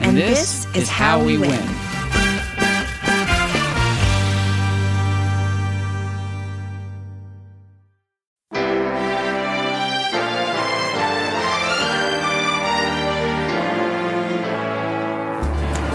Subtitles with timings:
[0.00, 1.50] And, and this, this, is how, how we win.
[1.50, 1.86] win.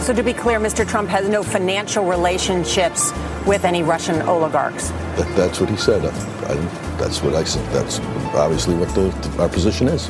[0.02, 0.86] So, to be clear, Mr.
[0.86, 3.14] Trump has no financial relationships
[3.46, 4.90] with any Russian oligarchs.
[4.90, 6.04] That, that's what he said.
[6.04, 6.56] I, I,
[6.98, 7.66] that's what I said.
[7.72, 8.00] That's
[8.36, 10.10] obviously what the, our position is.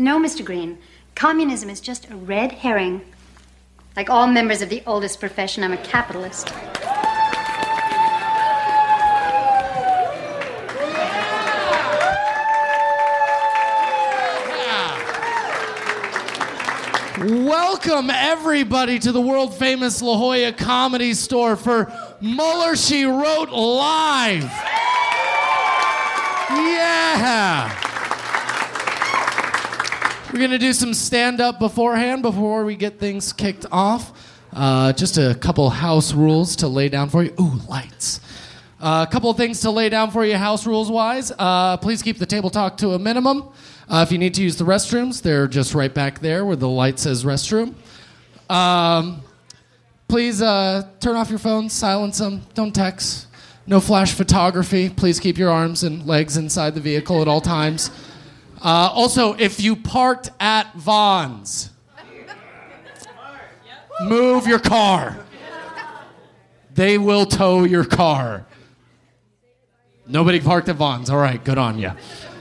[0.00, 0.44] No, Mr.
[0.44, 0.78] Green.
[1.16, 3.00] Communism is just a red herring.
[3.96, 6.52] Like all members of the oldest profession, I'm a capitalist.
[17.18, 24.44] Welcome, everybody, to the world famous La Jolla Comedy Store for Mueller She Wrote Live.
[26.50, 27.87] Yeah.
[30.30, 34.12] We're going to do some stand up beforehand before we get things kicked off.
[34.52, 37.32] Uh, just a couple house rules to lay down for you.
[37.40, 38.20] Ooh, lights.
[38.78, 41.32] Uh, a couple things to lay down for you, house rules wise.
[41.38, 43.48] Uh, please keep the table talk to a minimum.
[43.88, 46.68] Uh, if you need to use the restrooms, they're just right back there where the
[46.68, 47.74] light says restroom.
[48.50, 49.22] Um,
[50.08, 53.28] please uh, turn off your phones, silence them, don't text.
[53.66, 54.90] No flash photography.
[54.90, 57.90] Please keep your arms and legs inside the vehicle at all times.
[58.60, 61.70] Uh, also, if you parked at Vons,
[64.02, 65.16] move your car.
[66.74, 68.46] They will tow your car.
[70.06, 71.10] Nobody parked at Vons.
[71.10, 71.92] All right, good on you.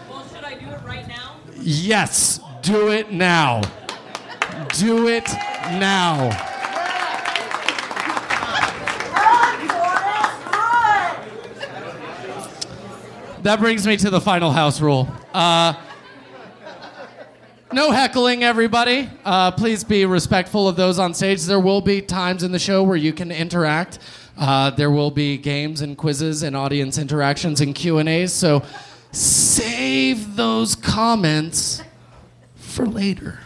[0.09, 1.35] Well, should I do it right now?
[1.59, 3.61] Yes, do it now.
[4.73, 5.27] Do it
[5.71, 6.29] now.
[13.43, 15.07] That brings me to the final house rule.
[15.33, 15.73] Uh,
[17.73, 19.09] no heckling, everybody.
[19.25, 21.43] Uh, please be respectful of those on stage.
[21.43, 23.99] There will be times in the show where you can interact.
[24.37, 28.31] Uh, there will be games and quizzes and audience interactions and Q and A's.
[28.31, 28.63] So
[29.11, 31.81] save those comments
[32.55, 33.39] for later.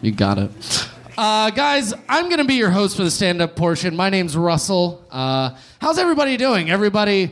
[0.00, 0.88] You got it.
[1.18, 3.94] Uh, guys, I'm going to be your host for the stand up portion.
[3.94, 5.04] My name's Russell.
[5.10, 6.70] Uh, how's everybody doing?
[6.70, 7.30] Everybody,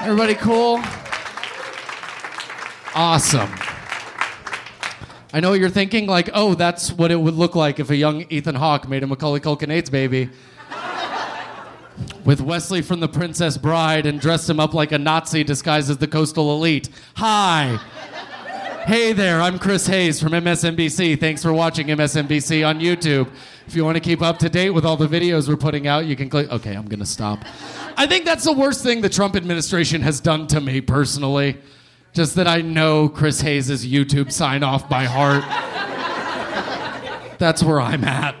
[0.00, 0.80] everybody cool?
[2.94, 3.50] Awesome.
[5.30, 7.96] I know what you're thinking, like, oh, that's what it would look like if a
[7.96, 10.30] young Ethan Hawke made a Macaulay Culkin AIDS baby
[12.24, 15.98] with Wesley from The Princess Bride and dressed him up like a Nazi disguised as
[15.98, 16.88] the coastal elite.
[17.16, 17.78] Hi.
[18.86, 21.20] Hey there, I'm Chris Hayes from MSNBC.
[21.20, 23.30] Thanks for watching MSNBC on YouTube.
[23.66, 26.06] If you want to keep up to date with all the videos we're putting out,
[26.06, 26.50] you can click.
[26.50, 27.44] Okay, I'm going to stop.
[27.98, 31.58] I think that's the worst thing the Trump administration has done to me personally.
[32.12, 35.44] Just that I know Chris Hayes' YouTube sign off by heart.
[37.38, 38.34] That's where I'm at.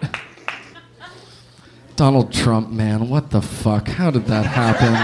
[1.94, 3.88] Donald Trump, man, what the fuck?
[3.88, 4.94] How did that happen?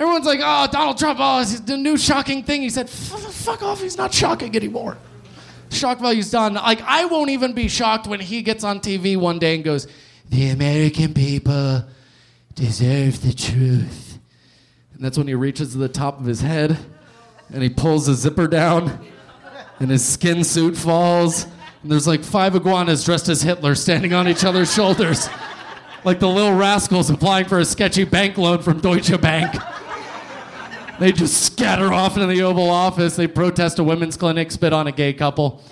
[0.00, 2.62] Everyone's like, oh, Donald Trump, oh, it's the new shocking thing.
[2.62, 4.96] He said, fuck off, he's not shocking anymore.
[5.70, 6.54] Shock value's done.
[6.54, 9.86] Like, I won't even be shocked when he gets on TV one day and goes,
[10.28, 11.84] the American people
[12.54, 14.18] deserve the truth.
[14.94, 16.78] And that's when he reaches to the top of his head
[17.52, 19.06] and he pulls the zipper down
[19.80, 21.44] and his skin suit falls.
[21.82, 25.28] And there's like five iguanas dressed as Hitler standing on each other's shoulders,
[26.04, 29.54] like the little rascals applying for a sketchy bank loan from Deutsche Bank.
[30.98, 33.16] They just scatter off into the Oval Office.
[33.16, 35.62] They protest a women's clinic, spit on a gay couple.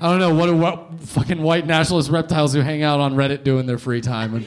[0.00, 3.60] I don't know what what fucking white nationalist reptiles who hang out on Reddit do
[3.60, 4.34] in their free time.
[4.34, 4.46] I'm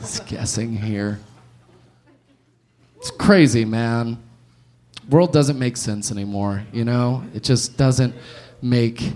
[0.00, 1.20] just guessing here.
[2.96, 4.18] It's crazy, man.
[5.08, 7.24] World doesn't make sense anymore, you know?
[7.34, 8.14] It just doesn't
[8.60, 9.12] make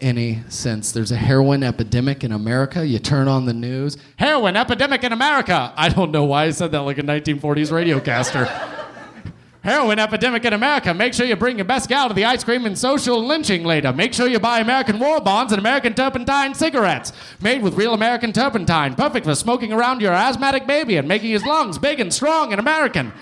[0.00, 0.92] any sense.
[0.92, 2.86] There's a heroin epidemic in America.
[2.86, 5.72] You turn on the news, heroin epidemic in America.
[5.76, 8.46] I don't know why I said that like a 1940s radiocaster.
[9.62, 10.92] heroin epidemic in America.
[10.92, 13.92] Make sure you bring your best gal to the ice cream and social lynching later.
[13.92, 17.12] Make sure you buy American war bonds and American turpentine cigarettes.
[17.40, 18.94] Made with real American turpentine.
[18.94, 22.60] Perfect for smoking around your asthmatic baby and making his lungs big and strong and
[22.60, 23.12] American.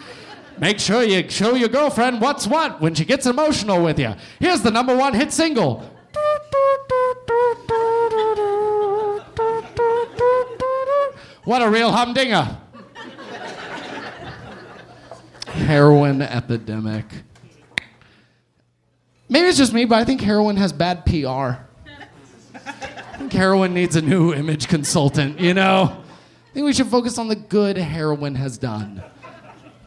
[0.63, 4.15] Make sure you show your girlfriend what's what when she gets emotional with you.
[4.39, 5.81] Here's the number one hit single
[11.43, 12.59] what a real humdinger.
[15.47, 17.07] heroin epidemic.
[19.29, 21.59] Maybe it's just me, but I think heroin has bad PR.
[22.55, 26.05] I think heroin needs a new image consultant, you know?
[26.51, 29.03] I think we should focus on the good heroin has done.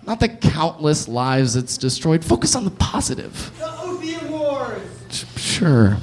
[0.06, 2.24] Not the countless lives it's destroyed.
[2.24, 3.52] Focus on the positive.
[3.58, 5.26] The opium wars.
[5.36, 5.98] Sure.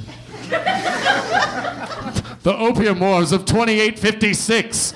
[2.43, 4.93] the opium wars of 2856.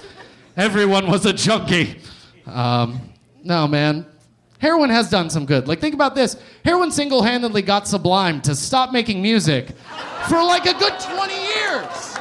[0.57, 2.01] Everyone was a junkie.
[2.45, 2.99] Um,
[3.43, 4.05] no, man.
[4.59, 5.67] Heroin has done some good.
[5.67, 6.35] Like, think about this.
[6.65, 9.69] Heroin single handedly got Sublime to stop making music
[10.27, 12.16] for like a good 20 years.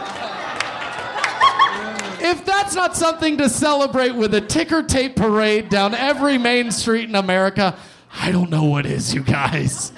[2.28, 7.08] If that's not something to celebrate with a ticker tape parade down every main street
[7.08, 7.78] in America,
[8.12, 9.92] I don't know what is, you guys.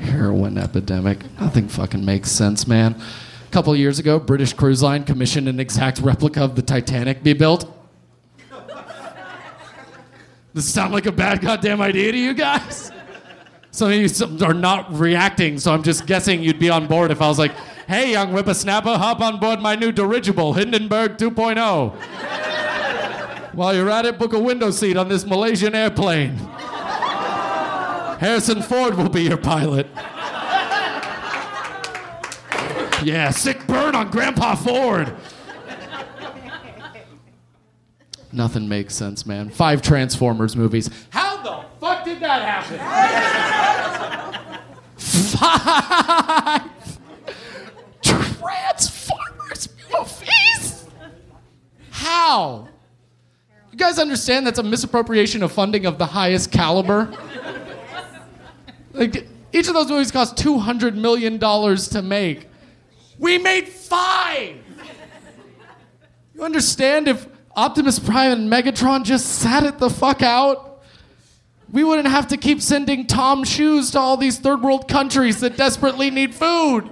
[0.00, 1.18] Heroin epidemic.
[1.38, 2.98] Nothing fucking makes sense, man.
[3.46, 7.34] A couple years ago, British Cruise Line commissioned an exact replica of the Titanic be
[7.34, 7.70] built.
[8.48, 12.90] Does this sound like a bad goddamn idea to you guys?
[13.80, 13.96] Some of
[14.40, 17.38] you are not reacting, so I'm just guessing you'd be on board if I was
[17.38, 17.52] like,
[17.88, 21.94] hey, young whippersnapper, hop on board my new dirigible, Hindenburg 2.0.
[23.54, 26.36] While you're at it, book a window seat on this Malaysian airplane.
[28.18, 29.86] Harrison Ford will be your pilot.
[33.02, 35.16] Yeah, sick burn on Grandpa Ford.
[38.30, 39.48] Nothing makes sense, man.
[39.48, 40.90] Five Transformers movies.
[41.08, 42.78] How the fuck did that happen?
[44.96, 46.70] Five
[48.02, 50.86] Transformers movies?
[51.90, 52.68] How?
[53.72, 57.12] You guys understand that's a misappropriation of funding of the highest caliber?
[58.92, 62.48] Like, each of those movies cost $200 million to make.
[63.18, 64.56] We made five!
[66.34, 70.69] You understand if Optimus Prime and Megatron just sat it the fuck out?
[71.72, 75.56] We wouldn't have to keep sending Tom shoes to all these third world countries that
[75.56, 76.90] desperately need food.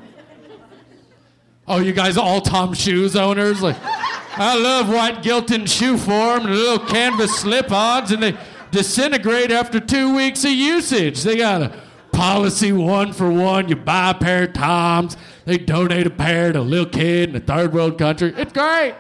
[1.67, 3.61] Oh, you guys all Tom shoes owners?
[3.61, 8.37] Like, I love white Gilton shoe form and little canvas slip ons, and they
[8.71, 11.23] disintegrate after two weeks of usage.
[11.25, 11.83] They got a
[12.13, 13.69] policy one for one.
[13.69, 17.37] You buy a pair of Toms, they donate a pair to a little kid in
[17.37, 18.33] a third world country.
[18.37, 18.95] It's great.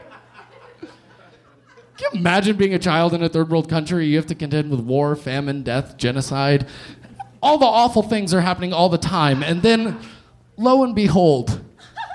[1.98, 4.06] Can you imagine being a child in a third world country?
[4.06, 6.68] You have to contend with war, famine, death, genocide.
[7.42, 9.42] All the awful things are happening all the time.
[9.42, 9.98] And then,
[10.56, 11.60] lo and behold,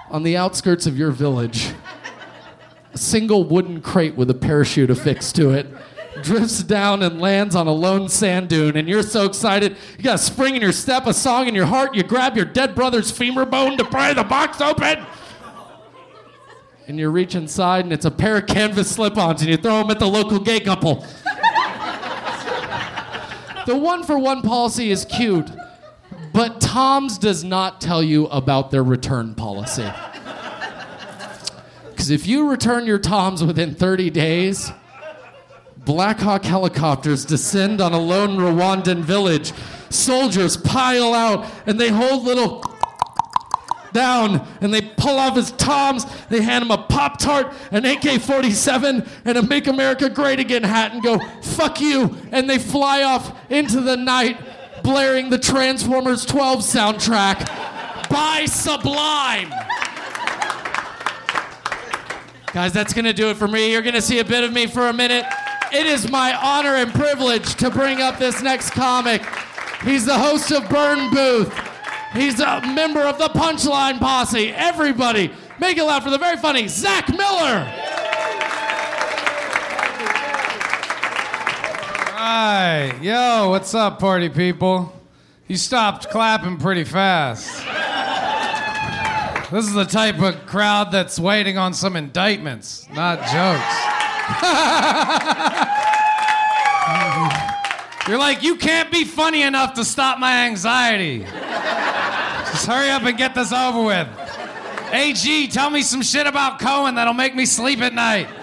[0.09, 1.73] on the outskirts of your village,
[2.93, 5.67] a single wooden crate with a parachute affixed to it
[6.21, 9.75] drifts down and lands on a lone sand dune, and you're so excited.
[9.97, 11.95] You got a spring in your step, a song in your heart.
[11.95, 15.05] You grab your dead brother's femur bone to pry the box open.
[16.87, 19.79] And you reach inside, and it's a pair of canvas slip ons, and you throw
[19.79, 20.95] them at the local gay couple.
[23.65, 25.49] the one for one policy is cute,
[26.33, 29.89] but Tom's does not tell you about their return policy.
[31.89, 34.71] Because if you return your Toms within 30 days,
[35.85, 39.53] Black Hawk helicopters descend on a lone Rwandan village.
[39.89, 42.59] Soldiers pile out and they hold little
[43.93, 46.05] down and they pull off his toms.
[46.29, 50.63] They hand him a Pop Tart, an AK 47, and a Make America Great Again
[50.63, 52.17] hat and go, fuck you.
[52.31, 54.39] And they fly off into the night,
[54.83, 59.53] blaring the Transformers 12 soundtrack by Sublime.
[62.53, 63.71] Guys, that's going to do it for me.
[63.71, 65.25] You're going to see a bit of me for a minute.
[65.71, 69.23] It is my honor and privilege to bring up this next comic.
[69.83, 71.72] He's the host of Burn Booth.
[72.13, 74.49] He's a member of the Punchline Posse.
[74.49, 77.67] Everybody, make it loud for the very funny Zach Miller.
[82.15, 82.97] Right.
[83.01, 84.93] Yo, what's up, party people?
[85.47, 87.65] You stopped clapping pretty fast.
[89.51, 93.89] This is the type of crowd that's waiting on some indictments, not jokes.
[98.07, 101.25] You're like, you can't be funny enough to stop my anxiety.
[102.53, 104.07] Just hurry up and get this over with.
[104.91, 108.27] AG, tell me some shit about Cohen that'll make me sleep at night.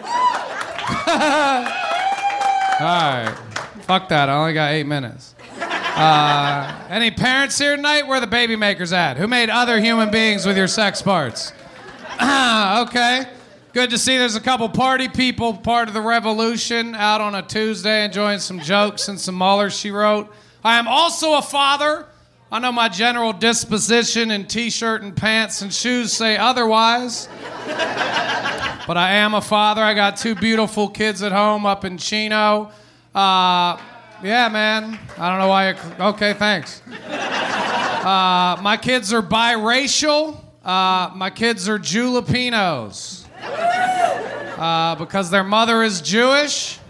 [2.80, 3.34] All right.
[3.82, 4.28] Fuck that.
[4.28, 5.36] I only got eight minutes.
[5.60, 8.06] Uh, any parents here tonight?
[8.08, 9.16] Where the baby makers at?
[9.16, 11.52] Who made other human beings with your sex parts?
[12.14, 13.26] okay.
[13.72, 17.42] Good to see there's a couple party people part of the revolution out on a
[17.42, 20.34] Tuesday enjoying some jokes and some Mueller she wrote.
[20.64, 22.06] I am also a father.
[22.52, 27.28] I know my general disposition in t shirt and pants and shoes say otherwise.
[27.66, 29.80] but I am a father.
[29.80, 32.72] I got two beautiful kids at home up in Chino.
[33.14, 33.78] Uh,
[34.24, 34.98] yeah, man.
[35.16, 35.68] I don't know why.
[35.68, 36.82] You're, okay, thanks.
[37.08, 40.42] Uh, my kids are biracial.
[40.64, 43.26] Uh, my kids are Julapinos.
[43.38, 46.80] Uh, because their mother is Jewish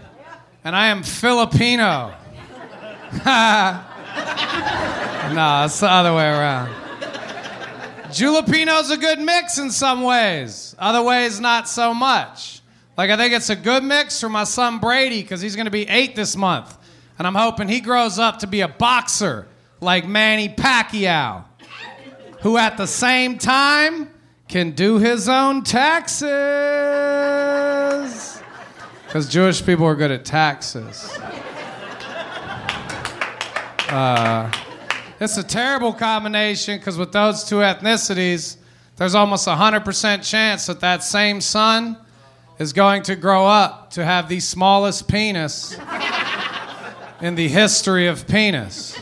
[0.63, 2.15] and I am Filipino.
[5.33, 6.69] no, it's the other way around.
[8.11, 12.61] Julapino's a good mix in some ways, other ways, not so much.
[12.97, 15.71] Like, I think it's a good mix for my son Brady because he's going to
[15.71, 16.77] be eight this month.
[17.17, 19.47] And I'm hoping he grows up to be a boxer
[19.79, 21.45] like Manny Pacquiao,
[22.41, 24.09] who at the same time
[24.47, 26.27] can do his own taxes.
[29.05, 31.17] Because Jewish people are good at taxes.
[33.91, 34.49] Uh,
[35.19, 38.55] it's a terrible combination because with those two ethnicities,
[38.95, 41.97] there's almost a 100% chance that that same son
[42.57, 45.77] is going to grow up to have the smallest penis
[47.21, 48.97] in the history of penis.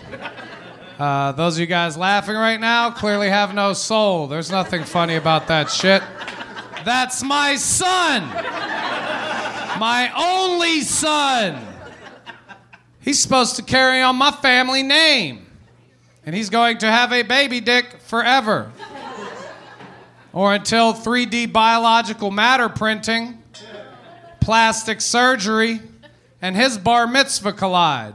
[0.97, 4.25] Uh, those of you guys laughing right now clearly have no soul.
[4.25, 6.01] There's nothing funny about that shit.
[6.83, 8.23] That's my son.
[9.79, 11.68] My only son.
[13.09, 15.47] He's supposed to carry on my family name.
[16.27, 18.71] And he's going to have a baby dick forever.
[20.31, 23.41] Or until 3D biological matter printing,
[24.39, 25.81] plastic surgery,
[26.39, 28.13] and his bar mitzvah collide.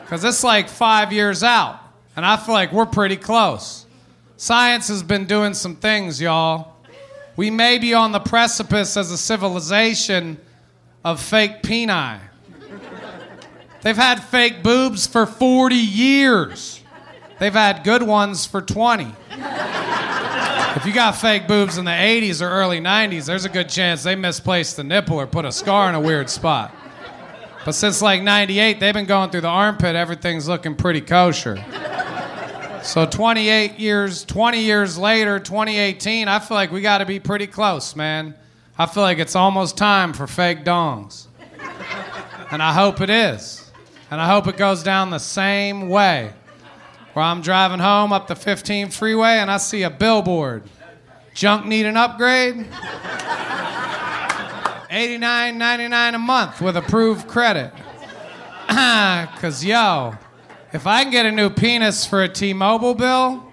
[0.00, 1.78] Because it's like five years out.
[2.16, 3.84] And I feel like we're pretty close.
[4.38, 6.76] Science has been doing some things, y'all.
[7.36, 10.38] We may be on the precipice as a civilization
[11.04, 12.20] of fake peni.
[13.82, 16.82] They've had fake boobs for 40 years.
[17.38, 19.12] They've had good ones for 20.
[19.30, 24.02] If you got fake boobs in the 80s or early 90s, there's a good chance
[24.02, 26.74] they misplaced the nipple or put a scar in a weird spot.
[27.64, 31.62] But since like 98, they've been going through the armpit, everything's looking pretty kosher.
[32.82, 37.46] So 28 years, 20 years later, 2018, I feel like we got to be pretty
[37.46, 38.34] close, man.
[38.78, 41.26] I feel like it's almost time for fake dongs.
[42.50, 43.67] And I hope it is.
[44.10, 46.32] And I hope it goes down the same way.
[47.12, 50.62] Where I'm driving home up the 15 freeway and I see a billboard.
[51.34, 52.66] Junk need an upgrade?
[54.90, 57.72] $89.99 a month with approved credit.
[58.68, 60.14] Because, yo,
[60.72, 63.50] if I can get a new penis for a T Mobile bill,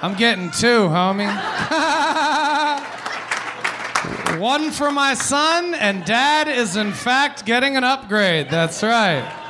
[0.00, 1.26] I'm getting two, homie.
[4.38, 8.50] One for my son, and dad is in fact getting an upgrade.
[8.50, 9.47] That's right.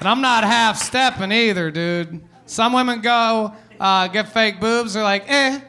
[0.00, 2.20] And I'm not half stepping either, dude.
[2.46, 5.60] Some women go uh, get fake boobs, they're like, eh,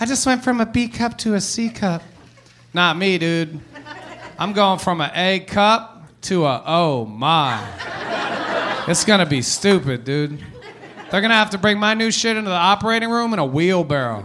[0.00, 2.02] I just went from a B cup to a C cup.
[2.72, 3.60] Not me, dude.
[4.38, 7.66] I'm going from an A cup to a oh my.
[8.86, 10.38] It's gonna be stupid, dude.
[11.10, 14.24] They're gonna have to bring my new shit into the operating room in a wheelbarrow.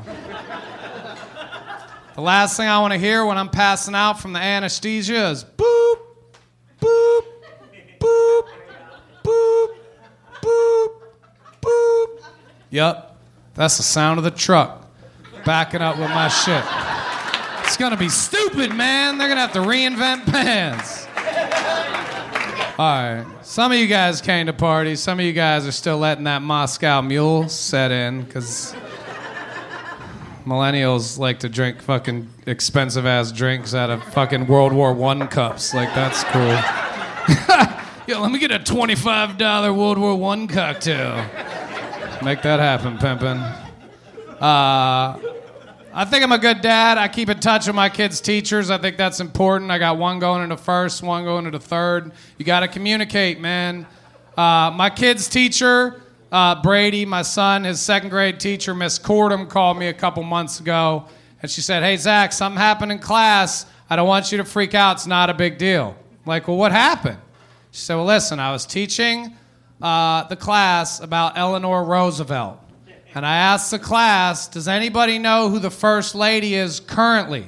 [2.15, 5.72] The last thing I wanna hear when I'm passing out from the anesthesia is boop,
[12.73, 13.05] boop.
[13.55, 14.87] That's the sound of the truck.
[15.45, 16.63] backing up with my shit.
[17.65, 19.17] It's gonna be stupid, man.
[19.17, 21.07] They're gonna have to reinvent bands.
[22.79, 23.25] All right.
[23.43, 24.99] Some of you guys came to parties.
[24.99, 28.75] Some of you guys are still letting that Moscow mule set in because
[30.45, 35.73] millennials like to drink fucking expensive ass drinks out of fucking World War One cups.
[35.73, 36.57] Like that's cool.
[38.07, 41.23] Yo, let me get a twenty-five dollar World War One cocktail.
[42.23, 43.37] Make that happen, pimpin'.
[44.41, 45.19] Uh,
[45.93, 46.97] I think I'm a good dad.
[46.97, 48.69] I keep in touch with my kids' teachers.
[48.69, 49.69] I think that's important.
[49.71, 52.13] I got one going into first, one going into third.
[52.37, 53.85] You got to communicate, man.
[54.37, 56.01] Uh, my kid's teacher,
[56.31, 60.61] uh, Brady, my son, his second grade teacher, Miss Cordham, called me a couple months
[60.61, 61.05] ago,
[61.41, 63.65] and she said, "Hey Zach, something happened in class.
[63.89, 64.95] I don't want you to freak out.
[64.95, 67.17] It's not a big deal." I'm like, well, what happened?
[67.71, 69.35] She said, well, listen, I was teaching
[69.81, 72.59] uh, the class about Eleanor Roosevelt.
[73.15, 77.45] And I asked the class, does anybody know who the first lady is currently?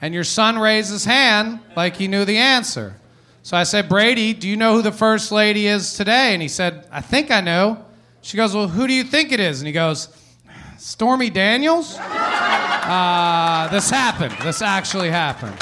[0.00, 2.96] And your son raised his hand like he knew the answer.
[3.42, 6.32] So I said, Brady, do you know who the first lady is today?
[6.32, 7.84] And he said, I think I know.
[8.22, 9.60] She goes, Well, who do you think it is?
[9.60, 10.08] And he goes,
[10.78, 11.98] Stormy Daniels?
[12.86, 14.32] Uh, this happened.
[14.44, 15.60] This actually happened.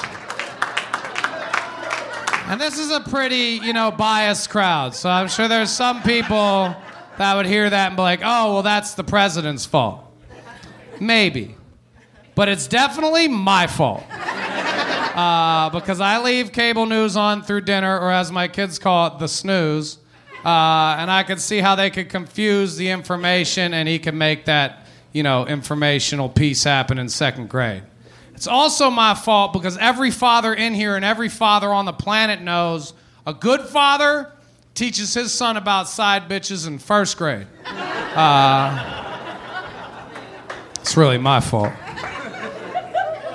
[2.46, 4.94] And this is a pretty, you know, biased crowd.
[4.94, 6.76] So I'm sure there's some people
[7.16, 10.04] that would hear that and be like, oh, well, that's the president's fault.
[11.00, 11.56] Maybe.
[12.34, 14.04] But it's definitely my fault.
[14.10, 19.18] Uh, because I leave cable news on through dinner, or as my kids call it,
[19.20, 19.98] the snooze.
[20.44, 24.44] Uh, and I could see how they could confuse the information and he could make
[24.44, 27.84] that, you know, informational piece happen in second grade.
[28.34, 32.40] It's also my fault because every father in here and every father on the planet
[32.40, 32.92] knows
[33.26, 34.32] a good father
[34.74, 37.46] teaches his son about side bitches in first grade.
[37.64, 39.00] Uh,
[40.80, 41.72] it's really my fault.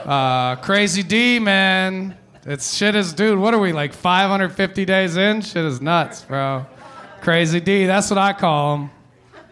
[0.06, 2.18] Uh, Crazy D, man.
[2.46, 5.42] It's shit is, dude, what are we, like 550 days in?
[5.42, 6.66] Shit is nuts, bro.
[7.22, 8.90] Crazy D, that's what I call him.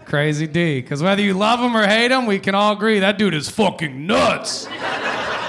[0.06, 0.82] Crazy D.
[0.82, 3.50] Because whether you love him or hate him, we can all agree that dude is
[3.50, 4.68] fucking nuts.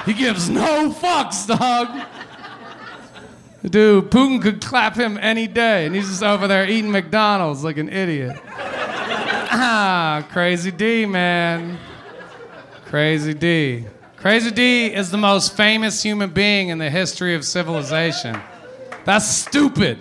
[0.08, 2.08] He gives no fucks, dog.
[3.62, 7.76] Dude, Putin could clap him any day, and he's just over there eating McDonald's like
[7.76, 8.40] an idiot.
[9.50, 11.78] Ah, Crazy D, man.
[12.86, 13.84] Crazy D.
[14.16, 18.40] Crazy D is the most famous human being in the history of civilization.
[19.04, 19.98] That's stupid.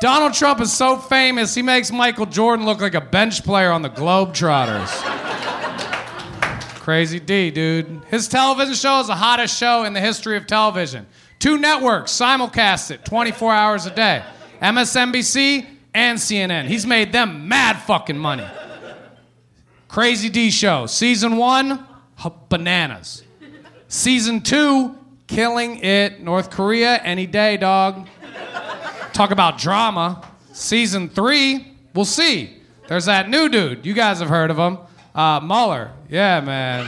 [0.00, 3.82] Donald Trump is so famous, he makes Michael Jordan look like a bench player on
[3.82, 5.55] the Globetrotters.
[6.86, 8.02] Crazy D, dude.
[8.10, 11.04] His television show is the hottest show in the history of television.
[11.40, 14.22] Two networks simulcast it 24 hours a day
[14.62, 16.66] MSNBC and CNN.
[16.66, 18.46] He's made them mad fucking money.
[19.88, 20.86] Crazy D show.
[20.86, 21.84] Season one,
[22.48, 23.24] bananas.
[23.88, 24.96] Season two,
[25.26, 26.20] killing it.
[26.20, 28.06] North Korea, any day, dog.
[29.12, 30.24] Talk about drama.
[30.52, 32.62] Season three, we'll see.
[32.86, 33.84] There's that new dude.
[33.84, 34.78] You guys have heard of him.
[35.16, 36.84] Uh, Mueller, yeah, man.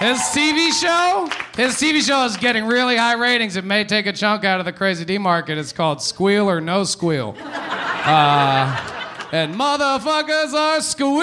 [0.00, 3.54] His TV show, his TV show is getting really high ratings.
[3.54, 5.56] It may take a chunk out of the Crazy D market.
[5.56, 7.36] It's called Squeal or No Squeal.
[7.40, 11.22] Uh, and motherfuckers are squealing.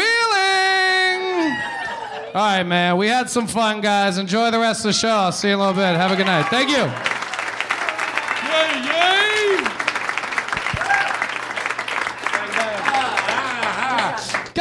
[2.34, 2.96] All right, man.
[2.96, 4.18] We had some fun, guys.
[4.18, 5.10] Enjoy the rest of the show.
[5.10, 5.98] I'll see you in a little bit.
[5.98, 6.48] Have a good night.
[6.48, 7.15] Thank you.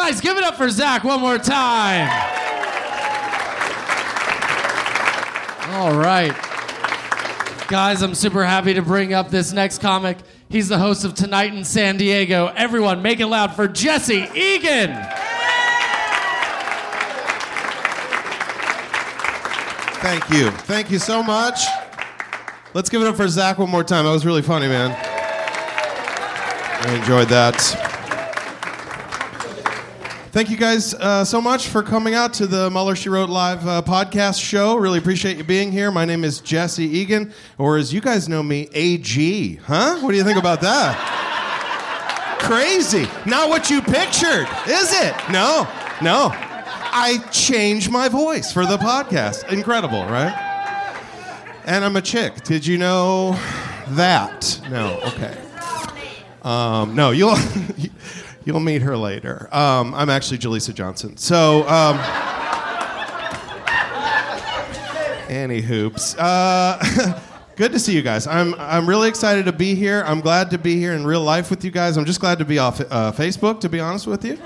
[0.07, 2.11] Guys, give it up for Zach one more time.
[5.71, 6.35] All right.
[7.69, 10.19] Guys, I'm super happy to bring up this next comic.
[10.51, 12.53] He's the host of Tonight in San Diego.
[12.55, 14.93] Everyone, make it loud for Jesse Egan.
[20.03, 20.51] Thank you.
[20.51, 21.65] Thank you so much.
[22.75, 24.05] Let's give it up for Zach one more time.
[24.05, 24.91] That was really funny, man.
[26.83, 27.94] I enjoyed that.
[30.35, 33.65] Thank you guys uh, so much for coming out to the Mueller She Wrote live
[33.69, 34.75] uh, podcast show.
[34.75, 35.93] Really appreciate you being here.
[35.93, 39.55] My name is Jesse Egan, or as you guys know me, AG.
[39.65, 40.01] Huh?
[40.01, 42.41] What do you think about that?
[42.41, 43.07] Crazy.
[43.27, 45.15] Not what you pictured, is it?
[45.31, 45.69] No,
[46.03, 46.33] no.
[46.35, 49.53] I changed my voice for the podcast.
[49.53, 50.35] Incredible, right?
[51.65, 52.43] And I'm a chick.
[52.43, 53.39] Did you know
[53.91, 54.61] that?
[54.69, 54.99] No.
[55.05, 55.41] Okay.
[56.43, 57.37] Um, no, you'll.
[58.45, 59.49] You'll meet her later.
[59.53, 61.17] Um, I'm actually Jaleesa Johnson.
[61.17, 61.99] So, um,
[65.31, 66.15] Annie Hoops.
[66.17, 67.21] Uh,
[67.57, 68.27] good to see you guys.
[68.27, 70.05] I'm, I'm really excited to be here.
[70.07, 71.97] I'm glad to be here in real life with you guys.
[71.97, 74.39] I'm just glad to be off uh, Facebook, to be honest with you.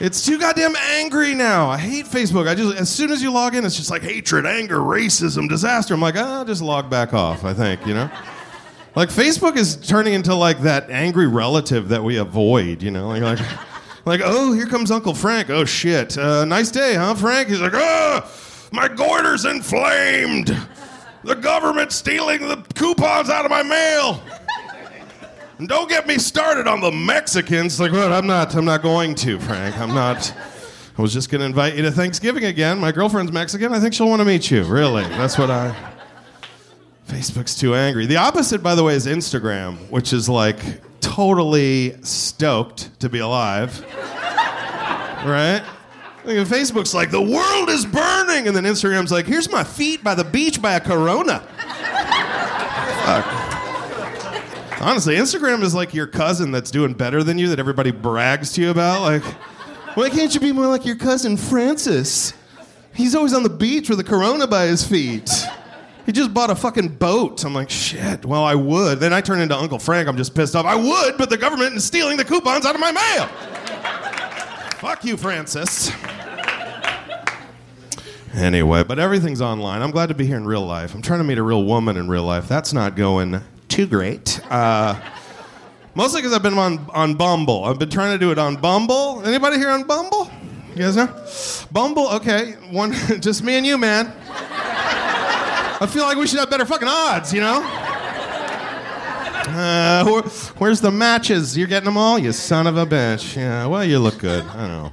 [0.00, 1.68] It's too goddamn angry now.
[1.68, 2.48] I hate Facebook.
[2.48, 5.92] I just as soon as you log in, it's just like hatred, anger, racism, disaster.
[5.92, 7.44] I'm like, ah, just log back off.
[7.44, 8.10] I think you know.
[8.96, 12.82] Like Facebook is turning into like that angry relative that we avoid.
[12.82, 13.38] You know, like like,
[14.04, 15.50] like oh, here comes Uncle Frank.
[15.50, 17.48] Oh shit, uh, nice day, huh, Frank?
[17.48, 18.30] He's like, ah,
[18.72, 20.56] my goiter's inflamed.
[21.22, 24.22] The government's stealing the coupons out of my mail.
[25.58, 27.78] And don't get me started on the Mexicans.
[27.78, 28.10] Like, what?
[28.10, 28.54] I'm not.
[28.54, 29.78] I'm not going to, Frank.
[29.78, 30.34] I'm not.
[30.96, 32.78] I was just going to invite you to Thanksgiving again.
[32.78, 33.74] My girlfriend's Mexican.
[33.74, 34.64] I think she'll want to meet you.
[34.64, 35.74] Really, that's what I.
[37.10, 38.06] Facebook's too angry.
[38.06, 40.58] The opposite, by the way, is Instagram, which is like
[41.00, 43.80] totally stoked to be alive.
[45.26, 45.62] right?
[46.24, 48.46] Like, Facebook's like, the world is burning.
[48.46, 51.40] And then Instagram's like, here's my feet by the beach by a corona.
[53.04, 53.26] Fuck.
[54.80, 58.62] Honestly, Instagram is like your cousin that's doing better than you that everybody brags to
[58.62, 59.02] you about.
[59.02, 59.24] Like,
[59.94, 62.34] why can't you be more like your cousin Francis?
[62.94, 65.28] He's always on the beach with a corona by his feet.
[66.06, 67.44] He just bought a fucking boat.
[67.44, 69.00] I'm like, shit, well, I would.
[69.00, 70.08] Then I turn into Uncle Frank.
[70.08, 70.66] I'm just pissed off.
[70.66, 73.26] I would, but the government is stealing the coupons out of my mail.
[74.78, 75.92] Fuck you, Francis.
[78.34, 79.82] Anyway, but everything's online.
[79.82, 80.94] I'm glad to be here in real life.
[80.94, 82.46] I'm trying to meet a real woman in real life.
[82.48, 84.40] That's not going too great.
[84.50, 84.98] Uh,
[85.94, 87.64] mostly because I've been on on Bumble.
[87.64, 89.22] I've been trying to do it on Bumble.
[89.24, 90.30] Anybody here on Bumble?
[90.70, 91.26] You guys know?
[91.72, 92.08] Bumble.
[92.08, 92.92] Okay, one.
[93.20, 94.12] Just me and you, man.
[95.82, 97.62] I feel like we should have better fucking odds, you know?
[99.48, 100.22] Uh, where,
[100.58, 101.56] where's the matches?
[101.56, 102.18] You're getting them all?
[102.18, 103.34] You son of a bitch.
[103.34, 104.44] Yeah, well, you look good.
[104.44, 104.92] I know.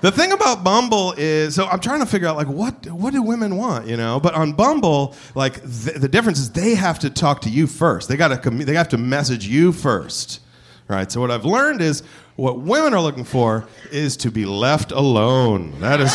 [0.00, 3.22] The thing about Bumble is, so I'm trying to figure out like what what do
[3.22, 4.18] women want, you know?
[4.18, 8.08] But on Bumble, like th- the difference is they have to talk to you first.
[8.08, 10.40] They got to commu- they have to message you first,
[10.88, 11.10] right?
[11.10, 12.02] So what I've learned is
[12.34, 15.78] what women are looking for is to be left alone.
[15.80, 16.12] That is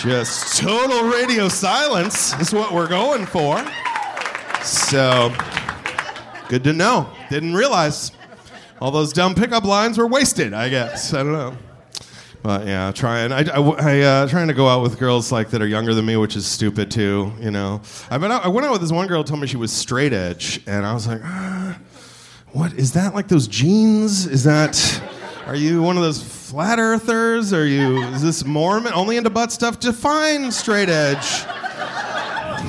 [0.00, 2.38] just total radio silence.
[2.40, 3.64] Is what we're going for.
[4.62, 5.34] So
[6.48, 7.10] good to know.
[7.30, 8.12] Didn't realize
[8.80, 10.54] all those dumb pickup lines were wasted.
[10.54, 11.56] I guess I don't know.
[12.42, 13.30] But yeah, trying.
[13.30, 16.04] I, I, I uh, trying to go out with girls like that are younger than
[16.04, 17.32] me, which is stupid too.
[17.40, 19.56] You know, I went out, I went out with this one girl told me she
[19.56, 21.78] was straight edge, and I was like, ah,
[22.50, 23.14] what is that?
[23.14, 24.26] Like those jeans?
[24.26, 24.74] Is that?
[25.52, 27.52] Are you one of those flat earthers?
[27.52, 28.02] Are you?
[28.04, 28.94] Is this Mormon?
[28.94, 29.78] Only into butt stuff?
[29.78, 31.44] Define straight edge,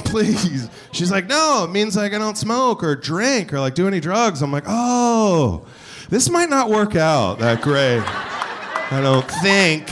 [0.04, 0.67] please.
[0.91, 4.02] She's like, no, it means like I don't smoke or drink or like do any
[4.02, 4.41] drugs.
[4.41, 5.65] I'm like, oh,
[6.10, 8.02] this might not work out that great.
[8.02, 9.89] I don't think.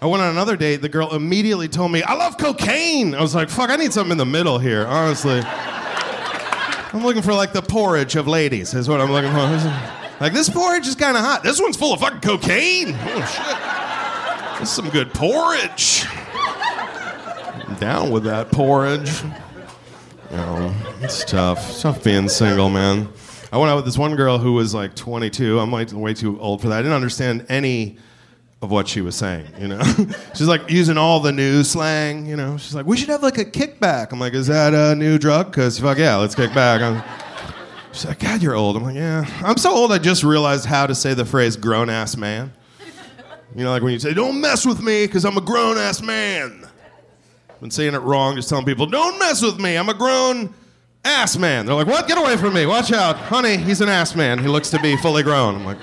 [0.00, 0.76] I went on another date.
[0.76, 3.14] The girl immediately told me, I love cocaine.
[3.14, 5.42] I was like, fuck, I need something in the middle here, honestly.
[5.44, 9.97] I'm looking for like the porridge of ladies, is what I'm looking for.
[10.20, 11.42] Like, this porridge is kind of hot.
[11.42, 12.96] This one's full of fucking cocaine.
[12.98, 14.60] Oh, shit.
[14.60, 16.04] This is some good porridge.
[17.68, 19.22] I'm down with that porridge.
[20.30, 21.70] You know, it's tough.
[21.70, 23.08] It's tough being single, man.
[23.52, 25.58] I went out with this one girl who was like 22.
[25.58, 26.78] I'm like way too old for that.
[26.78, 27.96] I didn't understand any
[28.60, 29.80] of what she was saying, you know?
[30.34, 32.56] She's like using all the new slang, you know?
[32.56, 34.12] She's like, we should have like a kickback.
[34.12, 35.46] I'm like, is that a new drug?
[35.46, 36.82] Because fuck yeah, let's kick back.
[36.82, 37.02] I'm,
[37.98, 38.76] she's like, God, you're old.
[38.76, 39.26] I'm like, yeah.
[39.42, 42.52] I'm so old I just realized how to say the phrase grown ass man.
[43.56, 46.00] You know, like when you say, don't mess with me because I'm a grown ass
[46.00, 46.68] man.
[47.50, 49.76] I've been saying it wrong, just telling people, don't mess with me.
[49.76, 50.54] I'm a grown
[51.04, 51.66] ass man.
[51.66, 52.06] They're like, what?
[52.06, 52.66] Get away from me.
[52.66, 53.16] Watch out.
[53.16, 54.38] Honey, he's an ass man.
[54.38, 55.56] He looks to be fully grown.
[55.56, 55.78] I'm like,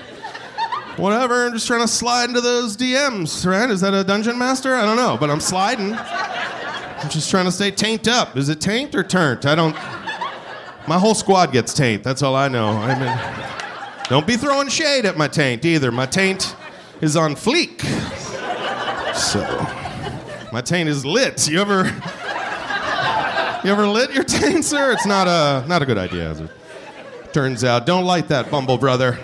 [0.96, 1.46] whatever.
[1.46, 3.68] I'm just trying to slide into those DMs, right?
[3.68, 4.74] Is that a dungeon master?
[4.74, 5.92] I don't know, but I'm sliding.
[5.92, 8.36] I'm just trying to stay taint up.
[8.36, 9.44] Is it taint or turnt?
[9.44, 9.76] I don't.
[10.88, 12.02] My whole squad gets taint.
[12.02, 12.68] That's all I know.
[12.68, 15.90] I mean, don't be throwing shade at my taint either.
[15.90, 16.54] My taint
[17.00, 17.82] is on fleek.
[19.14, 19.42] So,
[20.52, 21.48] my taint is lit.
[21.48, 21.84] You ever.
[23.64, 24.92] You ever lit your taint, sir?
[24.92, 26.50] It's not a not a good idea, as it
[27.32, 27.84] turns out.
[27.84, 29.18] Don't light that, Bumble brother.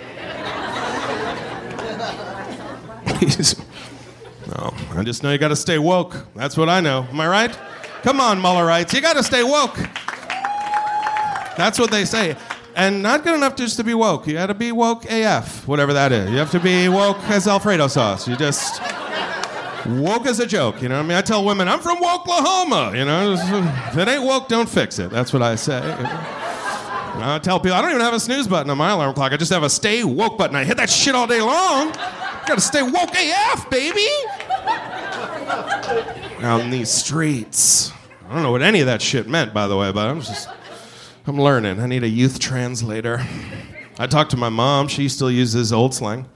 [4.47, 6.25] No, I just know you got to stay woke.
[6.35, 7.07] That's what I know.
[7.09, 7.57] Am I right?
[8.01, 9.79] Come on, Mullerites, you got to stay woke.
[11.57, 12.35] That's what they say.
[12.75, 14.25] And not good enough just to be woke.
[14.25, 16.29] You got to be woke AF, whatever that is.
[16.31, 18.27] You have to be woke as Alfredo sauce.
[18.27, 18.81] You just
[19.85, 20.81] woke as a joke.
[20.81, 21.17] You know what I mean?
[21.17, 22.93] I tell women, I'm from Oklahoma.
[22.95, 25.11] You know, if it ain't woke, don't fix it.
[25.11, 25.81] That's what I say.
[25.81, 29.31] And I tell people, I don't even have a snooze button on my alarm clock.
[29.33, 30.55] I just have a stay woke button.
[30.55, 31.91] I hit that shit all day long.
[32.47, 34.07] Gotta stay woke AF, baby.
[36.41, 37.91] Out in these streets.
[38.27, 40.49] I don't know what any of that shit meant, by the way, but I'm just,
[41.25, 41.79] I'm learning.
[41.79, 43.25] I need a youth translator.
[43.97, 44.87] I talked to my mom.
[44.87, 46.27] She still uses old slang.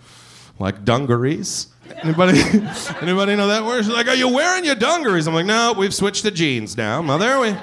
[0.59, 1.67] like dungarees.
[2.03, 2.39] Anybody,
[3.01, 3.83] anybody know that word?
[3.85, 7.01] She's like, "Are you wearing your dungarees?" I'm like, "No, we've switched to jeans now,
[7.01, 7.39] mother.
[7.39, 7.55] We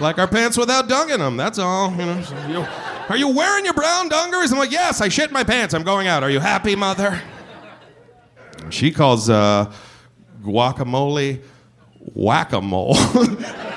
[0.00, 1.36] like our pants without dung in them.
[1.36, 2.22] That's all." You know.
[2.22, 2.66] So, you,
[3.08, 4.52] are you wearing your brown dungarees?
[4.52, 5.74] I'm like, "Yes, I shit my pants.
[5.74, 6.22] I'm going out.
[6.22, 7.20] Are you happy, mother?"
[8.70, 9.72] She calls uh,
[10.42, 11.42] guacamole
[12.14, 12.96] whack-a-mole.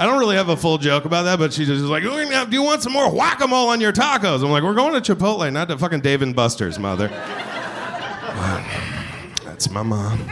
[0.00, 2.08] I don't really have a full joke about that, but she's just like, "Do
[2.50, 5.68] you want some more whack-a-mole on your tacos?" I'm like, "We're going to Chipotle, not
[5.68, 7.08] to fucking Dave and Buster's, mother."
[9.44, 10.26] That's my mom.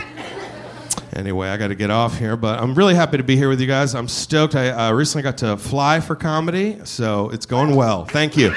[1.15, 3.61] Anyway, I got to get off here, but I'm really happy to be here with
[3.61, 3.95] you guys.
[3.95, 4.55] I'm stoked.
[4.55, 8.07] I uh, recently got to fly for comedy, so it's going well.
[8.07, 8.55] Thank you.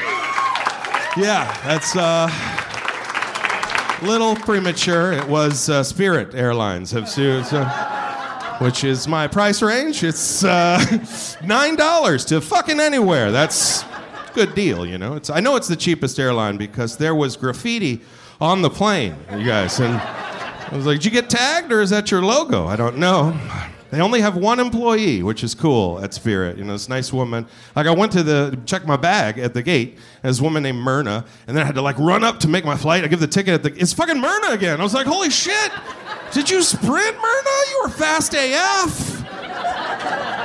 [1.17, 2.29] Yeah, that's uh,
[4.01, 5.11] a little premature.
[5.11, 7.45] It was uh, Spirit Airlines have sued.
[7.47, 7.63] So
[8.61, 10.03] which is my price range.
[10.03, 10.79] It's uh,
[11.43, 13.31] nine dollars to fucking anywhere.
[13.31, 13.83] That's
[14.33, 15.15] good deal, you know.
[15.15, 18.01] It's I know it's the cheapest airline because there was graffiti
[18.39, 21.89] on the plane, you guys, and I was like, "Did you get tagged or is
[21.89, 23.35] that your logo?" I don't know.
[23.89, 26.57] They only have one employee, which is cool at Spirit.
[26.57, 27.47] You know, this nice woman.
[27.75, 29.97] Like I went to the check my bag at the gate.
[30.23, 32.63] And this woman named Myrna, and then I had to like run up to make
[32.63, 33.03] my flight.
[33.03, 33.81] I give the ticket at the.
[33.81, 34.79] It's fucking Myrna again.
[34.79, 35.71] I was like, holy shit!
[36.33, 37.49] Did you sprint, Myrna?
[37.69, 39.23] You were fast AF.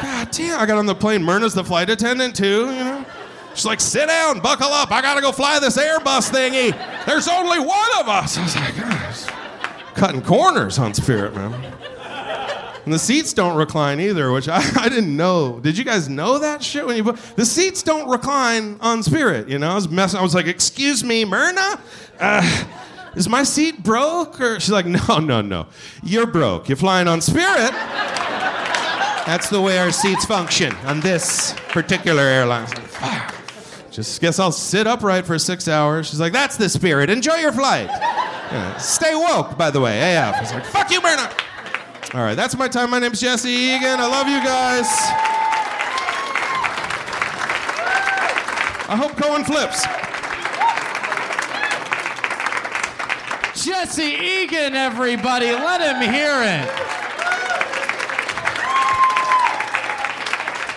[0.02, 0.60] God damn!
[0.60, 1.22] I got on the plane.
[1.22, 2.66] Myrna's the flight attendant too.
[2.66, 3.04] You know.
[3.54, 4.90] She's like, sit down, buckle up.
[4.90, 7.06] I gotta go fly this Airbus thingy.
[7.06, 8.36] There's only one of us.
[8.36, 9.24] I was like, gosh,
[9.94, 11.54] cutting corners on Spirit, man.
[12.84, 15.58] And the seats don't recline either, which I, I didn't know.
[15.60, 19.48] Did you guys know that shit when you put the seats don't recline on Spirit?
[19.48, 20.20] You know, I was messing.
[20.20, 21.80] I was like, "Excuse me, Myrna,
[22.20, 22.64] uh,
[23.16, 25.66] is my seat broke?" Or she's like, "No, no, no,
[26.04, 26.68] you're broke.
[26.68, 27.72] You're flying on Spirit.
[29.26, 32.68] That's the way our seats function on this particular airline."
[33.90, 36.08] Just guess I'll sit upright for six hours.
[36.08, 37.08] She's like, "That's the spirit.
[37.08, 37.88] Enjoy your flight.
[37.88, 40.36] Yeah, stay woke, by the way." AF.
[40.36, 41.30] I was like, "Fuck you, Myrna."
[42.14, 42.90] All right, that's my time.
[42.90, 43.98] My name's Jesse Egan.
[43.98, 44.86] I love you guys.
[48.88, 49.84] I hope Cohen flips.
[53.66, 55.46] Jesse Egan, everybody.
[55.50, 56.68] Let him hear it.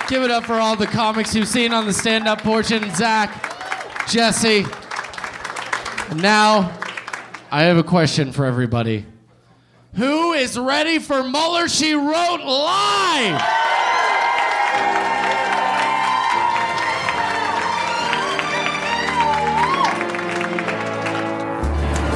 [0.09, 2.89] Give it up for all the comics you've seen on the stand up portion.
[2.95, 4.65] Zach, Jesse.
[6.15, 6.75] Now,
[7.51, 9.05] I have a question for everybody.
[9.93, 13.58] Who is ready for Mueller She Wrote Live?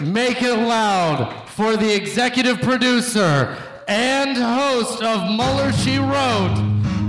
[0.00, 3.56] make it loud for the executive producer
[3.86, 6.56] and host of Mueller She Wrote,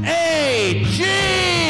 [0.05, 1.68] A.G.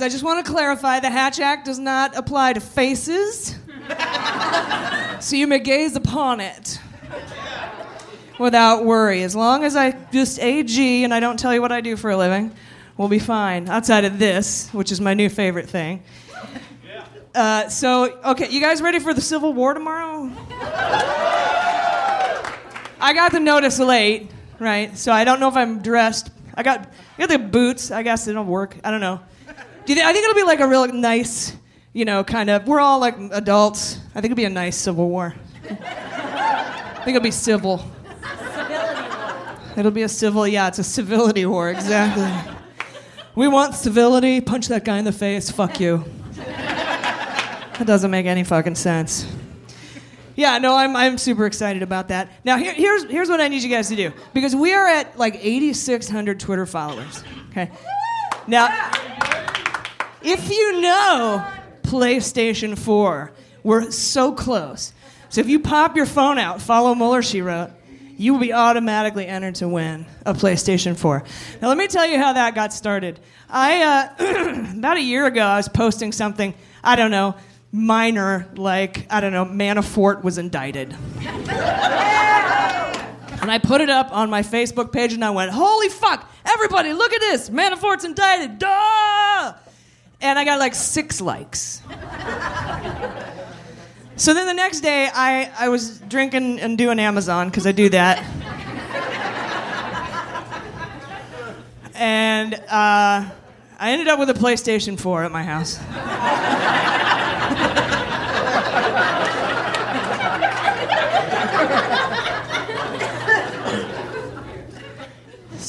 [0.00, 0.06] guys?
[0.06, 3.54] I just want to clarify the Hatch Act does not apply to faces.
[5.20, 6.80] so you may gaze upon it
[8.38, 9.22] without worry.
[9.22, 12.10] As long as I just AG and I don't tell you what I do for
[12.10, 12.52] a living,
[12.96, 13.68] we'll be fine.
[13.68, 16.02] Outside of this, which is my new favorite thing.
[17.34, 20.30] Uh, so, okay, you guys ready for the Civil War tomorrow?
[23.00, 24.30] I got the notice late.
[24.58, 24.96] right?
[24.96, 26.30] So I don't know if I'm dressed.
[26.54, 27.90] I got, I got the boots.
[27.90, 28.76] I guess it'll work.
[28.82, 29.20] I don't know.
[29.84, 31.56] Do you I think it'll be like a real nice,
[31.92, 32.66] you know, kind of.
[32.66, 33.98] We're all like adults.
[34.10, 35.34] I think it'll be a nice civil war.
[35.70, 37.84] I think it'll be civil.
[39.76, 40.46] It'll be a civil.
[40.46, 41.70] Yeah, it's a civility war.
[41.70, 42.30] Exactly.
[43.34, 44.40] We want civility.
[44.40, 45.50] Punch that guy in the face.
[45.50, 46.04] Fuck you.
[46.36, 49.26] That doesn't make any fucking sense.
[50.36, 52.30] Yeah, no, I'm, I'm super excited about that.
[52.44, 55.18] Now, here, here's, here's what I need you guys to do because we are at
[55.18, 57.24] like 8,600 Twitter followers.
[57.50, 57.70] Okay.
[58.46, 58.68] Now,
[60.22, 61.46] if you know
[61.82, 64.92] PlayStation 4, we're so close.
[65.28, 67.70] So if you pop your phone out, follow Mueller, she wrote,
[68.16, 71.24] you will be automatically entered to win a PlayStation 4.
[71.62, 73.18] Now, let me tell you how that got started.
[73.48, 73.82] I,
[74.18, 76.54] uh, about a year ago, I was posting something,
[76.84, 77.36] I don't know,
[77.72, 80.94] minor, like, I don't know, Manafort was indicted.
[83.40, 86.92] And I put it up on my Facebook page and I went, holy fuck, everybody,
[86.92, 87.48] look at this.
[87.48, 88.58] Manafort's indicted.
[88.58, 89.54] Duh!
[90.20, 91.80] And I got like six likes.
[94.20, 97.88] So then the next day, I, I was drinking and doing Amazon, because I do
[97.88, 98.22] that.
[101.94, 103.30] and uh,
[103.78, 105.78] I ended up with a PlayStation 4 at my house.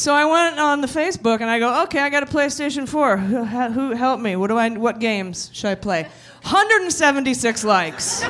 [0.02, 3.18] So I went on the Facebook and I go, okay, I got a PlayStation 4.
[3.18, 4.36] Who, who help me?
[4.36, 4.68] What do I?
[4.70, 6.02] What games should I play?
[6.42, 8.22] 176 likes.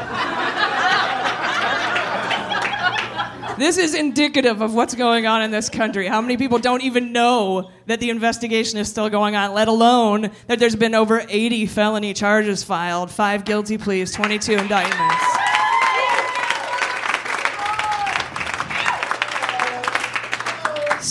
[3.57, 6.07] this is indicative of what's going on in this country.
[6.07, 10.29] How many people don't even know that the investigation is still going on, let alone
[10.47, 15.40] that there's been over 80 felony charges filed, five guilty pleas, 22 indictments.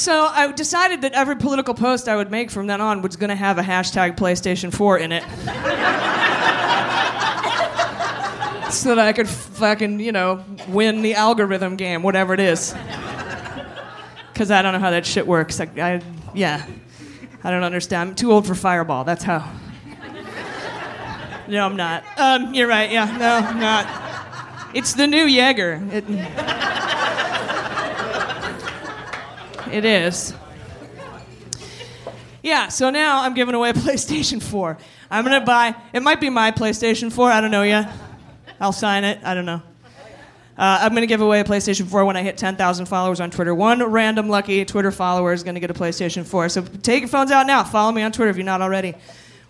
[0.01, 3.29] So I decided that every political post I would make from then on was going
[3.29, 5.23] to have a hashtag PlayStation 4 in it.
[8.73, 12.75] so that I could fucking, you know, win the algorithm game, whatever it is.
[14.33, 15.61] Because I don't know how that shit works.
[15.61, 16.01] I, I,
[16.33, 16.65] yeah.
[17.45, 18.09] I don't understand.
[18.09, 19.05] I'm too old for Fireball.
[19.05, 19.53] That's how.
[21.47, 22.05] No, I'm not.
[22.17, 22.91] Um, you're right.
[22.91, 24.75] Yeah, no, I'm not.
[24.75, 25.79] It's the new Jaeger.
[25.93, 26.70] It,
[29.73, 30.35] it is.
[32.43, 34.79] Yeah, so now I'm giving away a PlayStation 4.
[35.11, 37.91] I'm gonna buy, it might be my PlayStation 4, I don't know yet.
[38.61, 39.63] I'll sign it, I don't know.
[40.57, 43.55] Uh, I'm gonna give away a PlayStation 4 when I hit 10,000 followers on Twitter.
[43.55, 46.49] One random lucky Twitter follower is gonna get a PlayStation 4.
[46.51, 47.65] So take your phones out now.
[47.65, 48.95] Follow me on Twitter if you're not already.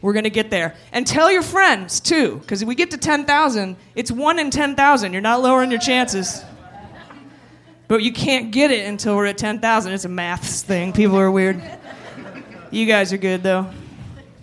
[0.03, 0.75] We're gonna get there.
[0.93, 5.13] And tell your friends too, because if we get to 10,000, it's one in 10,000.
[5.13, 6.45] You're not lowering your chances.
[7.91, 9.93] But you can't get it until we're at 10,000.
[9.93, 10.93] It's a maths thing.
[10.93, 11.61] People are weird.
[12.71, 13.69] You guys are good, though.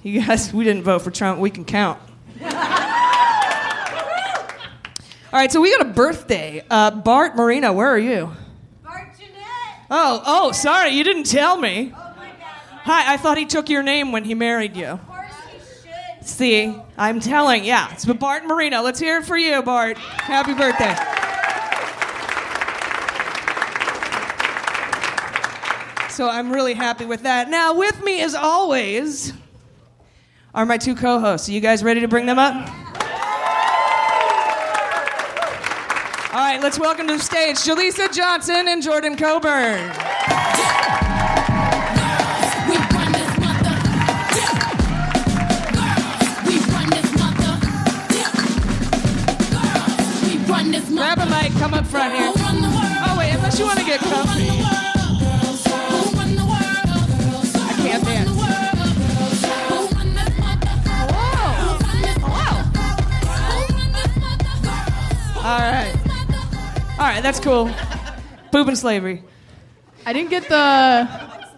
[0.04, 1.40] You guys, we didn't vote for Trump.
[1.40, 1.98] We can count.
[2.44, 2.50] All
[5.32, 6.62] right, so we got a birthday.
[6.70, 8.34] Uh, Bart Marino, where are you?
[8.84, 9.86] Bart Jeanette.
[9.90, 11.94] Oh, oh, sorry, you didn't tell me.
[11.96, 12.44] Oh my God.
[12.84, 14.88] Hi, I thought he took your name when he married you.
[14.88, 16.28] Of course he should.
[16.28, 17.94] See, I'm telling, yeah.
[17.94, 18.82] It's Bart Marino.
[18.82, 19.98] Let's hear it for you, Bart.
[19.98, 21.37] Happy birthday.
[26.18, 27.48] So I'm really happy with that.
[27.48, 29.34] Now, with me as always
[30.52, 31.48] are my two co hosts.
[31.48, 32.56] Are you guys ready to bring them up?
[36.34, 39.92] All right, let's welcome to the stage Jaleesa Johnson and Jordan Coburn.
[50.96, 52.32] Grab a mic, come up front here.
[52.34, 54.57] Oh, wait, unless you want to get comfy.
[65.48, 65.96] All right.
[67.00, 67.72] All right, that's cool.
[68.52, 69.24] Poop and slavery.
[70.06, 71.08] I didn't get the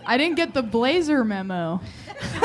[0.06, 1.82] I didn't get the blazer memo.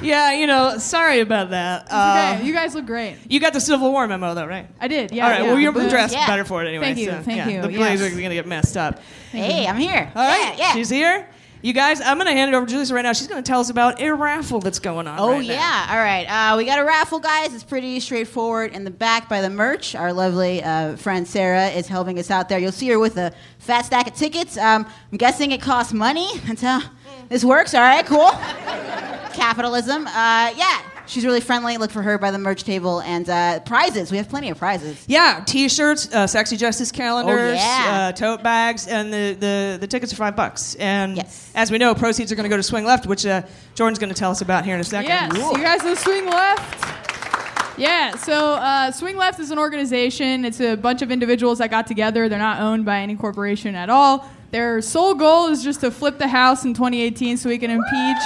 [0.00, 1.86] yeah, you know, sorry about that.
[1.90, 2.46] Uh, okay.
[2.46, 3.18] You guys look great.
[3.28, 4.68] you got the Civil War memo, though, right?
[4.80, 5.12] I did.
[5.12, 5.24] Yeah.
[5.26, 5.42] All right.
[5.42, 5.46] yeah.
[5.48, 6.26] Well, you're The- dressed yeah.
[6.26, 6.86] better for it anyway.
[6.86, 7.10] Thank you.
[7.10, 7.60] so, Thank yeah, you.
[7.60, 7.78] The yes.
[7.78, 9.00] blazers are gonna get messed up.
[9.32, 10.10] Hey, I'm here.
[10.14, 10.56] All right.
[10.56, 10.72] Yeah, yeah.
[10.72, 11.28] She's here.
[11.64, 13.12] You guys, I'm gonna hand it over to Jaleesa right now.
[13.12, 15.16] She's gonna tell us about a raffle that's going on.
[15.20, 15.52] Oh right now.
[15.54, 15.86] yeah!
[15.92, 17.54] All right, uh, we got a raffle, guys.
[17.54, 18.72] It's pretty straightforward.
[18.72, 22.48] In the back by the merch, our lovely uh, friend Sarah is helping us out
[22.48, 22.58] there.
[22.58, 24.58] You'll see her with a fat stack of tickets.
[24.58, 26.28] Um, I'm guessing it costs money.
[26.46, 26.82] That's how
[27.28, 27.74] this works.
[27.74, 28.30] All right, cool.
[29.32, 30.08] Capitalism.
[30.08, 30.80] Uh, yeah,
[31.12, 31.76] she's really friendly.
[31.76, 34.10] Look for her by the merch table and uh, prizes.
[34.10, 35.04] We have plenty of prizes.
[35.06, 38.08] Yeah, T-shirts, uh, sexy justice calendars, Oh, yeah.
[38.08, 40.74] uh, tote bags, and the, the, the tickets are five bucks.
[40.76, 43.42] And as we know, proceeds are going to go to Swing Left, which uh,
[43.74, 45.08] Jordan's going to tell us about here in a second.
[45.10, 47.78] Yes, you guys know Swing Left?
[47.78, 50.44] Yeah, so uh, Swing Left is an organization.
[50.44, 52.28] It's a bunch of individuals that got together.
[52.28, 54.28] They're not owned by any corporation at all.
[54.50, 58.22] Their sole goal is just to flip the House in 2018 so we can impeach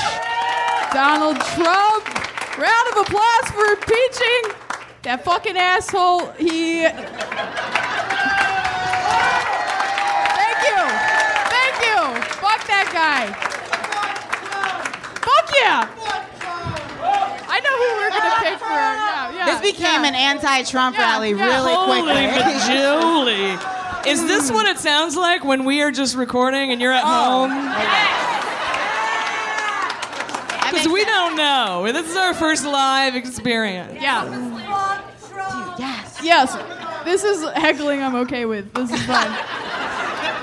[0.92, 2.04] Donald Trump.
[2.58, 4.56] Round of applause for impeaching
[5.02, 6.30] that fucking asshole.
[6.38, 6.82] He.
[6.82, 6.96] Thank
[10.64, 10.80] you.
[11.52, 12.00] Thank you.
[12.40, 13.28] Fuck that guy.
[15.20, 15.84] Fuck yeah.
[17.48, 18.72] I know who we're gonna pick for.
[18.72, 19.46] Yeah, yeah.
[19.46, 20.08] This became yeah.
[20.08, 21.44] an anti-Trump Yeah, rally yeah.
[21.44, 22.24] really Holy quickly.
[22.40, 24.06] majoli.
[24.06, 27.48] Is this what it sounds like when we are just recording and you're at oh.
[27.48, 28.35] home?
[30.76, 31.90] Because we don't know.
[31.92, 33.98] This is our first live experience.
[34.00, 34.24] Yeah.
[35.78, 36.20] Yes.
[36.22, 37.04] Yes.
[37.04, 38.72] This is heckling I'm okay with.
[38.74, 39.26] This is fun.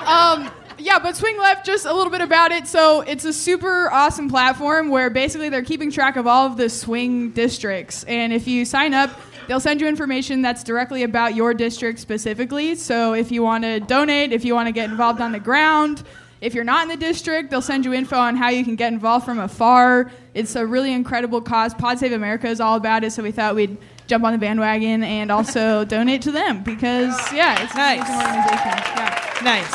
[0.07, 2.67] um, yeah, but Swing Left, just a little bit about it.
[2.67, 6.69] So it's a super awesome platform where basically they're keeping track of all of the
[6.69, 8.03] swing districts.
[8.05, 9.11] And if you sign up,
[9.47, 12.75] they'll send you information that's directly about your district specifically.
[12.75, 16.03] So if you want to donate, if you want to get involved on the ground,
[16.43, 18.91] if you're not in the district, they'll send you info on how you can get
[18.91, 20.11] involved from afar.
[20.33, 21.73] It's a really incredible cause.
[21.73, 23.77] Pod Save America is all about it, so we thought we'd
[24.07, 28.01] jump on the bandwagon and also donate to them because, yeah, it's Nice.
[28.01, 28.93] an amazing organization.
[28.97, 29.39] Yeah.
[29.41, 29.73] Nice.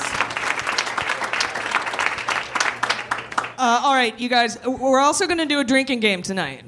[3.60, 4.58] Uh, all right, you guys.
[4.64, 6.64] We're also going to do a drinking game tonight.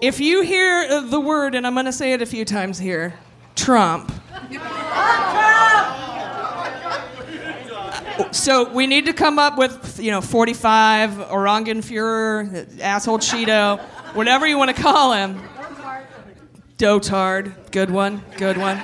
[0.00, 2.78] If you hear uh, the word, and I'm going to say it a few times
[2.78, 3.14] here,
[3.56, 4.12] Trump.
[8.30, 13.80] So we need to come up with, you know, 45, Orangenfuhrer, asshole Cheeto,
[14.14, 15.40] whatever you want to call him.
[16.78, 18.80] Dotard, good one, good one.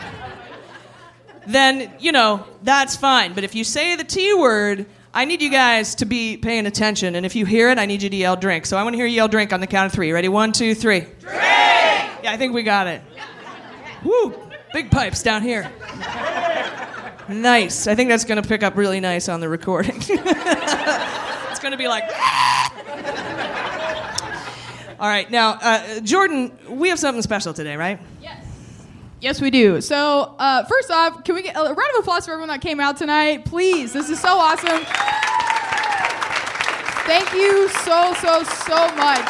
[1.47, 3.35] Then, you know, that's fine.
[3.35, 7.17] But if you say the T word, I need you guys to be paying attention.
[7.17, 8.67] And if you hear it, I need you to yell drink.
[8.67, 10.13] So I want to hear you yell drink on the count of three.
[10.13, 10.29] Ready?
[10.29, 11.01] One, two, three.
[11.01, 11.17] Drink!
[12.23, 13.03] Yeah, I think we got it.
[14.05, 14.35] Woo!
[14.73, 15.71] Big pipes down here.
[17.31, 17.87] Nice.
[17.87, 19.97] I think that's going to pick up really nice on the recording.
[19.99, 22.05] it's going to be like.
[24.99, 27.99] All right, now, uh, Jordan, we have something special today, right?
[28.21, 28.45] Yes,
[29.21, 29.81] Yes, we do.
[29.81, 32.81] So, uh, first off, can we get a round of applause for everyone that came
[32.81, 33.45] out tonight?
[33.45, 33.93] Please.
[33.93, 34.85] This is so awesome.
[37.07, 39.29] Thank you so, so, so much.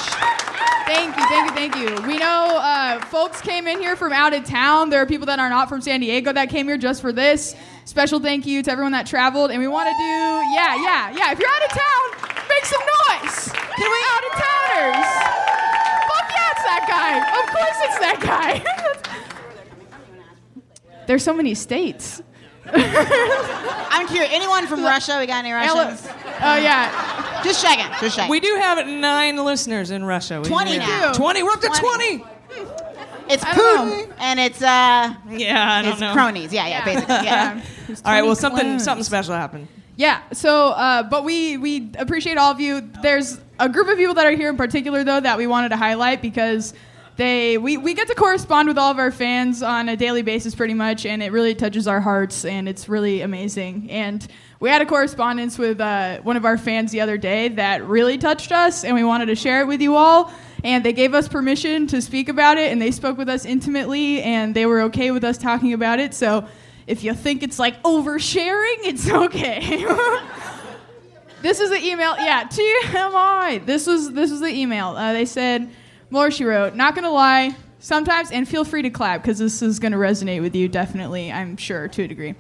[0.87, 2.07] Thank you, thank you, thank you.
[2.07, 4.91] We know uh, folks came in here from out of town.
[4.91, 7.55] There are people that are not from San Diego that came here just for this.
[7.91, 9.51] Special thank you to everyone that traveled.
[9.51, 10.15] And we want to do,
[10.55, 11.33] yeah, yeah, yeah.
[11.33, 12.07] If you're out of town,
[12.49, 13.49] make some noise.
[13.51, 14.01] Can we?
[14.15, 15.07] Out of towners.
[16.07, 17.19] Fuck yeah, it's that guy.
[17.19, 18.63] Of course it's that guy.
[21.09, 22.23] There's so many states.
[22.73, 24.33] I'm curious.
[24.33, 25.17] Anyone from Russia?
[25.19, 26.07] We got any Russians?
[26.43, 27.43] Oh yeah.
[27.43, 27.93] Just checking.
[28.01, 28.31] Just checking.
[28.31, 30.41] We do have nine listeners in Russia.
[30.41, 30.79] We 20 do.
[30.79, 31.13] now.
[31.13, 31.43] 20.
[31.43, 32.19] We're up to 20.
[32.19, 32.40] 20.
[33.31, 36.13] It's I don't and it's uh Yeah, I don't it's know.
[36.13, 36.53] cronies.
[36.53, 37.15] Yeah, yeah, basically.
[37.15, 37.63] Yeah.
[38.05, 38.85] All right, well, something clones.
[38.85, 39.69] something special happened.
[39.97, 40.21] Yeah.
[40.33, 42.81] So, uh, but we we appreciate all of you.
[43.03, 45.77] There's a group of people that are here in particular though that we wanted to
[45.77, 46.73] highlight because
[47.17, 50.55] they we, we get to correspond with all of our fans on a daily basis
[50.55, 54.27] pretty much and it really touches our hearts and it's really amazing and
[54.61, 58.17] we had a correspondence with uh, one of our fans the other day that really
[58.17, 60.33] touched us and we wanted to share it with you all
[60.65, 64.23] and they gave us permission to speak about it and they spoke with us intimately
[64.23, 66.47] and they were okay with us talking about it so
[66.87, 69.85] if you think it's like oversharing it's okay
[71.43, 72.17] this is the email.
[72.19, 73.65] Yeah, TMI.
[73.65, 74.89] This was this was the email.
[74.89, 75.71] Uh, they said,
[76.11, 76.75] More she wrote.
[76.75, 77.57] Not gonna lie.
[77.79, 80.69] Sometimes, and feel free to clap because this is gonna resonate with you.
[80.69, 82.35] Definitely, I'm sure to a degree.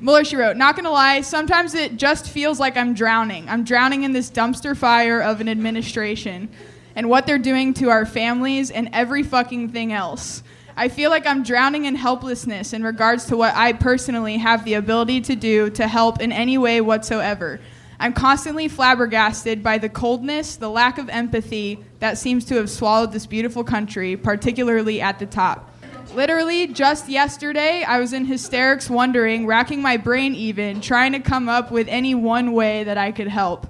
[0.00, 3.48] Mueller, she wrote, not gonna lie, sometimes it just feels like I'm drowning.
[3.48, 6.50] I'm drowning in this dumpster fire of an administration
[6.96, 10.42] and what they're doing to our families and every fucking thing else.
[10.76, 14.74] I feel like I'm drowning in helplessness in regards to what I personally have the
[14.74, 17.60] ability to do to help in any way whatsoever.
[18.00, 23.12] I'm constantly flabbergasted by the coldness, the lack of empathy that seems to have swallowed
[23.12, 25.70] this beautiful country, particularly at the top.
[26.12, 31.48] Literally, just yesterday, I was in hysterics, wondering, racking my brain even, trying to come
[31.48, 33.68] up with any one way that I could help.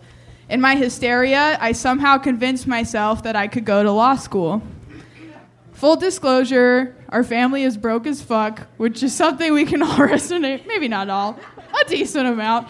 [0.49, 4.63] In my hysteria, I somehow convinced myself that I could go to law school.
[5.73, 10.67] Full disclosure, our family is broke as fuck, which is something we can all resonate,
[10.67, 11.39] maybe not all,
[11.81, 12.69] a decent amount.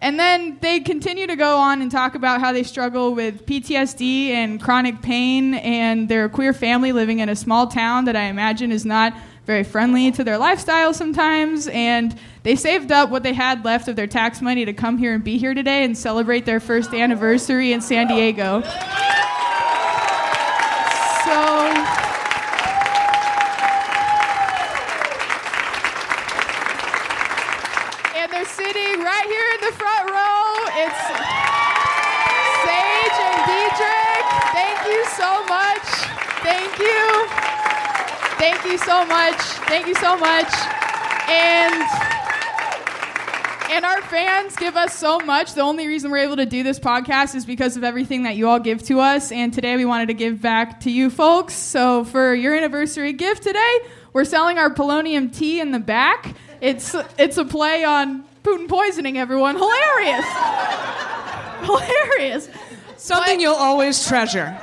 [0.00, 4.28] And then they continue to go on and talk about how they struggle with PTSD
[4.28, 8.70] and chronic pain, and their queer family living in a small town that I imagine
[8.70, 9.14] is not
[9.46, 11.68] very friendly to their lifestyle sometimes.
[11.68, 15.14] And they saved up what they had left of their tax money to come here
[15.14, 18.62] and be here today and celebrate their first anniversary in San Diego.
[18.62, 18.70] So.
[28.16, 30.54] And they're sitting right here in the front row.
[30.76, 31.00] It's
[32.64, 34.26] Sage and Diedrich.
[34.52, 35.86] Thank you so much.
[36.42, 37.14] Thank you.
[38.64, 39.36] Thank you so much.
[39.68, 40.50] Thank you so much.
[41.28, 41.74] And
[43.70, 45.52] and our fans give us so much.
[45.52, 48.48] The only reason we're able to do this podcast is because of everything that you
[48.48, 49.32] all give to us.
[49.32, 51.52] And today we wanted to give back to you folks.
[51.52, 53.78] So for your anniversary gift today,
[54.14, 56.34] we're selling our polonium tea in the back.
[56.62, 59.56] It's it's a play on Putin poisoning everyone.
[59.56, 60.24] Hilarious.
[61.60, 62.48] Hilarious.
[62.96, 64.58] Something you'll always treasure.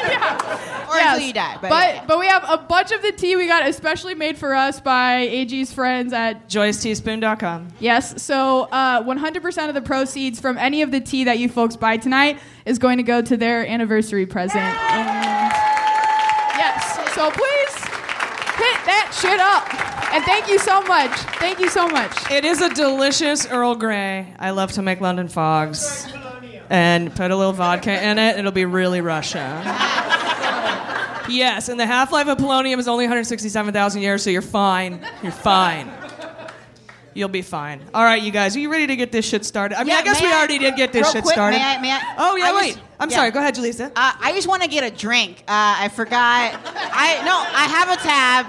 [0.90, 1.56] Or until you die.
[1.60, 2.04] But, But yeah.
[2.04, 5.18] but we have a bunch of the tea we got especially made for us by
[5.18, 7.68] AG's friends at JoyceTeaspoon.com.
[7.78, 8.20] Yes.
[8.20, 11.96] So uh, 100% of the proceeds from any of the tea that you folks buy
[11.96, 14.64] tonight is going to go to their anniversary present.
[14.64, 15.52] And
[16.56, 17.14] yes.
[17.14, 17.74] So please
[18.58, 20.12] hit that shit up.
[20.12, 21.12] And thank you so much.
[21.38, 22.30] Thank you so much.
[22.32, 24.34] It is a delicious Earl Grey.
[24.40, 26.12] I love to make London fogs.
[26.70, 29.60] And put a little vodka in it, it'll be really Russia.
[31.28, 35.04] yes, and the half life of polonium is only 167,000 years, so you're fine.
[35.22, 35.90] You're fine.
[37.12, 37.80] You'll be fine.
[37.92, 39.76] All right, you guys, are you ready to get this shit started?
[39.76, 41.58] I mean, Yeah, I guess we already did get this shit quick, started.
[41.58, 42.74] May I, may I, Oh, yeah, I wait.
[42.74, 43.16] just- I'm yeah.
[43.16, 43.30] sorry.
[43.32, 43.86] Go ahead, Jaleesa.
[43.96, 45.40] Uh, I just want to get a drink.
[45.48, 46.54] Uh, I forgot.
[46.64, 47.34] I no.
[47.34, 48.46] I have a tab.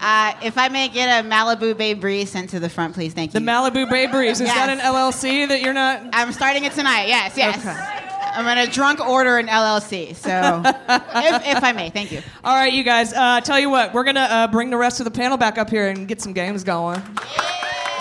[0.00, 3.14] Uh, if I may get a Malibu Bay Breeze sent to the front, please.
[3.14, 3.40] Thank you.
[3.40, 4.40] The Malibu Bay Breeze.
[4.40, 4.56] Is Yes.
[4.56, 6.02] that an LLC that you're not?
[6.12, 7.08] I'm starting it tonight.
[7.08, 7.58] Yes, yes.
[7.58, 8.04] Okay.
[8.34, 10.14] I'm gonna drunk order an LLC.
[10.14, 10.30] So,
[10.64, 12.22] if, if I may, thank you.
[12.44, 13.12] All right, you guys.
[13.12, 15.70] Uh, tell you what, we're gonna uh, bring the rest of the panel back up
[15.70, 17.02] here and get some games going.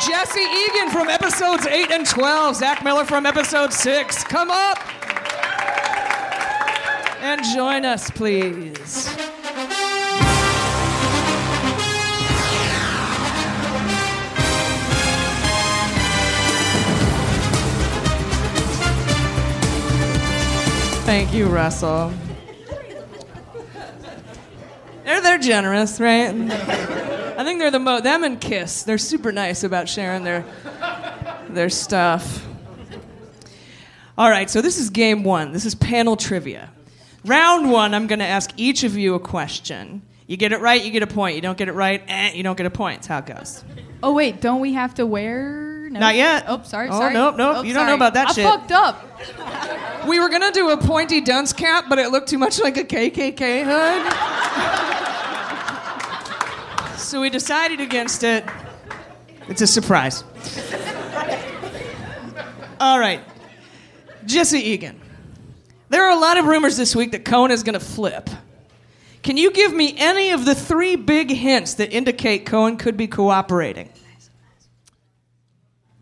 [0.06, 2.56] Jesse Egan from episodes eight and twelve.
[2.56, 4.24] Zach Miller from episode six.
[4.24, 4.78] Come up
[7.24, 9.10] and join us, please.
[21.08, 22.12] Thank you, Russell.
[25.06, 26.28] They're they're generous, right?
[26.36, 28.84] I think they're the mo them and Kiss.
[28.84, 30.44] They're super nice about sharing their
[31.48, 32.46] their stuff.
[34.18, 35.54] All right, so this is game one.
[35.54, 36.72] This is panel trivia.
[37.24, 40.02] Round one, I'm going to ask each of you a question.
[40.28, 41.36] You get it right, you get a point.
[41.38, 43.04] You don't get it right, eh, you don't get a point.
[43.04, 43.64] That's how it goes.
[44.04, 45.88] Oh wait, don't we have to wear?
[45.90, 46.02] No.
[46.02, 46.44] Not yet.
[46.50, 46.90] Oh, sorry.
[46.90, 47.14] Oh, sorry.
[47.14, 47.58] nope, nope.
[47.60, 48.46] Oh, You don't know about that I shit.
[48.46, 49.06] fucked up.
[50.08, 52.84] We were gonna do a pointy dunce cap, but it looked too much like a
[52.84, 54.10] KKK hood.
[57.00, 58.46] so we decided against it.
[59.50, 60.24] It's a surprise.
[62.80, 63.22] All right.
[64.26, 65.02] Jesse Egan.
[65.90, 68.30] There are a lot of rumors this week that Cohen is gonna flip.
[69.24, 73.08] Can you give me any of the three big hints that indicate Cohen could be
[73.08, 73.90] cooperating?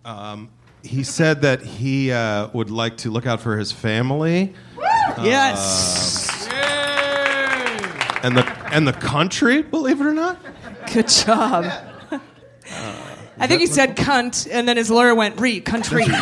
[0.04, 0.52] Um,
[0.86, 4.54] he said that he uh, would like to look out for his family.
[5.22, 6.48] Yes.
[6.48, 10.38] Uh, and the and the country, believe it or not.
[10.94, 11.66] Good job.
[13.38, 16.06] I think he said cunt, and then his lawyer went re country.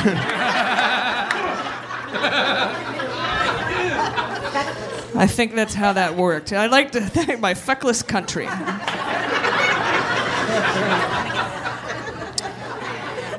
[5.15, 6.51] I think that's how that worked.
[6.53, 8.47] I'd like to thank my feckless country.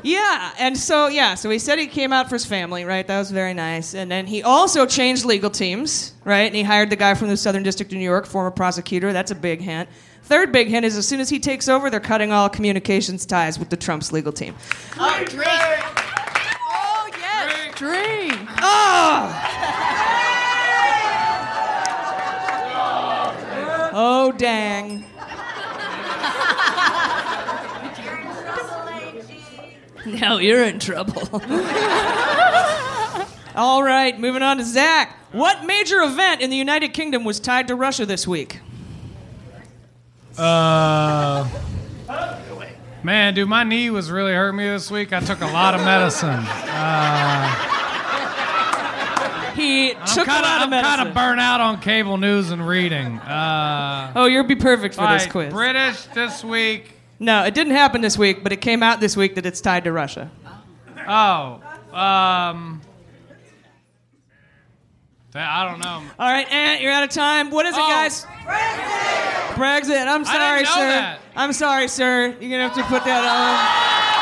[0.05, 3.07] Yeah, and so yeah, so he said he came out for his family, right?
[3.07, 3.95] That was very nice.
[3.95, 6.43] And then he also changed legal teams, right?
[6.43, 9.15] And he hired the guy from the Southern District of New York, former prosecutor.
[9.15, 9.89] That's a big hint.
[10.25, 13.59] Third big hint is as soon as he takes over, they're cutting all communications ties
[13.59, 14.55] with the Trump's legal team.
[14.99, 15.49] Oh, drink.
[15.49, 18.35] Oh yes, drink.
[18.59, 19.51] Ah!
[23.95, 25.07] Oh dang.
[30.21, 31.23] Now you're in trouble.
[33.57, 35.17] All right, moving on to Zach.
[35.33, 38.59] What major event in the United Kingdom was tied to Russia this week?
[40.37, 41.49] Uh,
[43.05, 45.13] man, dude, my knee was really hurting me this week.
[45.13, 46.29] I took a lot of medicine.
[46.31, 47.71] Uh,
[49.55, 50.97] He I'm took kinda, a lot of I'm medicine.
[50.97, 53.19] kind of burnt out on cable news and reading.
[53.21, 55.53] Uh, Oh, you'll be perfect for this quiz.
[55.53, 56.91] British this week.
[57.19, 59.85] No, it didn't happen this week, but it came out this week that it's tied
[59.85, 60.31] to Russia.
[61.09, 61.61] Oh,
[61.93, 62.81] Um.
[65.37, 66.01] I don't know.
[66.17, 67.51] All right, Ant, you're out of time.
[67.51, 67.89] What is it, Oh.
[67.89, 68.25] guys?
[68.45, 69.55] Brexit.
[69.55, 70.07] Brexit.
[70.07, 70.87] I'm sorry, sir.
[70.89, 71.19] that.
[71.35, 72.37] I'm sorry, sir.
[72.41, 74.14] You're gonna have to put that on.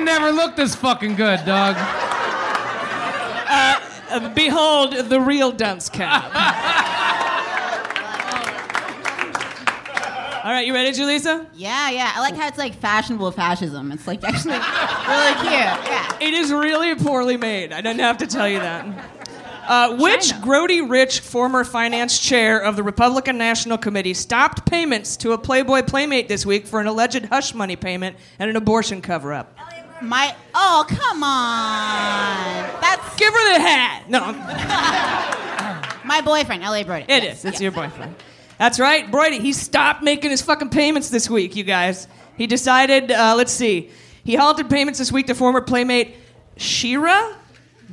[0.00, 0.04] Boy.
[0.04, 1.76] Never looked this fucking good, dog.
[3.52, 6.24] Uh, behold the real dunce cap.
[10.42, 11.46] All right, you ready, Jaleesa?
[11.54, 12.12] Yeah, yeah.
[12.14, 13.92] I like how it's like fashionable fascism.
[13.92, 15.52] It's like actually really cute.
[15.52, 16.18] Yeah.
[16.20, 17.72] It is really poorly made.
[17.72, 18.86] I didn't have to tell you that.
[19.68, 25.32] Uh, which grody rich former finance chair of the Republican National Committee stopped payments to
[25.32, 29.32] a Playboy Playmate this week for an alleged hush money payment and an abortion cover
[29.32, 29.56] up?
[30.02, 32.80] My oh come on.
[32.80, 34.04] That's Give her the hat.
[34.08, 34.32] No,
[36.08, 37.04] my boyfriend, Elliott Broidy.
[37.08, 37.44] it is.
[37.44, 38.14] It's your boyfriend.
[38.56, 39.40] That's right, Broidy.
[39.40, 42.08] He stopped making his fucking payments this week, you guys.
[42.36, 43.90] He decided, uh, let's see,
[44.24, 46.14] he halted payments this week to former Playmate
[46.56, 47.36] Shera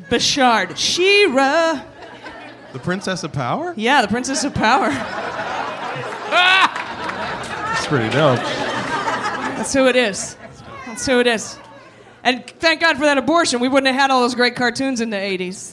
[0.10, 0.78] Bechard.
[0.78, 1.86] Shera.
[2.74, 3.74] The Princess of Power?
[3.76, 4.90] Yeah, the Princess of Power.
[7.70, 8.40] That's pretty dope.
[8.40, 10.38] That's who it is.
[10.86, 11.58] That's who it is.
[12.28, 13.62] And thank God for that abortion.
[13.62, 15.72] We wouldn't have had all those great cartoons in the 80s.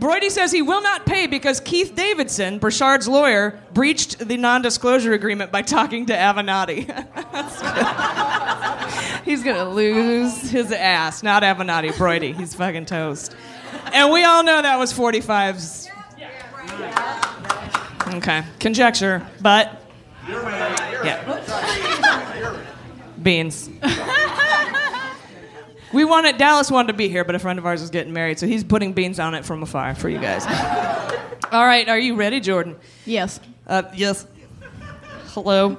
[0.00, 5.12] Broidy says he will not pay because Keith Davidson, Bechard's lawyer, breached the non disclosure
[5.12, 6.88] agreement by talking to Avenatti.
[9.24, 11.22] He's going to lose his ass.
[11.22, 12.34] Not Avenatti, Broidy.
[12.34, 13.36] He's fucking toast.
[13.92, 15.88] And we all know that was 45's.
[18.16, 18.42] Okay.
[18.58, 19.80] Conjecture, but.
[20.28, 22.58] Yeah.
[23.22, 23.70] Beans.
[25.92, 28.38] We wanted Dallas wanted to be here, but a friend of ours is getting married,
[28.38, 30.46] so he's putting beans on it from afar for you guys.
[31.52, 32.76] All right, are you ready, Jordan?
[33.04, 33.40] Yes.
[33.66, 34.26] Uh, yes.
[35.28, 35.76] Hello.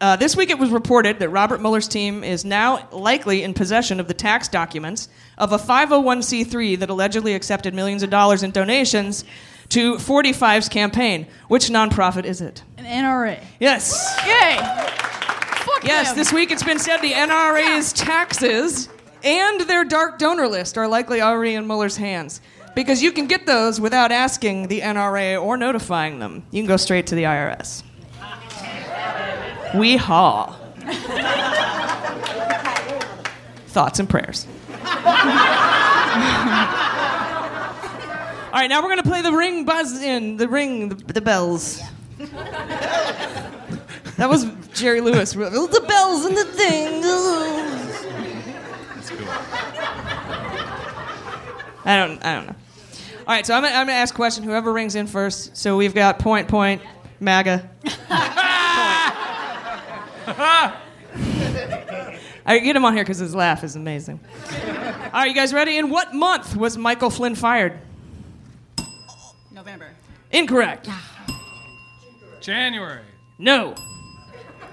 [0.00, 4.00] Uh, this week it was reported that Robert Mueller's team is now likely in possession
[4.00, 5.08] of the tax documents
[5.38, 9.24] of a 501c3 that allegedly accepted millions of dollars in donations
[9.68, 11.26] to 45's campaign.
[11.48, 12.64] Which nonprofit is it?
[12.78, 13.44] An NRA.
[13.60, 14.18] Yes.
[14.26, 14.56] Yay!
[15.82, 18.88] Yes, this week it's been said the NRA's taxes
[19.22, 22.40] and their dark donor list are likely already in Mueller's hands.
[22.74, 26.44] Because you can get those without asking the NRA or notifying them.
[26.50, 27.82] You can go straight to the IRS.
[29.74, 30.56] We haw.
[33.68, 34.46] Thoughts and prayers.
[38.52, 41.20] All right, now we're going to play the ring buzz in, the ring, the, the
[41.20, 41.80] bells.
[44.20, 44.44] That was
[44.74, 45.32] Jerry Lewis.
[45.32, 47.02] The bells and the thing.
[51.86, 52.22] I don't.
[52.22, 52.54] I don't know.
[53.20, 54.44] All right, so I'm gonna, I'm gonna ask a question.
[54.44, 55.56] Whoever rings in first.
[55.56, 56.82] So we've got point, point,
[57.18, 57.66] MAGA.
[62.44, 64.20] I get him on here because his laugh is amazing.
[64.52, 65.78] All right, you guys ready?
[65.78, 67.78] In what month was Michael Flynn fired?
[69.50, 69.88] November.
[70.30, 70.90] Incorrect.
[72.42, 73.00] January.
[73.38, 73.74] No.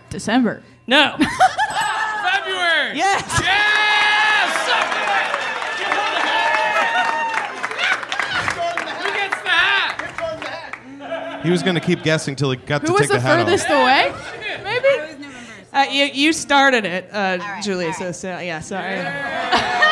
[0.10, 0.64] December.
[0.88, 1.16] No.
[1.18, 2.98] February.
[2.98, 3.22] Yes.
[7.78, 11.42] Who gets the hat?
[11.44, 13.20] He was going to keep guessing till he got Who to was take the the
[13.22, 14.14] hat furthest away?
[14.64, 14.88] Maybe.
[15.74, 17.94] Uh, you, you started it, uh, Julie.
[17.94, 18.98] So, so yeah, sorry.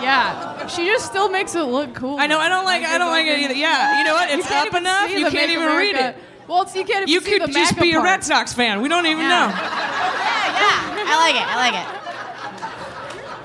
[0.00, 0.66] Yeah.
[0.68, 2.18] She just still makes it look cool.
[2.18, 2.38] I know.
[2.38, 2.82] I don't like.
[2.82, 3.52] I don't like it either.
[3.54, 3.98] Yeah.
[3.98, 4.30] You know what?
[4.30, 5.10] It's up enough.
[5.10, 6.16] You can't Make even read it.
[6.48, 8.04] Well, it's, you can't even You see could the just MAGA be a part.
[8.04, 8.80] Red Sox fan.
[8.82, 9.28] We don't even Yeah.
[9.28, 9.48] know.
[9.48, 11.04] Yeah, yeah.
[11.06, 11.46] I like it.
[11.46, 11.86] I like it.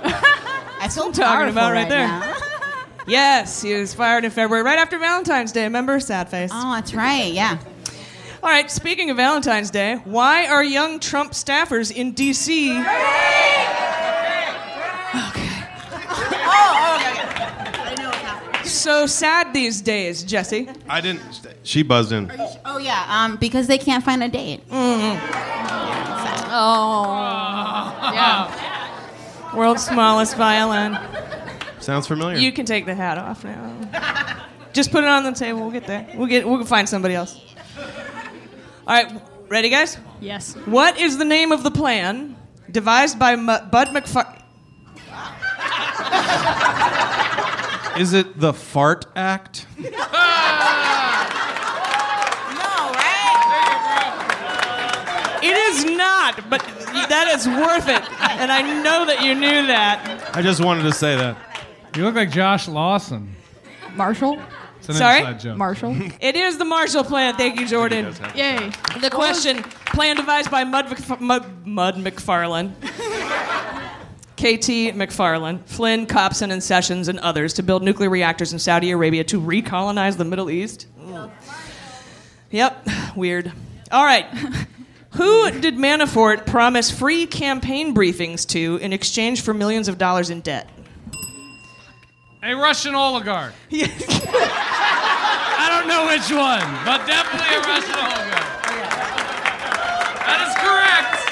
[0.84, 2.08] I feel I'm talking about powerful right there.
[2.08, 2.36] now.
[3.06, 5.66] Yes, he was fired in February, right after Valentine's Day.
[5.66, 6.00] Remember?
[6.00, 6.52] Sad face.
[6.54, 7.34] Oh, that's right.
[7.34, 7.58] Yeah.
[8.42, 8.72] All right.
[8.72, 12.72] Speaking of Valentine's Day, why are young Trump staffers in D.C.
[15.16, 15.32] Oh,
[18.76, 20.70] so sad these days, Jesse?
[20.90, 21.42] I didn't.
[21.64, 22.32] She buzzed in.
[22.66, 23.06] Oh yeah.
[23.10, 24.68] Um, because they can't find a date.
[24.70, 25.20] Mm-hmm.
[26.56, 28.12] Oh.
[28.14, 29.56] Yeah.
[29.56, 30.98] World's smallest violin.
[31.80, 32.38] Sounds familiar.
[32.38, 34.50] You can take the hat off now.
[34.74, 35.62] Just put it on the table.
[35.62, 36.08] We'll get there.
[36.16, 36.48] We'll get.
[36.48, 37.40] We'll find somebody else.
[38.88, 39.98] All right, ready, guys?
[40.20, 40.56] Yes.
[40.66, 42.36] What is the name of the plan
[42.72, 44.40] devised by M- Bud McFar?
[47.98, 49.66] Is it the Fart Act?
[49.84, 49.90] No,
[52.94, 55.40] right?
[55.44, 56.62] It is not, but
[57.10, 58.02] that is worth it,
[58.40, 60.32] and I know that you knew that.
[60.36, 61.38] I just wanted to say that.
[61.96, 63.36] You look like Josh Lawson.
[63.96, 64.40] Marshall.
[64.80, 65.20] It's an Sorry?
[65.20, 65.58] inside joke.
[65.58, 65.96] Marshall.
[66.20, 67.36] It is the Marshall Plan.
[67.36, 68.14] Thank you, Jordan.
[68.36, 68.72] Yay.
[69.00, 72.74] The question: Plan devised by Mud, Mc- Mud, Mud McFarlane,
[74.36, 79.24] KT McFarlane, Flynn, Copson, and Sessions, and others to build nuclear reactors in Saudi Arabia
[79.26, 80.88] to recolonize the Middle East.
[81.14, 81.30] Ugh.
[82.52, 83.52] Yep, weird.
[83.92, 84.26] All right.
[85.12, 90.42] Who did Manafort promise free campaign briefings to in exchange for millions of dollars in
[90.42, 90.68] debt?
[92.42, 93.54] A Russian oligarch.
[93.72, 98.50] I don't know which one, but definitely a Russian oligarch.
[100.26, 101.23] That is correct.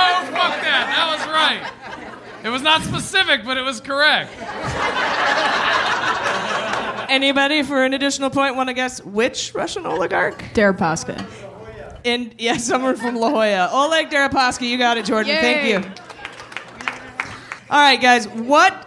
[0.00, 0.86] No, fuck that.
[0.96, 2.44] That was right.
[2.44, 4.32] It was not specific, but it was correct.
[7.10, 10.38] Anybody for an additional point want to guess which Russian oligarch?
[10.54, 11.24] Deripaska.
[12.04, 13.68] And yeah, someone from La Jolla.
[13.72, 15.36] Oleg Deripaska, you got it, Jordan.
[15.36, 15.90] Thank you.
[17.68, 18.26] All right, guys.
[18.28, 18.86] What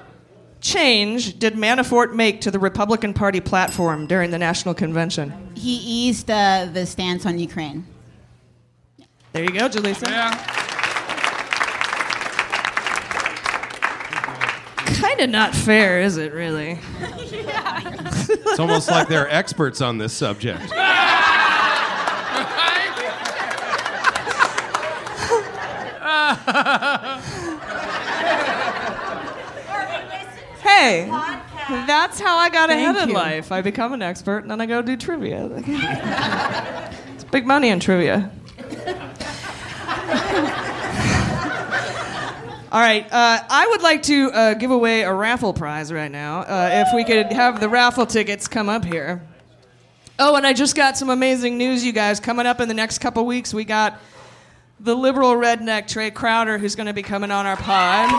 [0.61, 5.51] change did Manafort make to the Republican Party platform during the national convention?
[5.55, 7.85] He eased uh, the stance on Ukraine.
[9.33, 10.09] There you go, Jaleesa.
[10.09, 10.62] Yeah.
[15.13, 16.33] Kind of not fair, is it?
[16.33, 16.79] Really?
[16.99, 20.63] It's almost like they're experts on this subject.
[30.63, 31.05] Hey,
[31.85, 33.15] that's how I got Thank ahead in you.
[33.15, 33.51] life.
[33.51, 35.47] I become an expert, and then I go do trivia.
[37.13, 38.31] it's big money in trivia.
[42.73, 46.39] All right, uh, I would like to uh, give away a raffle prize right now.
[46.39, 49.21] Uh, if we could have the raffle tickets come up here.
[50.17, 52.19] Oh, and I just got some amazing news, you guys.
[52.19, 53.99] Coming up in the next couple weeks, we got
[54.79, 58.09] the liberal redneck Trae Crowder, who's going to be coming on our pod.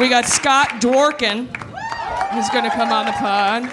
[0.00, 1.46] We got Scott Dworkin,
[2.32, 3.72] who's going to come on the pod.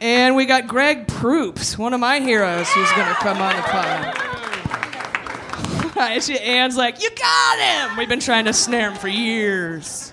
[0.00, 3.62] And we got Greg Proops, one of my heroes, who's going to come on the
[3.62, 4.23] pod.
[6.20, 7.58] She- Anne's like, You got
[7.90, 7.96] him!
[7.96, 10.12] We've been trying to snare him for years.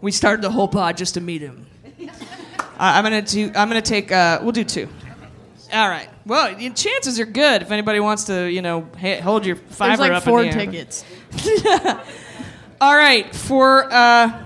[0.00, 1.66] We started the whole pod just to meet him.
[2.78, 3.46] I- I'm gonna do.
[3.54, 4.10] I'm gonna take.
[4.10, 4.88] Uh, we'll do two.
[5.72, 6.08] All right.
[6.26, 9.98] Well, your chances are good if anybody wants to, you know, ha- hold your fiver
[9.98, 10.66] There's like up four in the air.
[10.66, 11.04] tickets.
[12.80, 14.42] All right, for uh,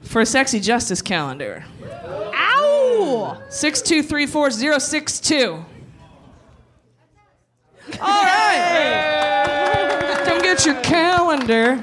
[0.00, 1.64] for a sexy justice calendar.
[2.34, 3.40] Ow!
[3.50, 5.64] Six two three four zero six two.
[8.00, 9.41] All right.
[10.52, 11.82] Come get your calendar.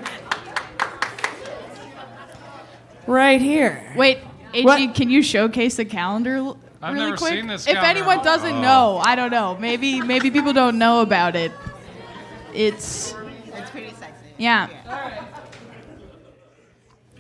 [3.08, 3.92] Right here.
[3.96, 4.20] Wait,
[4.54, 4.94] AG, What?
[4.96, 7.34] can you showcase the calendar l- I've really never quick?
[7.34, 8.62] seen this if anyone doesn't Oh.
[8.62, 9.58] know, I don't know.
[9.60, 11.52] Maybe maybe people don't know about it.
[12.54, 13.16] It's
[13.48, 14.14] It's pretty sexy.
[14.38, 14.68] yeah.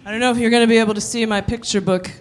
[0.05, 2.11] I don't know if you're going to be able to see my picture book,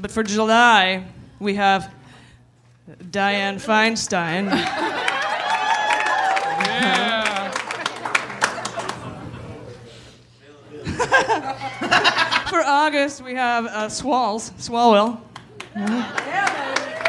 [0.00, 1.04] but for July,
[1.38, 1.92] we have
[3.10, 4.48] Dianne Feinstein.
[12.56, 15.20] For August, we have uh, Swalls, Swalwell.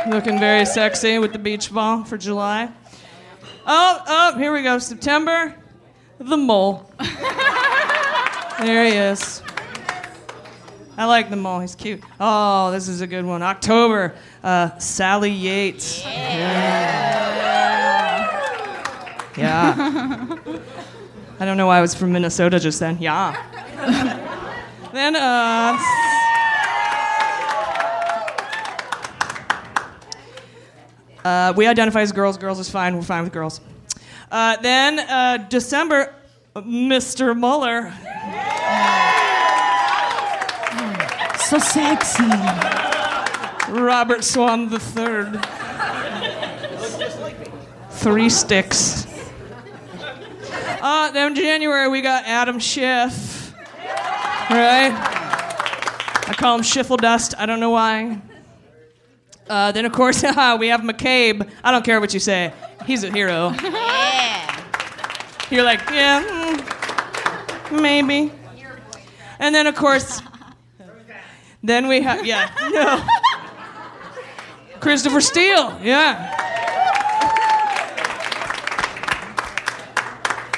[0.09, 2.69] Looking very sexy with the beach ball for July.
[3.65, 4.77] Oh, oh, here we go.
[4.77, 5.55] September,
[6.19, 6.91] the mole.
[8.59, 9.41] there he is.
[10.97, 11.61] I like the mole.
[11.61, 12.03] He's cute.
[12.19, 13.41] Oh, this is a good one.
[13.41, 16.03] October, uh, Sally Yates.
[16.03, 17.37] Yeah.
[19.37, 20.37] Yeah.
[21.39, 22.97] I don't know why I was from Minnesota just then.
[22.99, 24.23] Yeah.
[24.97, 25.77] then, uh.
[31.23, 32.37] Uh, we identify as girls.
[32.37, 32.95] Girls is fine.
[32.95, 33.59] We're fine with girls.
[34.31, 36.13] Uh, then, uh, December,
[36.55, 37.37] Mr.
[37.37, 37.93] Mueller.
[41.47, 42.23] So sexy.
[43.69, 45.45] Robert Swan the Third.
[47.91, 49.05] Three sticks.
[50.81, 53.36] Uh, then January we got Adam Schiff.
[54.49, 54.93] Right?
[56.27, 57.33] I call him Schiffle Dust.
[57.37, 58.21] I don't know why.
[59.49, 60.21] Uh, then of course
[60.59, 61.49] we have McCabe.
[61.63, 62.53] I don't care what you say.
[62.85, 63.53] He's a hero.
[63.61, 64.63] Yeah.
[65.49, 68.31] You're like, yeah, mm, maybe.
[69.39, 70.21] And then of course,
[71.63, 73.05] then we have yeah, no.
[74.79, 76.33] Christopher Steele, yeah.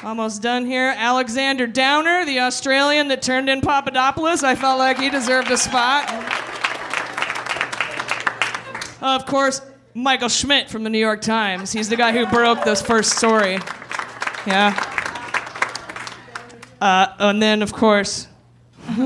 [0.02, 0.94] Almost done here.
[0.96, 4.44] Alexander Downer, the Australian that turned in Papadopoulos.
[4.44, 6.10] I felt like he deserved a spot.
[9.02, 9.62] Of course,
[9.94, 11.74] Michael Schmidt from the New York Times.
[11.74, 13.60] He's the guy who broke this first story.
[14.48, 14.74] Yeah.
[16.80, 18.28] Uh, and then, of course,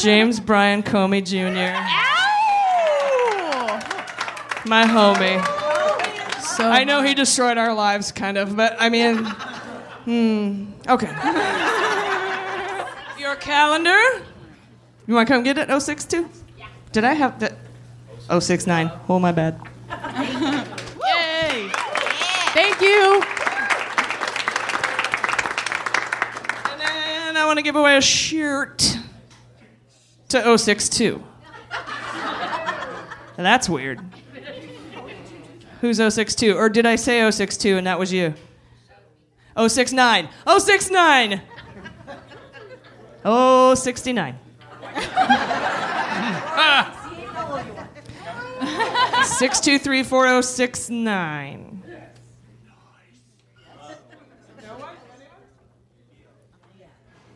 [0.00, 1.74] James Brian Comey Jr.
[4.68, 5.61] My homie.
[6.62, 9.24] So I know he destroyed our lives, kind of, but I mean,
[10.04, 11.08] hmm, okay.
[13.18, 13.98] Your calendar?
[15.08, 15.68] You want to come get it?
[15.68, 16.28] 062?
[16.92, 17.54] Did I have that?
[18.28, 18.92] 069.
[19.08, 19.60] Oh, my bad.
[19.90, 21.68] Yay!
[22.54, 23.22] Thank you.
[26.70, 28.98] And then I want to give away a shirt
[30.28, 31.20] to 062.
[33.36, 34.00] That's weird.
[35.82, 36.56] Who's 062?
[36.56, 38.34] Or did I say 062 and that was you?
[39.58, 40.28] 069.
[40.46, 41.42] 069!
[43.76, 44.38] 069.
[49.24, 51.82] Six two three four zero six nine.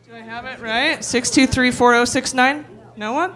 [0.05, 1.03] Do I have it right?
[1.03, 2.65] Six two three four zero six nine.
[2.95, 3.33] No one.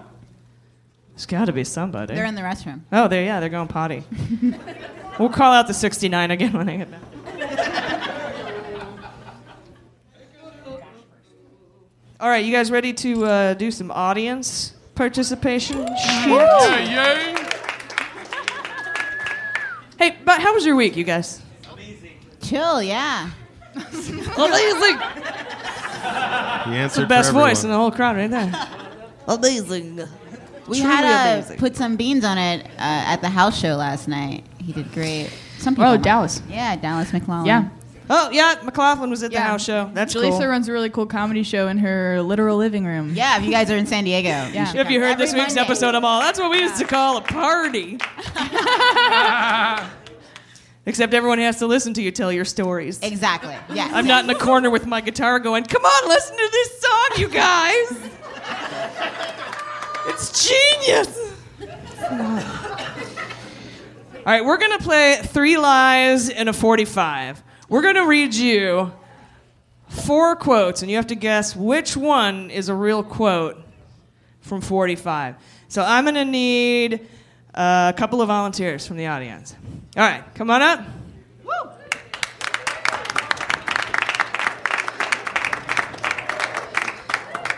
[1.12, 2.16] There's got to be somebody.
[2.16, 2.82] They're in the restroom.
[2.92, 4.04] Oh, they yeah, they're going potty.
[5.20, 7.02] we'll call out the sixty nine again when I get back.
[12.20, 15.78] All right, you guys ready to uh, do some audience participation?
[15.98, 17.40] Shit.
[19.98, 21.42] Hey, but how was your week, you guys?
[21.72, 22.12] Amazing.
[22.42, 23.30] Chill, yeah.
[23.76, 25.00] Amazing.
[25.00, 28.68] He It's answered the best voice in the whole crowd right there.
[29.28, 29.96] Amazing.
[30.68, 31.58] We Truly had to amazing.
[31.58, 34.44] put some beans on it uh, at the house show last night.
[34.66, 35.30] He did great.
[35.58, 36.42] Some oh, people Oh, might- Dallas.
[36.50, 37.46] Yeah, Dallas McLaughlin.
[37.48, 37.70] Yeah.
[38.14, 39.90] Oh yeah, McLaughlin was at the house show.
[39.94, 40.48] That's Jaleesa cool.
[40.48, 43.14] runs a really cool comedy show in her literal living room.
[43.16, 44.28] Yeah, if you guys are in San Diego.
[44.28, 44.66] Yeah.
[44.66, 45.70] Have you heard this Every week's Monday.
[45.70, 46.20] episode of all?
[46.20, 47.98] That's what we used to call a party.
[50.86, 53.00] Except everyone has to listen to you tell your stories.
[53.02, 53.56] Exactly.
[53.74, 53.92] Yes.
[53.94, 57.08] I'm not in the corner with my guitar going, "Come on, listen to this song,
[57.18, 57.94] you guys."
[60.08, 61.36] It's genius.
[64.24, 67.42] All right, we're going to play three lies and a 45.
[67.70, 68.92] We're going to read you
[69.90, 73.58] four quotes, and you have to guess which one is a real quote
[74.42, 75.38] from 45.
[75.70, 77.08] So I'm going to need
[77.56, 79.56] a couple of volunteers from the audience.
[79.98, 80.86] All right, come on up.
[81.44, 81.52] Woo!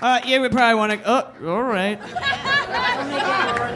[0.01, 1.01] Uh, yeah, we probably want to.
[1.05, 1.99] Oh, all right.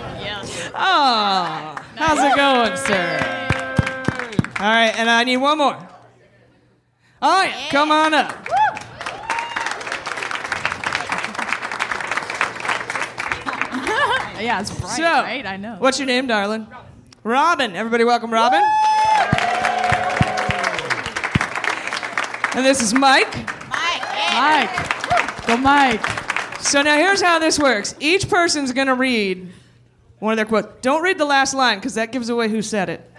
[0.79, 3.47] Oh, how's it going, sir?
[4.59, 5.75] All right, and I need one more.
[7.21, 8.31] All right, come on up.
[14.39, 15.45] yeah, it's bright, so, right?
[15.45, 15.75] I know.
[15.79, 16.67] What's your name, darling?
[17.23, 17.75] Robin.
[17.75, 18.61] Everybody, welcome Robin.
[22.55, 23.31] And this is Mike.
[24.33, 25.47] Mike.
[25.47, 26.05] Go, Mike.
[26.59, 27.95] So now here's how this works.
[27.99, 29.51] Each person's gonna read
[30.19, 30.67] one of their quotes.
[30.81, 33.11] Don't read the last line because that gives away who said it.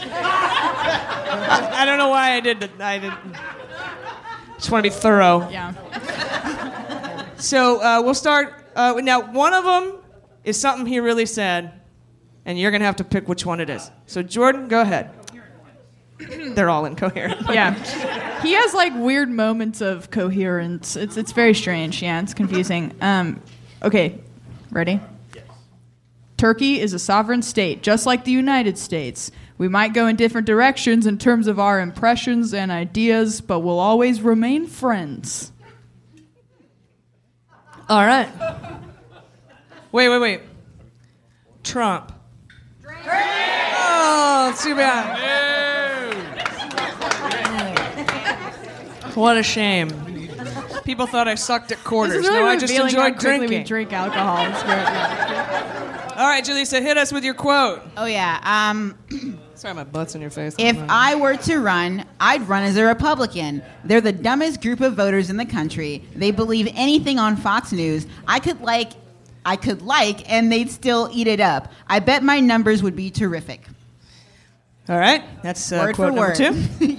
[0.00, 2.80] I, I don't know why I did that.
[2.80, 3.12] I did.
[4.56, 5.48] Just want to be thorough.
[5.50, 5.74] Yeah.
[7.42, 8.54] So uh, we'll start.
[8.76, 9.98] Uh, now, one of them
[10.44, 11.72] is something he really said,
[12.44, 13.90] and you're gonna have to pick which one it is.
[14.06, 15.10] So Jordan, go ahead.
[16.18, 17.40] They're all incoherent.
[17.50, 17.74] yeah.
[18.42, 20.94] He has like weird moments of coherence.
[20.94, 22.00] It's it's very strange.
[22.00, 22.94] Yeah, it's confusing.
[23.00, 23.40] Um,
[23.82, 24.20] okay,
[24.70, 25.00] ready?
[26.42, 29.30] Turkey is a sovereign state, just like the United States.
[29.58, 33.78] We might go in different directions in terms of our impressions and ideas, but we'll
[33.78, 35.52] always remain friends.
[37.88, 38.28] All right.
[39.92, 40.40] Wait, wait, wait.
[41.62, 42.12] Trump.
[43.06, 45.20] Oh, too bad.
[49.14, 49.90] What a shame.
[50.84, 52.16] People thought I sucked at quarters.
[52.16, 53.58] Really no, I just revealing how enjoyed drinking.
[53.60, 55.31] we drink alcohol.
[56.22, 56.52] It's great.
[56.52, 56.58] Yeah.
[56.58, 57.82] All right, Jaleesa, hit us with your quote.
[57.96, 58.40] Oh yeah.
[58.42, 58.96] Um,
[59.54, 60.54] Sorry, my butt's in your face.
[60.58, 63.62] if I were to run, I'd run as a Republican.
[63.84, 66.04] They're the dumbest group of voters in the country.
[66.16, 68.06] They believe anything on Fox News.
[68.26, 68.92] I could like,
[69.44, 71.72] I could like, and they'd still eat it up.
[71.86, 73.66] I bet my numbers would be terrific.
[74.88, 76.36] All right, that's uh, Word quote for number word.
[76.36, 76.96] two.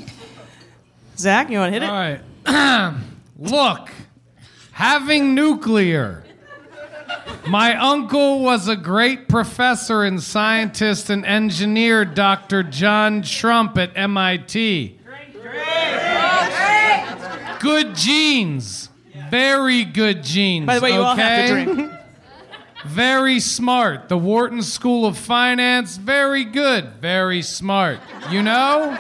[1.17, 1.89] Zach, you want to hit it?
[1.89, 2.95] All right.
[3.37, 3.91] Look,
[4.71, 6.22] having nuclear.
[7.47, 12.63] My uncle was a great professor and scientist and engineer, Dr.
[12.63, 14.99] John Trump at MIT.
[17.59, 18.89] Good genes.
[19.29, 20.67] Very good genes.
[20.67, 21.91] By the way, you all have to drink.
[22.85, 24.09] Very smart.
[24.09, 26.93] The Wharton School of Finance, very good.
[26.99, 27.99] Very smart.
[28.29, 28.97] You know?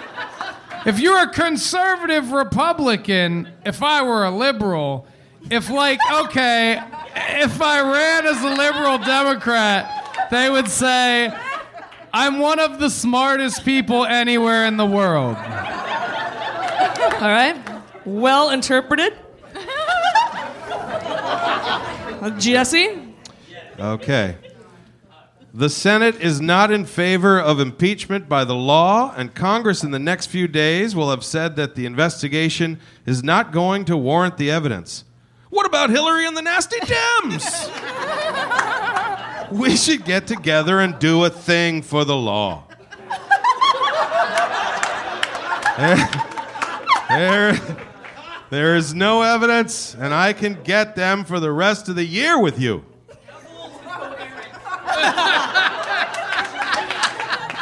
[0.85, 5.05] if you're a conservative Republican, if I were a liberal,
[5.53, 6.81] if like okay,
[7.15, 11.31] if I ran as a liberal Democrat, they would say
[12.13, 15.35] I'm one of the smartest people anywhere in the world.
[15.35, 17.55] All right.
[18.05, 19.13] Well interpreted.
[22.37, 23.13] Jesse?
[23.79, 24.37] Okay.
[25.53, 29.99] The Senate is not in favor of impeachment by the law, and Congress in the
[29.99, 34.49] next few days will have said that the investigation is not going to warrant the
[34.49, 35.03] evidence.
[35.53, 37.69] What about Hillary and the nasty Dems?
[39.51, 42.63] we should get together and do a thing for the law.
[45.77, 46.09] There,
[47.09, 47.77] there,
[48.49, 52.39] there is no evidence, and I can get them for the rest of the year
[52.39, 52.83] with you.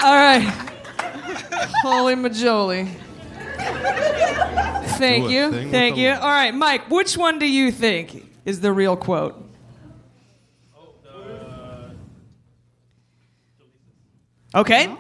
[0.02, 0.50] All right.
[1.84, 2.90] Holy majoli.
[4.98, 5.52] Thank Do you.
[5.72, 6.10] Thank you.
[6.12, 9.38] All right, Mike, which one do you think is the real quote?
[14.54, 14.94] Okay.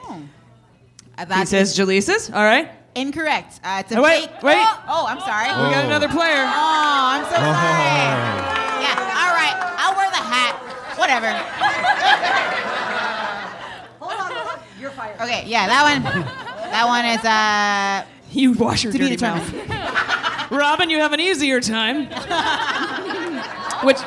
[1.17, 2.29] I He says Jaleesa's.
[2.29, 2.71] All right.
[2.95, 3.59] Incorrect.
[3.63, 4.43] Uh, it's a Oh, wait, fake.
[4.43, 4.57] wait.
[4.57, 5.47] Oh, oh, I'm sorry.
[5.47, 6.43] We got another player.
[6.43, 7.45] Oh, I'm so sorry.
[8.83, 8.95] Yeah.
[9.21, 9.55] All right.
[9.77, 10.55] I'll wear the hat.
[10.97, 11.31] Whatever.
[13.99, 14.59] Hold on.
[14.79, 15.19] You're fired.
[15.21, 15.43] Okay.
[15.47, 15.67] Yeah.
[15.67, 16.03] That one.
[16.71, 18.05] That one is uh.
[18.31, 19.53] You wash your to be dirty determined.
[19.69, 19.69] mouth.
[20.51, 22.05] Robin, you have an easier time.
[23.85, 23.97] Which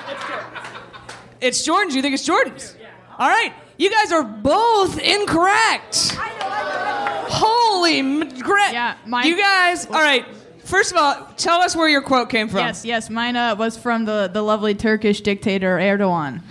[1.41, 1.97] it's Jordan's.
[1.97, 2.77] You think it's Jordan's?
[3.19, 3.53] All right.
[3.77, 6.17] You guys are both incorrect.
[6.17, 9.87] Holy m- gra- Yeah, mine- You guys.
[9.87, 10.25] All right.
[10.65, 12.61] First of all, tell us where your quote came from.
[12.61, 13.11] Yes, yes.
[13.11, 16.43] Mine uh, was from the, the lovely Turkish dictator Erdogan.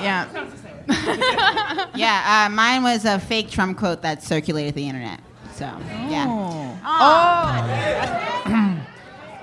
[0.00, 0.26] Yeah.
[1.96, 2.46] yeah.
[2.46, 5.20] Uh, mine was a fake Trump quote that circulated the internet.
[5.56, 5.80] So oh.
[6.10, 6.26] yeah.
[8.44, 8.82] Oh.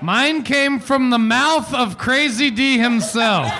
[0.00, 3.46] Mine came from the mouth of Crazy D himself.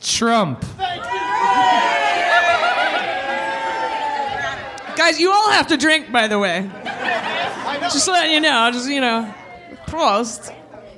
[0.00, 0.64] Trump.
[4.96, 6.70] Guys, you all have to drink, by the way.
[7.82, 8.70] Just letting you know.
[8.72, 9.34] Just you know.
[9.86, 10.50] Prost.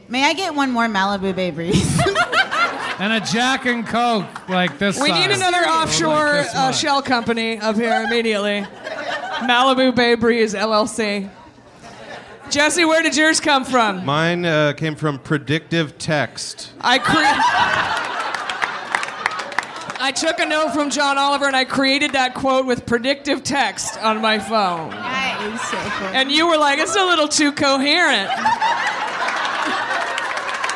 [0.09, 2.01] May I get one more Malibu Bay Breeze?
[3.01, 5.28] And a Jack and Coke like this We size.
[5.28, 8.66] need another offshore Like uh, shell company up here immediately.
[9.42, 11.30] Malibu Bay Breeze LLC.
[12.51, 14.05] Jesse, where did yours come from?
[14.05, 16.72] Mine uh, came from predictive text.
[16.80, 17.18] I cre-
[20.01, 23.99] I took a note from John Oliver and I created that quote with predictive text
[24.03, 24.92] on my phone.
[26.14, 28.30] And you were like, it's a little too coherent.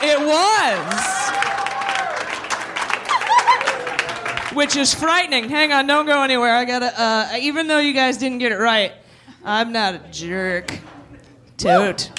[0.05, 1.32] It was.
[4.55, 5.49] Which is frightening.
[5.49, 6.55] Hang on, don't go anywhere.
[6.55, 8.93] I gotta, uh, even though you guys didn't get it right,
[9.45, 10.79] I'm not a jerk.
[11.57, 12.11] Toot.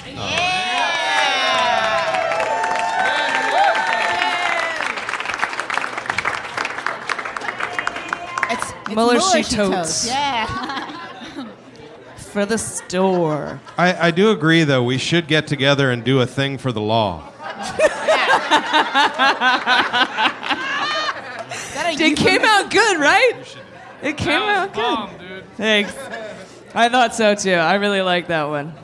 [8.50, 10.06] It's, it's Mueller she she totes.
[10.06, 10.46] Yeah.
[12.16, 13.60] For the store.
[13.78, 16.80] I, I do agree, though, we should get together and do a thing for the
[16.80, 17.30] law.
[22.00, 23.56] It came out good, right?
[24.02, 25.44] It came out good.
[25.56, 25.94] Thanks.
[26.74, 27.52] I thought so too.
[27.52, 28.74] I really like that one.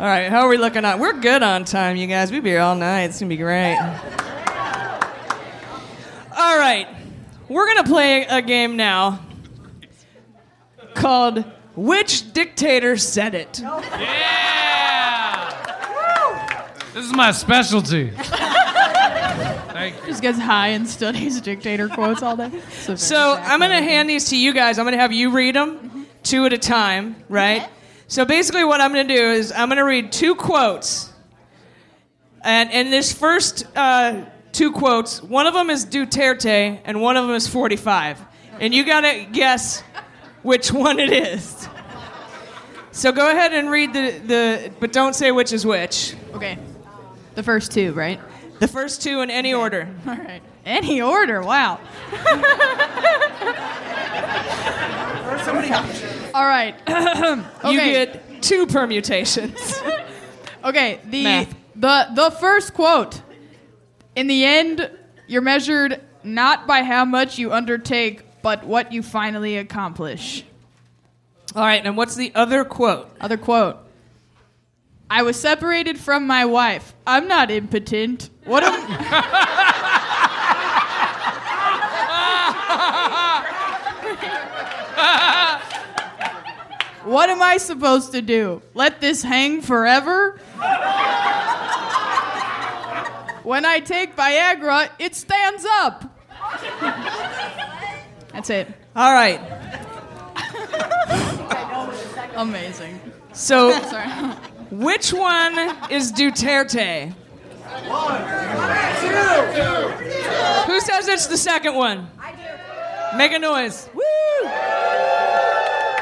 [0.00, 1.00] All right, how are we looking on?
[1.00, 2.30] We're good on time, you guys.
[2.30, 3.04] We'll be here all night.
[3.04, 3.76] It's gonna be great.
[6.36, 6.86] All right,
[7.48, 9.20] we're gonna play a game now
[10.94, 14.38] called "Which Dictator Said It." Yeah.
[16.94, 18.12] This is my specialty.
[19.78, 20.06] Thank you.
[20.06, 22.50] Just gets high and studies dictator quotes all day.
[22.70, 24.78] So, So I'm gonna hand these to you guys.
[24.78, 27.68] I'm gonna have you read them two at a time, right?
[28.08, 31.12] So basically, what I'm gonna do is I'm gonna read two quotes,
[32.42, 37.28] and in this first uh, two quotes, one of them is Duterte and one of
[37.28, 38.20] them is 45,
[38.58, 39.82] and you gotta guess
[40.42, 41.68] which one it is.
[42.90, 46.16] So go ahead and read the, the but don't say which is which.
[46.34, 46.58] Okay.
[47.36, 48.20] The first two, right?
[48.58, 49.88] The first two in any order.
[50.06, 50.42] All right.
[50.64, 51.42] Any order?
[51.42, 51.80] Wow.
[56.34, 56.74] All right.
[57.68, 59.80] You get two permutations.
[60.64, 61.54] Okay, the Math.
[61.76, 63.22] the the first quote.
[64.16, 64.90] In the end,
[65.28, 70.44] you're measured not by how much you undertake, but what you finally accomplish.
[71.54, 73.08] All right, and what's the other quote?
[73.20, 73.78] Other quote.
[75.10, 76.94] I was separated from my wife.
[77.06, 78.30] I'm not impotent.
[78.44, 78.74] What am
[87.04, 88.60] What am I supposed to do?
[88.74, 90.38] Let this hang forever?
[93.44, 96.04] when I take Viagra, it stands up.
[98.32, 98.68] That's it.
[98.94, 99.40] All right.
[102.36, 103.00] Amazing.
[103.32, 104.36] So Sorry
[104.70, 105.58] which one
[105.90, 107.14] is Duterte?
[110.66, 112.08] Who says it's the second one?
[112.18, 113.16] I do.
[113.16, 113.88] Make a noise.
[113.94, 114.02] Woo!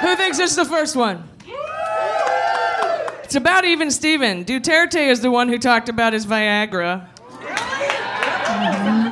[0.00, 1.28] Who thinks it's the first one?
[3.22, 4.44] It's about even Steven.
[4.44, 7.08] Duterte is the one who talked about his Viagra.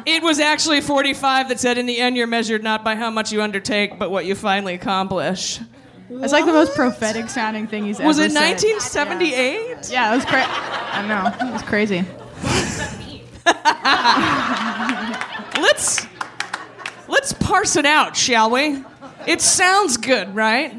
[0.07, 3.33] It was actually 45 that said, in the end, you're measured not by how much
[3.33, 5.61] you undertake, but what you finally accomplish.
[6.11, 8.07] It's like the most prophetic sounding thing he's ever seen.
[8.09, 8.71] Was ever it said.
[8.81, 9.91] 1978?
[9.91, 10.49] Yeah, it was crazy.
[10.49, 11.49] I know.
[11.49, 12.05] It was crazy.
[15.61, 16.07] Let's
[17.09, 18.83] let's parse it out, shall we?
[19.27, 20.75] It sounds good, right?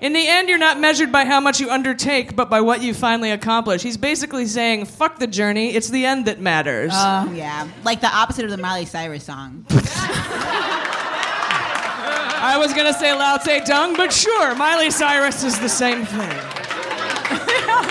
[0.00, 2.92] In the end, you're not measured by how much you undertake, but by what you
[2.92, 3.82] finally accomplish.
[3.82, 8.12] He's basically saying, "Fuck the journey; it's the end that matters." Oh yeah, like the
[8.12, 9.64] opposite of the Miley Cyrus song.
[12.44, 16.18] I was gonna say Lao Tse Dung, but sure, Miley Cyrus is the same thing.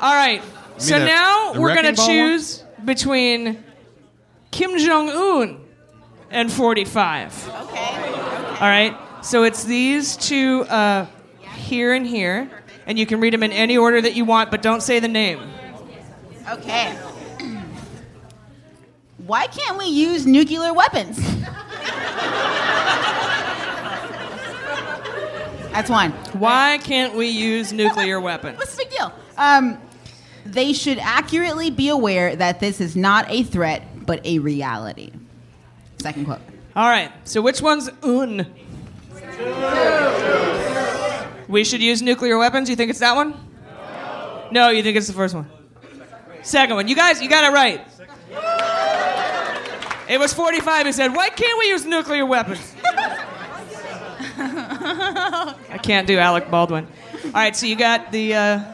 [0.00, 0.42] All right.
[0.76, 3.62] So the- now the we're gonna wrecking ball choose between
[4.50, 5.60] Kim Jong Un
[6.30, 7.48] and 45.
[7.48, 8.08] Okay.
[8.60, 8.96] All right.
[9.22, 11.06] So it's these two uh,
[11.56, 12.50] here and here,
[12.86, 15.08] and you can read them in any order that you want, but don't say the
[15.08, 15.40] name.
[16.50, 16.96] Okay.
[19.26, 21.16] Why can't we use nuclear weapons?
[25.72, 26.12] That's one.
[26.34, 28.58] Why can't we use nuclear weapons?
[28.58, 29.12] What's the big deal?
[29.36, 29.78] Um,
[30.44, 35.10] they should accurately be aware that this is not a threat, but a reality.
[36.00, 36.40] Second quote.
[36.76, 37.10] All right.
[37.24, 38.46] So which one's Un?
[41.48, 42.68] We should use nuclear weapons.
[42.68, 43.34] You think it's that one?
[44.52, 44.68] No.
[44.68, 45.48] you think it's the first one?
[46.42, 46.88] Second one.
[46.88, 47.80] You guys, you got it right.
[50.08, 52.74] It was 45 who said, Why can't we use nuclear weapons?
[54.36, 56.86] I can't do Alec Baldwin.
[57.24, 58.34] All right, so you got the.
[58.34, 58.64] Uh,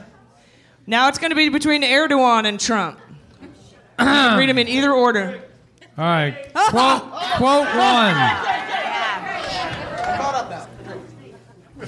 [0.86, 2.98] now it's going to be between Erdogan and Trump.
[3.98, 5.40] Read them in either order.
[5.96, 6.52] All right.
[6.52, 7.02] Quote,
[7.36, 8.16] quote one.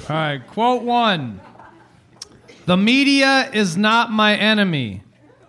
[0.09, 0.43] All right.
[0.49, 1.41] Quote one.
[2.67, 5.03] The media is not my enemy.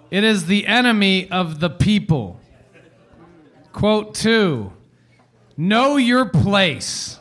[0.09, 2.39] It is the enemy of the people.
[3.73, 4.71] Quote two.
[5.57, 7.19] Know your place.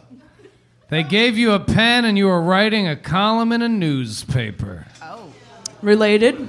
[0.90, 4.86] They gave you a pen and you were writing a column in a newspaper.
[5.02, 5.32] Oh.
[5.80, 6.48] Related.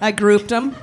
[0.00, 0.74] I grouped them.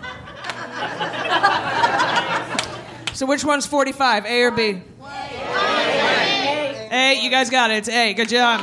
[3.14, 4.82] So which one's 45, A or B?
[6.92, 7.80] A, you guys got it.
[7.80, 8.14] It's A.
[8.14, 8.62] Good job.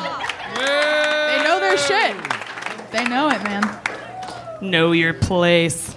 [0.57, 2.17] They know their shit.
[2.91, 3.81] They know it, man.
[4.63, 5.95] Know your place.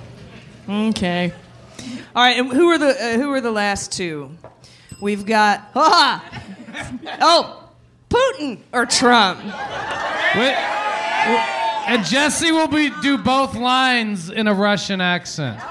[0.68, 1.34] Okay.
[2.20, 4.30] All right, and who are the uh, who are the last two?
[5.02, 6.22] We've got ah,
[7.22, 7.70] oh,
[8.10, 9.40] Putin or Trump.
[10.36, 10.54] Wait,
[11.88, 15.62] and Jesse will be do both lines in a Russian accent.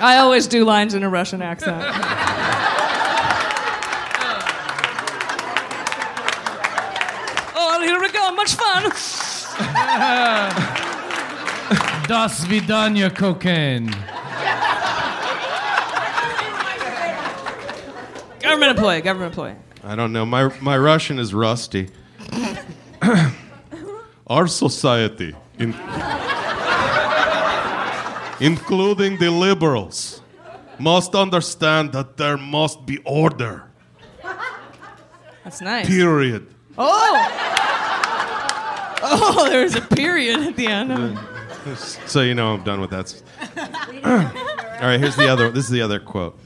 [0.00, 1.80] I always do lines in a Russian accent.
[7.54, 8.32] oh, here we go.
[8.32, 8.90] Much fun.
[12.10, 13.86] Das vidanya cocaine.
[18.42, 19.00] Government employee.
[19.00, 19.54] Government employee.
[19.84, 20.26] I don't know.
[20.26, 21.88] My my Russian is rusty.
[24.26, 25.72] Our society, in,
[28.40, 30.20] including the liberals,
[30.80, 33.70] must understand that there must be order.
[35.44, 35.86] That's nice.
[35.86, 36.48] Period.
[36.76, 37.36] Oh.
[39.02, 41.16] Oh, there's a period at the end.
[42.06, 43.14] So you know I'm done with that.
[44.80, 45.50] All right, here's the other.
[45.50, 46.38] This is the other quote.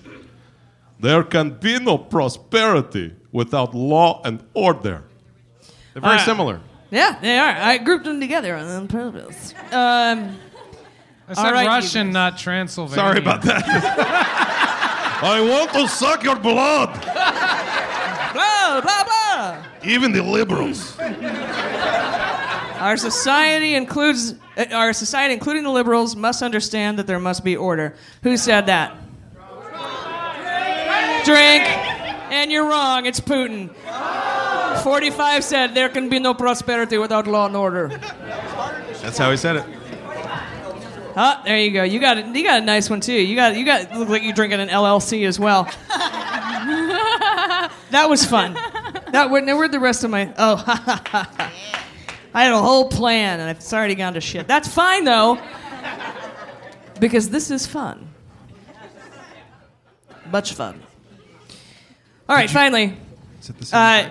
[1.00, 5.04] There can be no prosperity without law and order.
[5.92, 6.60] They're very Uh, similar.
[6.90, 7.48] Yeah, they are.
[7.50, 9.54] I grouped them together on purpose.
[9.72, 10.36] Um,
[11.28, 12.96] I said all right, you Russian, not Transylvania.
[12.96, 13.64] Sorry about that.
[15.22, 16.92] I want to suck your blood.
[18.32, 19.62] blah blah blah.
[19.84, 20.96] Even the liberals.
[22.80, 27.44] Our society includes uh, Uh, our society, including the liberals, must understand that there must
[27.44, 27.94] be order.
[28.22, 28.96] Who said that?
[31.24, 31.64] Drink.
[32.32, 33.06] And you're wrong.
[33.06, 33.70] It's Putin.
[34.82, 37.88] 45 said there can be no prosperity without law and order.
[39.02, 39.64] That's how he said it.
[41.16, 41.84] Oh, there you go.
[41.84, 42.26] You got it.
[42.26, 43.12] You got a nice one too.
[43.12, 45.64] You got you got look like you're drinking an LLC as well.
[47.90, 48.54] that was fun.
[49.12, 50.56] That where, where'd the rest of my oh
[52.34, 54.48] I had a whole plan and it's already gone to shit.
[54.48, 55.38] That's fine though.
[57.00, 58.08] Because this is fun.
[60.30, 60.80] Much fun.
[62.28, 62.96] All right, finally.
[63.40, 64.10] Is it the same Uh,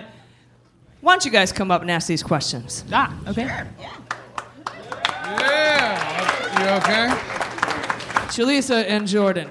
[1.00, 2.84] why don't you guys come up and ask these questions?
[2.92, 3.44] Ah, okay.
[3.44, 3.64] Yeah.
[6.60, 7.08] You okay?
[8.28, 9.50] Jaleesa and Jordan.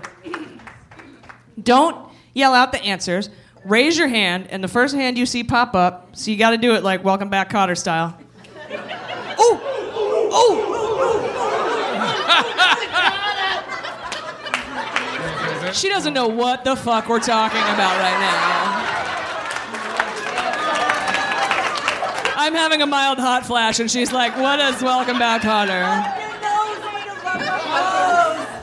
[1.61, 3.29] Don't yell out the answers.
[3.65, 6.57] Raise your hand, and the first hand you see pop up, so you got to
[6.57, 8.17] do it like Welcome Back Kotter style.
[10.35, 10.69] Oh!
[15.73, 18.93] She doesn't know what the fuck we're talking about right now.
[22.35, 26.21] I'm having a mild hot flash, and she's like, What is Welcome Back Kotter?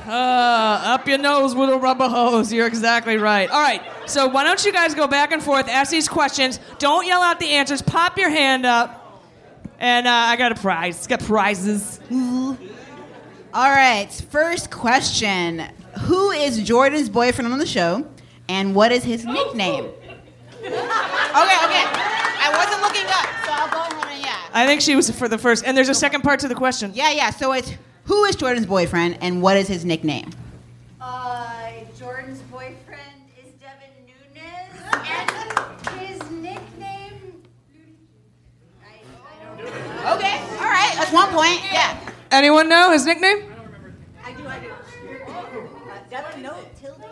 [0.07, 2.53] Uh, up your nose with a rubber hose.
[2.53, 3.49] You're exactly right.
[3.51, 3.83] All right.
[4.07, 6.61] So why don't you guys go back and forth, ask these questions.
[6.79, 7.81] Don't yell out the answers.
[7.81, 9.00] Pop your hand up.
[9.81, 11.07] And uh, I got a prize.
[11.07, 11.99] Got prizes.
[13.53, 15.65] All right, first question.
[16.03, 18.07] Who is Jordan's boyfriend on the show,
[18.49, 19.87] and what is his nickname?
[19.87, 21.85] okay, okay.
[22.43, 24.37] I wasn't looking up, so I'll go ahead and yeah.
[24.53, 25.65] I think she was for the first.
[25.67, 26.93] And there's a second part to the question.
[26.95, 27.31] Yeah, yeah.
[27.31, 27.73] So it's
[28.05, 30.31] who is Jordan's boyfriend, and what is his nickname?
[31.01, 33.01] Uh, Jordan's boyfriend
[33.43, 37.43] is Devin Nunes, and his nickname.
[39.61, 41.00] Okay, all right.
[41.11, 41.61] That's one point.
[41.73, 41.99] Yeah.
[42.31, 43.43] Anyone know his nickname?
[44.25, 44.71] I do, I do.
[46.09, 47.03] Devin, no, tilde.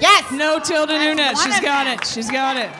[0.00, 0.30] Yes.
[0.32, 1.34] No Tilde Nunes.
[1.34, 1.98] one She's of got them.
[1.98, 2.06] it.
[2.06, 2.70] She's got it.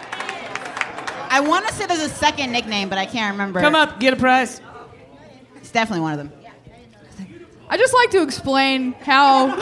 [1.29, 3.61] I want to say there's a second nickname, but I can't remember.
[3.61, 4.61] Come up, get a prize.
[5.57, 6.33] It's definitely one of them.
[7.69, 9.49] I just like to explain how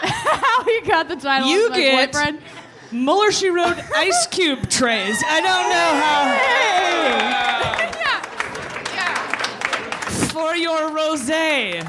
[0.00, 2.40] how he got the title You of my get boyfriend.
[2.90, 5.22] Mueller She Wrote ice cube trays.
[5.24, 7.67] I don't know how.
[10.38, 11.82] For your rosé.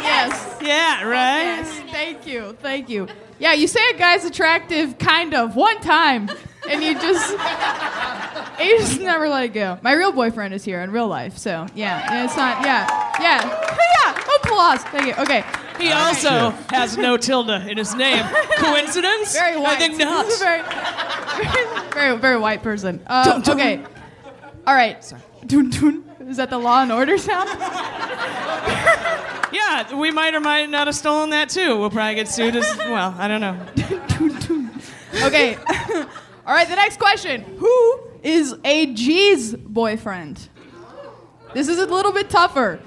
[0.00, 0.56] Yes.
[0.62, 1.42] Yeah, right?
[1.42, 1.80] Yes.
[1.90, 2.56] Thank you.
[2.62, 3.08] Thank you.
[3.38, 6.30] Yeah, you say a guy's attractive, kind of, one time,
[6.66, 7.30] and you just
[8.58, 9.78] you just never let it go.
[9.82, 12.64] My real boyfriend is here in real life, so yeah, yeah it's not.
[12.64, 12.88] Yeah,
[13.20, 13.44] yeah,
[14.06, 14.36] yeah.
[14.42, 14.82] Applause.
[14.84, 15.22] Thank you.
[15.22, 15.44] Okay.
[15.78, 18.24] He also has no tilde in his name.
[18.56, 19.34] Coincidence?
[19.34, 19.76] Very white.
[19.76, 20.24] I think not.
[20.24, 20.62] He's a very,
[21.92, 23.02] very, very white person.
[23.06, 23.56] Uh, Dun, dun.
[23.60, 23.84] okay.
[24.66, 25.04] All right.
[25.04, 25.20] Sorry.
[25.46, 26.07] Dun, dun.
[26.28, 27.48] Is that the Law and Order sound?
[29.50, 31.78] Yeah, we might or might not have stolen that too.
[31.78, 33.14] We'll probably get sued as well.
[33.18, 33.56] I don't know.
[35.22, 35.56] Okay.
[36.46, 36.68] All right.
[36.68, 40.48] The next question: Who is AG's boyfriend?
[41.54, 42.78] This is a little bit tougher.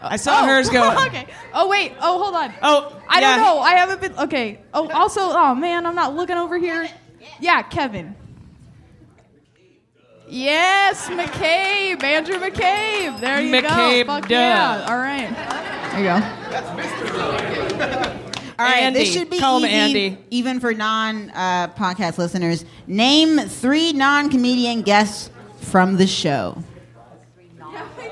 [0.00, 0.96] I saw Oh, hers go.
[1.06, 1.26] okay.
[1.52, 1.92] Oh wait.
[2.00, 2.54] Oh hold on.
[2.62, 3.36] Oh, I yeah.
[3.36, 3.58] don't know.
[3.60, 4.18] I haven't been.
[4.18, 4.60] Okay.
[4.72, 5.20] Oh, also.
[5.20, 6.88] Oh man, I'm not looking over here.
[7.38, 8.16] Yeah, Kevin.
[10.28, 13.20] Yes, McCabe, Andrew McCabe.
[13.20, 14.12] There you McCabe, go.
[14.14, 14.34] Fuck duh.
[14.34, 14.86] yeah.
[14.88, 15.30] All right.
[15.92, 16.14] There you go.
[18.58, 19.00] All right, Andy.
[19.00, 20.18] this should be Call him easy, Andy.
[20.30, 22.64] even for non-podcast uh, listeners.
[22.86, 25.30] Name three non-comedian guests
[25.60, 26.56] from the show.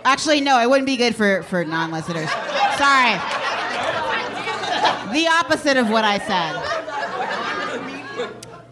[0.05, 2.29] Actually, no, it wouldn't be good for for non-listeners.
[2.77, 3.13] Sorry,
[5.15, 6.74] the opposite of what I said.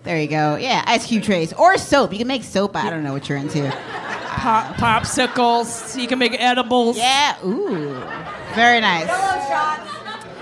[0.04, 0.56] There you go.
[0.56, 2.12] Yeah, ice cube trays or soap.
[2.12, 2.74] You can make soap.
[2.76, 3.70] I don't know what you're into.
[3.70, 6.00] Pop, popsicles.
[6.00, 6.96] You can make edibles.
[6.96, 7.36] Yeah.
[7.44, 7.94] Ooh.
[8.54, 9.06] Very nice.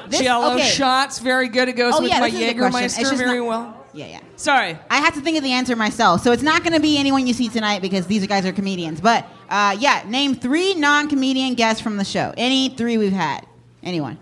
[0.08, 0.64] This- Jello okay.
[0.66, 1.18] shots.
[1.18, 1.68] Very good.
[1.68, 3.04] It goes Oh, with yeah, my this is a good question.
[3.04, 3.76] Jägermeister very not- well.
[3.92, 4.20] Yeah, yeah.
[4.36, 4.78] Sorry.
[4.88, 6.22] I have to think of the answer myself.
[6.22, 9.00] So it's not going to be anyone you see tonight because these guys are comedians.
[9.00, 12.32] But uh, yeah, name three non comedian guests from the show.
[12.36, 13.44] Any three we've had.
[13.82, 14.18] Anyone?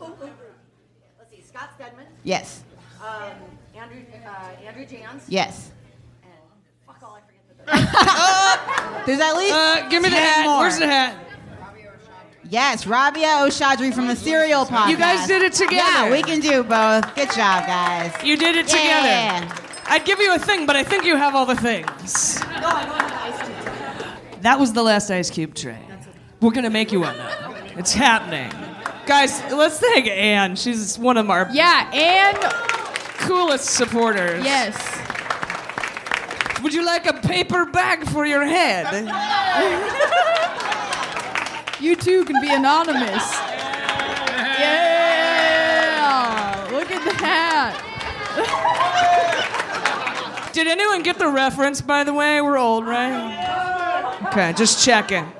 [0.00, 2.62] Let's see, Scott Stedman, Yes.
[3.06, 3.30] um,
[4.76, 5.22] Andrew, uh, Andrew Janz.
[5.28, 5.70] Yes.
[6.86, 9.54] Fuck all, I forget the There's at least.
[9.54, 10.44] Uh, give me the 10 hat.
[10.46, 10.60] more.
[10.60, 11.16] Where's the hat?
[12.50, 14.88] Yes, Rabia Chaudry from the Serial Podcast.
[14.90, 15.74] You guys did it together.
[15.76, 17.14] Yeah, we can do both.
[17.14, 18.12] Good job, guys.
[18.22, 19.40] You did it Yeah.
[19.40, 19.60] together.
[19.86, 22.38] I'd give you a thing, but I think you have all the things.
[22.40, 24.42] No, I want an ice cube.
[24.42, 25.78] That was the last ice cube tray.
[26.40, 27.54] We're gonna make you one now.
[27.76, 28.50] It's happening.
[29.06, 30.54] Guys, let's thank Anne.
[30.56, 32.38] She's one of our Yeah, and
[33.26, 34.44] coolest supporters.
[34.44, 34.74] yes.
[36.62, 38.86] Would you like a paper bag for your head?
[41.80, 43.32] You too can be anonymous.
[45.34, 46.68] Yeah.
[46.72, 47.74] Look at that.
[50.54, 52.40] Did anyone get the reference, by the way?
[52.40, 54.22] We're old, right?
[54.28, 55.30] Okay, just checking.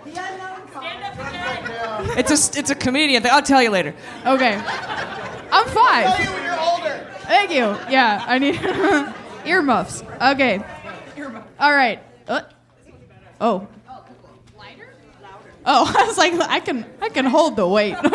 [2.18, 3.32] It's a it's a comedian thing.
[3.32, 3.94] I'll tell you later.
[4.26, 4.60] Okay.
[5.50, 6.18] I'm five.
[7.26, 7.76] Thank you.
[7.90, 8.60] Yeah, I need
[9.46, 10.02] earmuffs.
[10.20, 10.62] Okay.
[11.58, 12.02] All right.
[12.28, 12.42] Uh,
[13.40, 13.68] oh.
[15.66, 17.96] Oh, I was like, I can, I can hold the weight.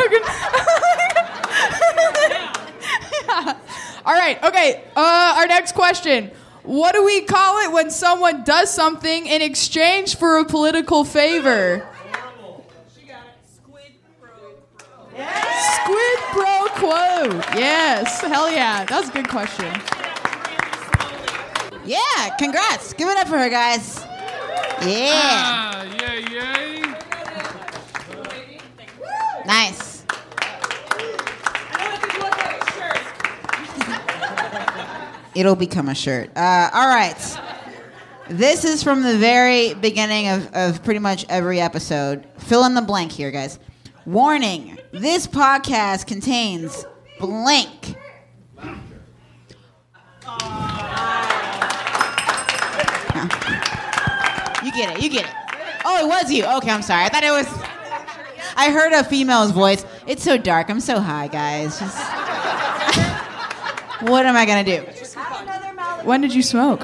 [3.26, 3.56] Yeah.
[4.04, 4.42] All right.
[4.42, 4.82] Okay.
[4.96, 6.30] Uh, our next question.
[6.62, 11.86] What do we call it when someone does something in exchange for a political favor?
[15.14, 17.40] Squid pro quo.
[17.56, 18.20] Yes.
[18.20, 18.84] Hell yeah.
[18.84, 19.72] That was a good question.
[21.84, 22.92] Yeah, congrats.
[22.92, 24.00] Give it up for her, guys.
[24.82, 25.10] Yeah.
[25.12, 26.82] Ah, yay, yay.
[29.46, 30.04] Nice.
[35.34, 36.30] It'll become a shirt.
[36.36, 37.38] Uh, all right.
[38.28, 42.26] This is from the very beginning of, of pretty much every episode.
[42.38, 43.58] Fill in the blank here, guys.
[44.06, 46.84] Warning this podcast contains
[47.18, 47.96] blank.
[54.64, 55.02] You get it.
[55.02, 55.34] You get it.
[55.84, 56.44] Oh, it was you.
[56.44, 57.04] Okay, I'm sorry.
[57.04, 57.46] I thought it was.
[58.56, 59.84] I heard a female's voice.
[60.06, 60.70] It's so dark.
[60.70, 61.78] I'm so high, guys.
[61.78, 61.98] Just.
[64.02, 64.82] what am I gonna do?
[66.06, 66.80] When did you smoke?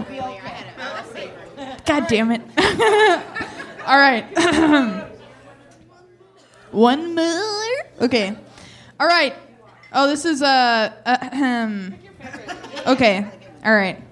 [1.87, 2.43] God damn it.
[3.87, 5.03] All right.
[6.71, 7.65] One more.
[8.03, 8.37] Okay.
[8.99, 9.35] All right.
[9.93, 10.47] Oh, this is a.
[11.07, 11.95] Uh, ahem.
[12.87, 13.27] okay.
[13.65, 14.03] All right.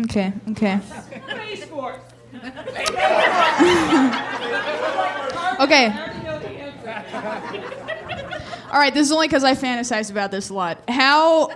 [0.00, 0.32] Okay.
[0.50, 0.80] Okay.
[5.60, 5.92] okay.
[8.70, 8.94] All right.
[8.94, 10.88] This is only because I fantasize about this a lot.
[10.88, 11.50] How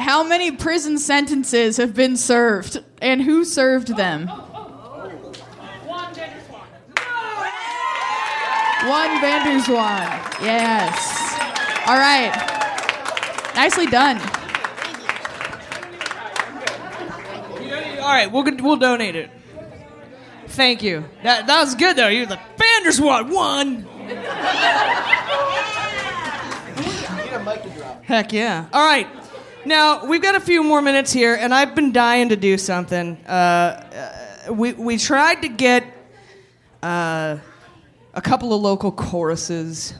[0.00, 4.30] how many prison sentences have been served, and who served them?
[8.88, 10.42] One van der Zwaan.
[10.42, 11.38] Yes.
[11.86, 12.32] All right.
[13.54, 14.18] Nicely done.
[18.00, 19.30] All right, we'll we'll donate it.
[20.48, 21.04] Thank you.
[21.22, 22.08] That that was good though.
[22.08, 23.86] You're the van der Zwaan one.
[28.02, 28.66] Heck yeah.
[28.72, 29.06] All right.
[29.64, 33.16] Now we've got a few more minutes here, and I've been dying to do something.
[33.26, 35.84] Uh, uh, we we tried to get
[36.82, 37.38] uh,
[38.14, 39.94] a couple of local choruses.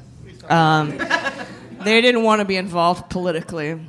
[0.49, 0.99] Um,
[1.85, 3.81] they didn't want to be involved politically.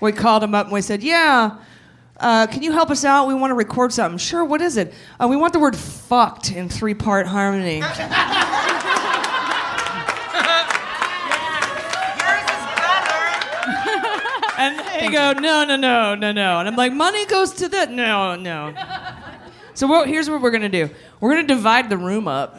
[0.00, 1.58] We called them up and we said, "Yeah,
[2.18, 3.26] uh, can you help us out?
[3.28, 4.44] We want to record something." Sure.
[4.44, 4.94] What is it?
[5.18, 7.82] Uh, we want the word "fucked" in three-part harmony.
[14.58, 16.58] And they go, no, no, no, no, no.
[16.60, 17.90] And I'm like, money goes to that.
[17.90, 18.72] No, no.
[19.76, 20.88] So what, here's what we're gonna do.
[21.20, 22.56] We're gonna divide the room up.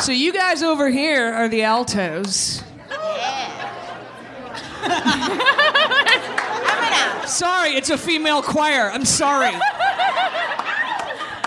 [0.00, 2.62] So you guys over here are the altos.
[7.26, 8.90] sorry, it's a female choir.
[8.92, 9.54] I'm sorry.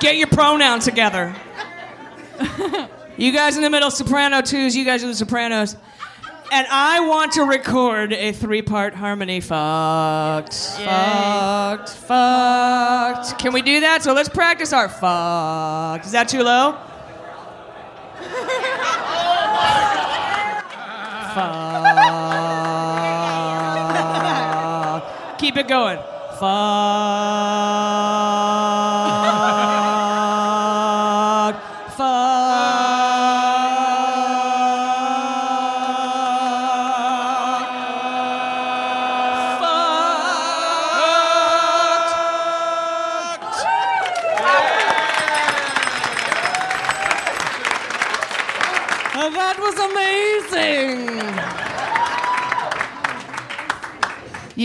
[0.02, 1.34] Get your pronouns together.
[3.16, 4.76] You guys in the middle, soprano twos.
[4.76, 5.78] You guys are the sopranos.
[6.50, 9.42] And I want to record a three-part harmony.
[9.42, 13.38] Fucked, fucked, fucked.
[13.38, 14.02] Can we do that?
[14.02, 16.06] So let's practice our fucked.
[16.06, 16.78] Is that too low?
[21.36, 21.84] Fuck.
[25.40, 25.98] Keep it going.
[26.40, 28.27] Fuck.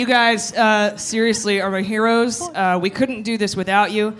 [0.03, 2.43] You guys, uh, seriously, are my heroes.
[2.43, 4.17] Uh, we couldn't do this without you.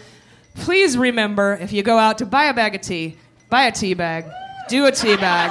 [0.55, 3.17] Please remember if you go out to buy a bag of tea,
[3.51, 4.27] buy a tea bag,
[4.69, 5.51] do a tea bag.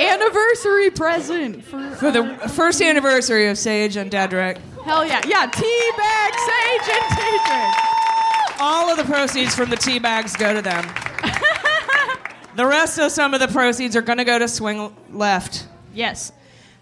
[0.00, 2.24] Anniversary present for, For the
[2.56, 4.56] first anniversary of Sage and Dadrick.
[4.82, 8.60] hell yeah, yeah, tea bag, sage, and teacher.
[8.60, 10.86] All of the proceeds from the tea bags go to them.
[12.56, 15.66] the rest of some of the proceeds are going to go to Swing Left.
[15.92, 16.32] Yes.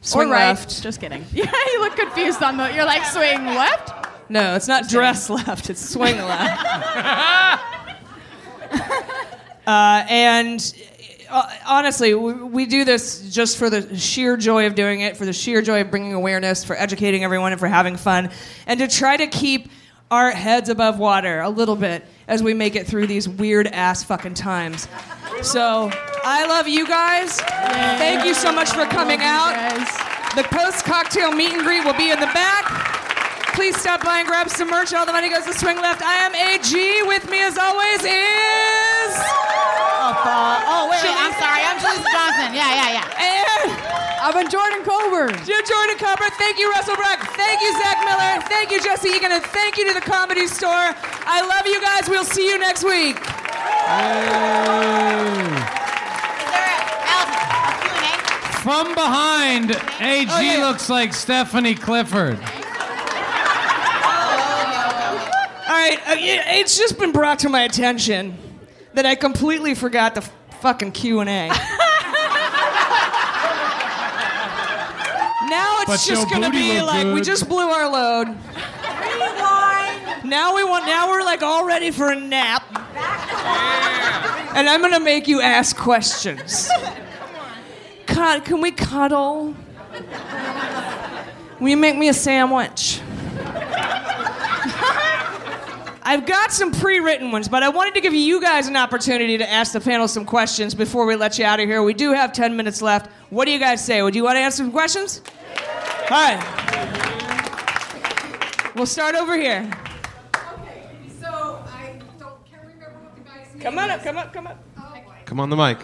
[0.01, 0.49] Swing or right.
[0.49, 0.83] left.
[0.83, 1.25] Just kidding.
[1.33, 2.73] Yeah, you look confused on the.
[2.75, 4.09] You're like swing left.
[4.31, 6.65] No, it's not dress left, it's swing left.
[9.67, 10.75] uh, and
[11.31, 15.25] uh, honestly, we, we do this just for the sheer joy of doing it, for
[15.25, 18.31] the sheer joy of bringing awareness, for educating everyone, and for having fun,
[18.67, 19.71] and to try to keep
[20.11, 22.05] our heads above water a little bit.
[22.29, 24.87] As we make it through these weird ass fucking times.
[25.43, 25.91] So
[26.23, 27.41] I love you guys.
[27.99, 29.57] Thank you so much for coming out.
[30.37, 32.69] The post cocktail meet and greet will be in the back.
[33.57, 34.95] Please stop by and grab some merch.
[34.95, 35.99] All the money goes to Swing Left.
[35.99, 36.71] I am AG.
[37.11, 39.13] With me, as always, is.
[39.99, 41.67] Oh, uh, oh wait, wait, I'm sorry.
[41.67, 42.55] I'm Julie Johnson.
[42.55, 43.19] Yeah, yeah, yeah.
[43.19, 43.58] And
[44.21, 45.31] I'm a Jordan Colburn.
[45.47, 46.33] You're Jordan Colbert.
[46.39, 47.21] Thank you, Russell Brack.
[47.37, 48.43] Thank you, Zach Miller.
[48.49, 49.33] Thank you, Jesse Egan.
[49.33, 50.71] And thank you to the Comedy Store.
[51.25, 52.09] I love you guys.
[52.09, 53.17] We'll see you next week.
[58.63, 59.71] From behind,
[60.01, 60.67] AG Oh, yeah.
[60.67, 62.37] looks like Stephanie Clifford.
[62.39, 62.45] All
[65.75, 68.37] right, uh, it's just been brought to my attention
[68.95, 70.23] that I completely forgot the
[70.61, 71.51] fucking Q and A.
[75.49, 78.37] now it's But just gonna be look like we just blew our load.
[80.25, 80.87] Now we want.
[80.87, 82.63] Now we're like all ready for a nap.
[84.55, 86.71] And I'm gonna make you ask questions.
[88.07, 89.55] Cud- can we cuddle?
[91.61, 93.01] Will you make me a sandwich?
[96.09, 99.47] I've got some pre-written ones, but I wanted to give you guys an opportunity to
[99.51, 101.83] ask the panel some questions before we let you out of here.
[101.83, 103.11] We do have 10 minutes left.
[103.29, 104.01] What do you guys say?
[104.01, 105.21] Would you want to answer some questions?
[106.11, 106.41] All right.
[108.75, 109.71] We'll start over here.
[110.35, 110.83] Okay,
[111.21, 114.05] so I don't can't remember what the guy's name Come on up, is.
[114.07, 114.65] come up, come up.
[115.27, 115.77] Come on the mic.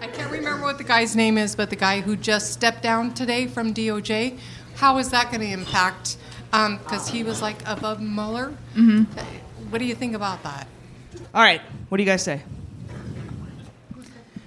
[0.00, 3.12] I can't remember what the guy's name is, but the guy who just stepped down
[3.12, 4.38] today from DOJ,
[4.76, 6.16] how is that going to impact?
[6.52, 8.54] Because he was like above Mueller.
[8.76, 9.06] Mhm.
[9.70, 10.66] What do you think about that?
[11.34, 11.60] All right.
[11.88, 12.42] What do you guys say?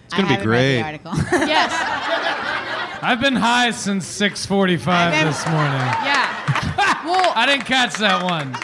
[0.06, 0.80] It's gonna be great.
[1.32, 1.72] yes.
[3.04, 5.72] I've been high since 6:45 this morning.
[6.06, 6.38] Yeah.
[7.04, 8.56] Well, I didn't catch that one.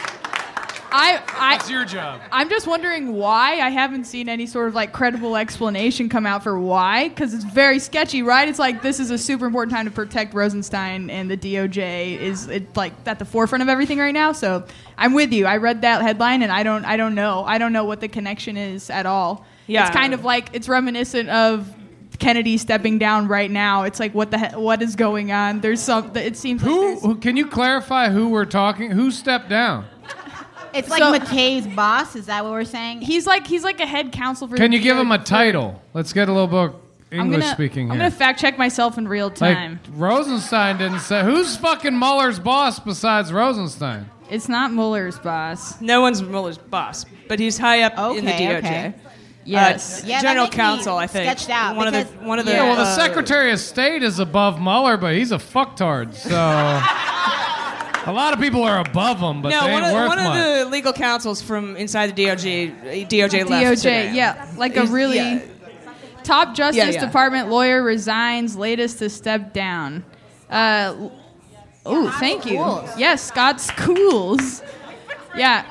[0.90, 1.56] I, I.
[1.56, 2.20] What's your job?
[2.32, 6.42] I'm just wondering why I haven't seen any sort of like credible explanation come out
[6.42, 8.48] for why, because it's very sketchy, right?
[8.48, 12.48] It's like this is a super important time to protect Rosenstein, and the DOJ is
[12.48, 14.32] it like at the forefront of everything right now.
[14.32, 14.64] So
[14.96, 15.46] I'm with you.
[15.46, 18.08] I read that headline, and I don't, I don't know, I don't know what the
[18.08, 19.44] connection is at all.
[19.66, 19.86] Yeah.
[19.86, 21.74] it's kind of like it's reminiscent of.
[22.18, 23.84] Kennedy stepping down right now.
[23.84, 25.60] It's like what the he- what is going on?
[25.60, 26.16] There's some.
[26.16, 27.14] It seems Who, there's- who?
[27.14, 28.90] Can you clarify who we're talking?
[28.90, 29.86] Who stepped down?
[30.78, 32.16] It's like So- McKay's boss.
[32.16, 33.00] Is that what we're saying?
[33.02, 34.56] He's like he's like a head counsel for.
[34.56, 35.82] Can you give him a title?
[35.94, 36.82] Let's get a little book.
[37.10, 39.80] English gonna- speaking I'm gonna fact check myself in real time.
[39.84, 44.10] Like Rosenstein didn't say who's fucking Mueller's boss besides Rosenstein.
[44.30, 45.80] It's not Mueller's boss.
[45.80, 48.58] No one's Mueller's boss, but he's high up in the DOJ.
[48.58, 48.94] okay.
[49.46, 50.04] Yes.
[50.04, 51.24] Uh, Yeah, General counsel, I think.
[51.24, 54.02] sketched out one of the one of the Yeah, well, the uh, Secretary of State
[54.02, 56.12] is above Mueller, but he's a fucktard.
[56.14, 56.28] So
[58.08, 60.24] a lot of people are above them, but no, they ain't one of, worth one
[60.24, 60.38] much.
[60.38, 64.14] of the legal counsels from inside the DOJ, DOJ left DOJ, today.
[64.14, 65.42] yeah, like a really yeah.
[66.24, 67.04] top Justice Yeah, yeah.
[67.04, 70.04] Department lawyer resigns, latest to step down.
[70.48, 71.10] Uh,
[71.84, 72.52] oh, thank you.
[72.52, 72.90] Schools.
[72.98, 74.62] Yes, Scott Schools.
[75.36, 75.66] Yeah.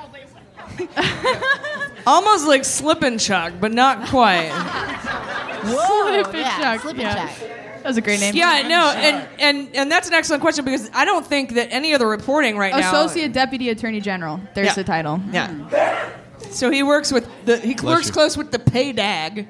[2.06, 4.50] Almost like slip and chuck, but not quite.
[5.64, 7.28] Whoa, Slip and yeah, Chuck, slip and yeah.
[7.28, 7.67] check.
[7.88, 8.36] That was a great name.
[8.36, 11.94] Yeah, no, and, and and that's an excellent question because I don't think that any
[11.94, 12.90] of the reporting right now.
[13.04, 14.42] Associate Deputy Attorney General.
[14.54, 14.74] There's Yeah.
[14.74, 15.22] the title.
[15.32, 16.10] Yeah.
[16.52, 18.12] So he works with the he works you.
[18.12, 19.48] close with the PADAG.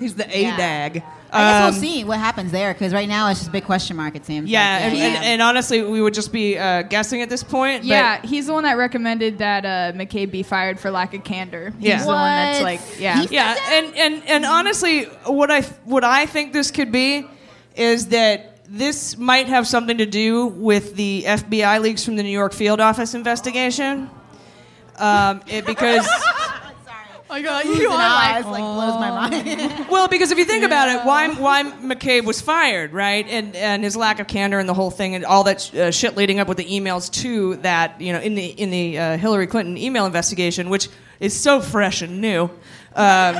[0.00, 1.02] He's the a ADAG.
[1.32, 3.64] I guess Um, we'll see what happens there because right now it's just a big
[3.64, 4.16] question mark.
[4.16, 4.48] It seems.
[4.48, 4.92] Yeah, like.
[4.92, 7.82] and, and, and honestly, we would just be uh, guessing at this point.
[7.82, 11.24] but- Yeah, he's the one that recommended that uh, McCabe be fired for lack of
[11.24, 11.74] candor.
[11.78, 12.00] He's Yeah.
[12.00, 13.20] the one that's like, yeah.
[13.22, 17.26] He- Yeah, and, and, and honestly, what I what I think this could be
[17.76, 22.30] is that this might have something to do with the FBI leaks from the New
[22.30, 24.10] York field office investigation.
[24.96, 26.06] Um, it, because
[27.28, 29.88] I got Who's you in are eyes like, like blows my mind.
[29.90, 33.26] well, because if you think about it, why why McCabe was fired, right?
[33.28, 35.90] And and his lack of candor and the whole thing and all that sh- uh,
[35.90, 39.16] shit leading up with the emails to that, you know, in the in the uh,
[39.18, 40.88] Hillary Clinton email investigation, which
[41.20, 42.44] is so fresh and new.
[42.94, 43.34] Um,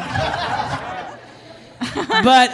[1.94, 2.50] but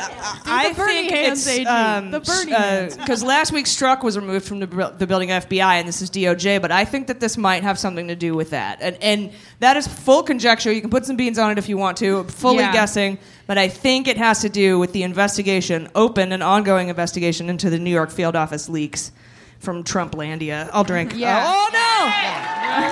[0.47, 1.67] I the Bernie think hands, it's AG.
[1.67, 2.97] um, The Bernie hands.
[2.97, 6.61] because last week Strzok was removed from the, the building FBI, and this is DOJ.
[6.61, 9.31] But I think that this might have something to do with that, and and
[9.61, 10.73] that is full conjecture.
[10.73, 12.73] You can put some beans on it if you want to, fully Yeah.
[12.73, 13.19] guessing.
[13.47, 17.71] But I think it has to do with the investigation, open and ongoing investigation into
[17.71, 19.13] the New York field office leaks
[19.59, 20.71] from Trumplandia.
[20.73, 21.13] I'll drink.
[21.17, 21.45] Yeah.
[21.47, 22.09] Oh no!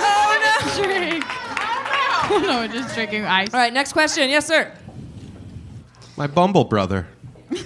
[0.03, 0.83] Oh no!
[0.83, 1.25] Drink.
[2.33, 3.53] Oh, no, just drinking ice.
[3.53, 4.29] All right, next question.
[4.29, 4.71] Yes, sir.
[6.21, 7.07] My Bumble brother.
[7.49, 7.63] Yes,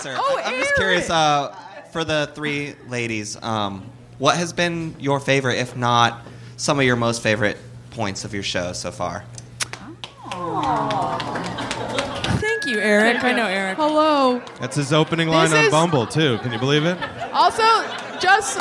[0.00, 0.14] sir.
[0.16, 1.52] Oh, I'm just curious uh,
[1.90, 3.84] for the three ladies, um,
[4.18, 6.20] what has been your favorite, if not
[6.56, 7.56] some of your most favorite
[7.90, 9.24] points of your show so far.
[12.38, 13.24] Thank you, Eric.
[13.24, 13.76] I know Eric.
[13.76, 14.40] Hello.
[14.60, 16.38] That's his opening line This on is- Bumble too.
[16.44, 16.96] Can you believe it?
[17.32, 17.64] Also,
[18.20, 18.58] just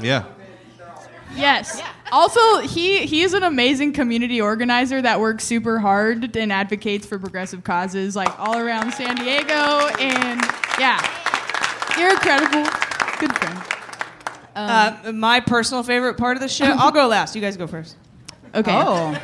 [0.00, 0.22] Yeah.
[1.36, 1.82] Yes.
[2.12, 7.18] Also, he he is an amazing community organizer that works super hard and advocates for
[7.18, 9.88] progressive causes like all around San Diego.
[9.98, 10.40] And
[10.78, 10.98] yeah,
[11.98, 12.64] you're incredible.
[13.18, 13.62] Good friend.
[14.56, 16.64] uh, my personal favorite part of the show.
[16.64, 17.36] I'll go last.
[17.36, 17.96] You guys go first.
[18.54, 18.72] Okay.
[18.74, 19.16] Oh.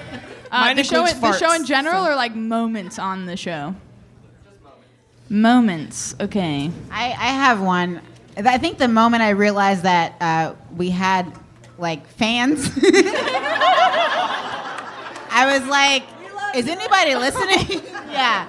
[0.50, 3.36] Uh, Mine the show, includes the show in farts, general, or like moments on the
[3.36, 3.74] show.
[5.28, 6.14] Moments.
[6.20, 6.70] Okay.
[6.90, 8.00] I, I have one.
[8.36, 11.32] I think the moment I realized that uh, we had
[11.78, 12.70] like fans,
[15.30, 16.04] I was like,
[16.54, 18.46] "Is anybody listening?" yeah.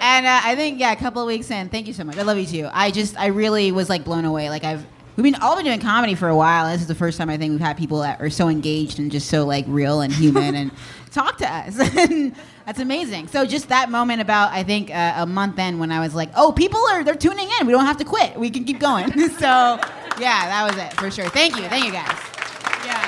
[0.00, 1.68] And uh, I think yeah, a couple of weeks in.
[1.68, 2.18] Thank you so much.
[2.18, 2.68] I love you too.
[2.72, 4.50] I just I really was like blown away.
[4.50, 4.84] Like I've
[5.16, 6.70] we've been all been doing comedy for a while.
[6.72, 9.10] This is the first time I think we've had people that are so engaged and
[9.10, 10.70] just so like real and human and
[11.12, 11.78] talk to us.
[11.96, 12.34] and
[12.66, 13.28] that's amazing.
[13.28, 16.30] So just that moment about I think uh, a month in when I was like,
[16.36, 17.66] oh, people are they're tuning in.
[17.66, 18.38] We don't have to quit.
[18.38, 19.10] We can keep going.
[19.10, 19.78] so
[20.18, 21.28] yeah, that was it for sure.
[21.28, 21.62] Thank you.
[21.68, 22.33] Thank you guys.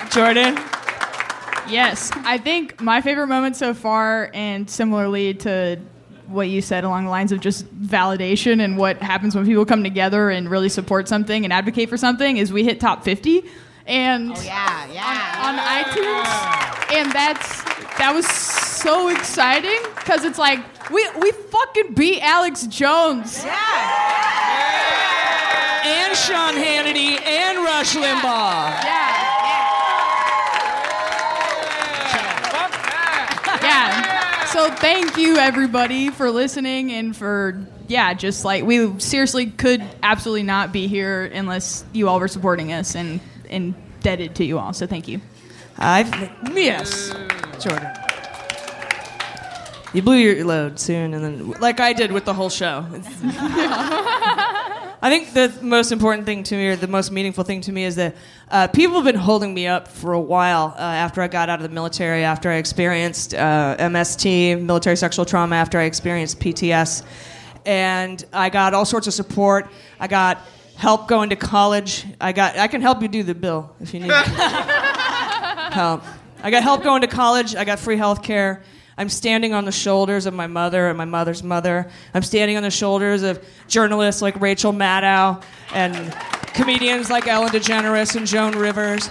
[0.06, 0.34] Yeah.
[0.34, 0.58] Jordan.
[1.68, 5.80] Yes, I think my favorite moment so far, and similarly to
[6.28, 9.82] what you said along the lines of just validation and what happens when people come
[9.82, 13.44] together and really support something and advocate for something, is we hit top 50,
[13.86, 17.62] and oh, yeah, yeah, on, on iTunes, and that's
[17.98, 20.60] that was so exciting because it's like
[20.90, 23.44] we we fucking beat Alex Jones.
[25.88, 28.82] And Sean Hannity and Rush Limbaugh.
[28.84, 29.25] yeah.
[34.76, 40.72] Thank you everybody for listening and for yeah, just like we seriously could absolutely not
[40.72, 44.72] be here unless you all were supporting us and indebted to you all.
[44.72, 45.20] So thank you.
[45.78, 47.14] I yes,
[47.60, 47.90] Jordan.
[49.92, 52.86] You blew your load soon, and then like I did with the whole show.
[55.02, 57.84] I think the most important thing to me, or the most meaningful thing to me,
[57.84, 58.16] is that
[58.50, 61.60] uh, people have been holding me up for a while uh, after I got out
[61.60, 67.02] of the military, after I experienced uh, MST, military sexual trauma, after I experienced PTS.
[67.66, 69.68] And I got all sorts of support.
[70.00, 70.40] I got
[70.76, 72.06] help going to college.
[72.20, 76.04] I got I can help you do the bill if you need help.
[76.42, 77.54] I got help going to college.
[77.56, 78.62] I got free health care.
[78.98, 81.90] I'm standing on the shoulders of my mother and my mother's mother.
[82.14, 85.42] I'm standing on the shoulders of journalists like Rachel Maddow
[85.74, 86.14] and
[86.54, 89.10] comedians like Ellen DeGeneres and Joan Rivers.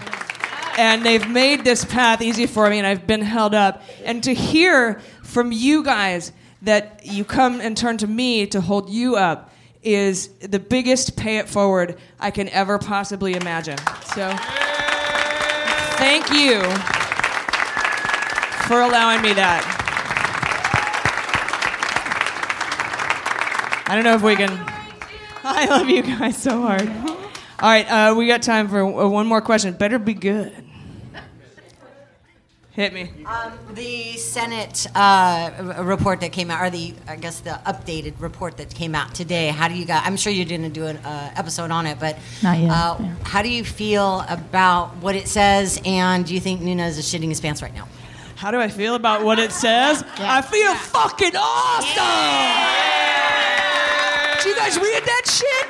[0.77, 3.83] And they've made this path easy for me, and I've been held up.
[4.03, 6.31] And to hear from you guys
[6.63, 9.51] that you come and turn to me to hold you up
[9.83, 13.77] is the biggest pay it forward I can ever possibly imagine.
[14.15, 14.35] So,
[15.97, 16.63] thank you
[18.67, 19.74] for allowing me that.
[23.87, 24.49] I don't know if we can.
[25.43, 26.87] I love you guys so hard.
[26.87, 29.73] All right, uh, we got time for uh, one more question.
[29.73, 30.51] Better be good.
[32.71, 33.09] Hit me.
[33.25, 38.57] Um, the Senate uh, report that came out, or the I guess the updated report
[38.57, 39.47] that came out today.
[39.47, 40.01] How do you guys?
[40.03, 43.15] I'm sure you didn't do an uh, episode on it, but Not yet, Uh, yeah.
[43.23, 45.79] How do you feel about what it says?
[45.85, 47.87] And do you think Nunes is shitting his pants right now?
[48.35, 50.03] How do I feel about what it says?
[50.17, 52.94] I feel fucking awesome.
[54.45, 55.67] Did you guys read that shit?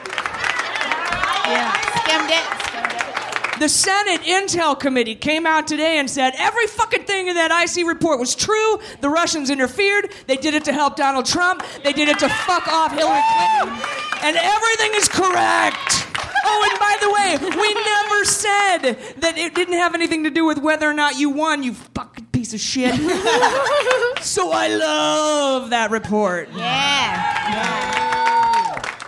[1.47, 1.71] Yeah.
[2.03, 3.59] Skimmed it.
[3.61, 7.87] The Senate Intel Committee came out today and said every fucking thing in that IC
[7.87, 8.79] report was true.
[8.99, 10.11] The Russians interfered.
[10.27, 11.63] They did it to help Donald Trump.
[11.85, 13.79] They did it to fuck off Hillary Clinton.
[14.23, 16.07] And everything is correct.
[16.43, 20.43] Oh, and by the way, we never said that it didn't have anything to do
[20.43, 22.93] with whether or not you won, you fucking piece of shit.
[24.21, 26.49] so I love that report.
[26.53, 27.94] Yeah.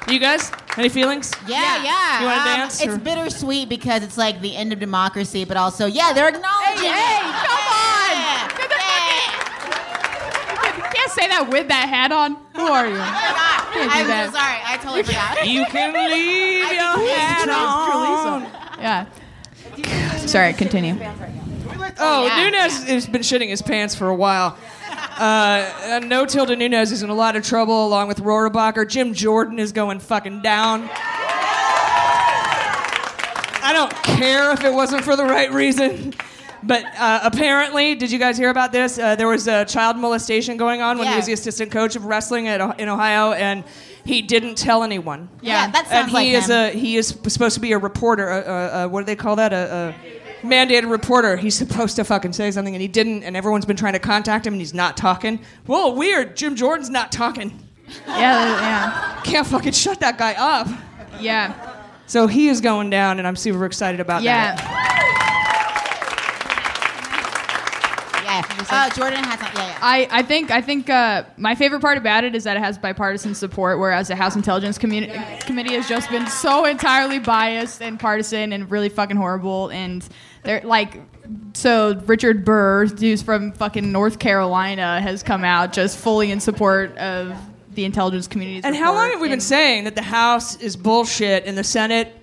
[0.10, 1.34] You guys, any feelings?
[1.48, 2.20] Yeah, yeah.
[2.22, 2.82] You want to Um, dance?
[2.82, 6.92] It's or- bittersweet because it's like the end of democracy, but also, yeah, they're acknowledging.
[6.92, 7.22] Hey, it.
[7.46, 8.12] come on!
[8.16, 8.48] Yeah.
[8.58, 8.76] Get the
[10.78, 12.38] You can't say that with that hat on.
[12.56, 12.96] Who are you?
[12.96, 14.30] Can't do I'm that.
[14.32, 14.58] so sorry.
[14.66, 15.46] I totally forgot.
[15.46, 18.44] You can leave your hat on.
[18.80, 19.06] Yeah.
[20.26, 20.96] Sorry, continue.
[22.00, 22.50] Oh, Yeah.
[22.50, 24.58] Nunes has been shitting his pants for a while.
[25.18, 28.88] Uh, uh, no Tilde Nunes is in a lot of trouble along with Rohrabacher.
[28.88, 30.90] Jim Jordan is going fucking down.
[33.64, 36.14] I don't care if it wasn't for the right reason.
[36.64, 38.98] But uh, apparently, did you guys hear about this?
[38.98, 42.06] Uh, there was a child molestation going on when he was the assistant coach of
[42.06, 43.64] wrestling at, in Ohio, and
[44.04, 45.30] he didn't tell anyone.
[45.42, 46.52] Yeah, that sounds and he like is him.
[46.52, 48.30] a he is supposed to be a reporter.
[48.30, 49.54] A, a, a, what do they call that?
[49.54, 49.94] A,
[50.42, 51.38] mandated reporter.
[51.38, 54.46] He's supposed to fucking say something and he didn't, and everyone's been trying to contact
[54.46, 55.40] him and he's not talking.
[55.66, 56.36] Whoa, weird.
[56.38, 57.68] Jim Jordan's not talking.
[58.08, 59.22] Yeah, yeah.
[59.24, 60.68] Can't fucking shut that guy up.
[61.20, 61.54] Yeah.
[62.06, 64.56] So he is going down, and I'm super excited about Yeah.
[64.56, 64.94] that.
[68.24, 68.44] Yeah.
[68.70, 69.54] Uh, Jordan has not.
[69.54, 69.78] Yeah, yeah.
[69.82, 72.78] I, I think I think uh, my favorite part about it is that it has
[72.78, 77.98] bipartisan support, whereas the House Intelligence Communi- Committee has just been so entirely biased and
[78.00, 79.70] partisan and really fucking horrible.
[79.72, 80.08] And
[80.44, 81.00] they're like,
[81.54, 86.98] so Richard Burr, who's from fucking North Carolina, has come out just fully in support
[86.98, 87.36] of
[87.74, 88.62] the intelligence community.
[88.64, 92.14] And how long have we been saying that the House is bullshit and the Senate?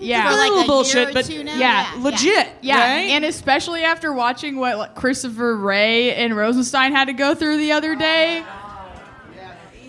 [0.00, 3.10] Yeah, For like a little bullshit, but yeah, Yeah, legit, Yeah, right?
[3.10, 7.72] and especially after watching what like, Christopher Wray and Rosenstein had to go through the
[7.72, 8.44] other day.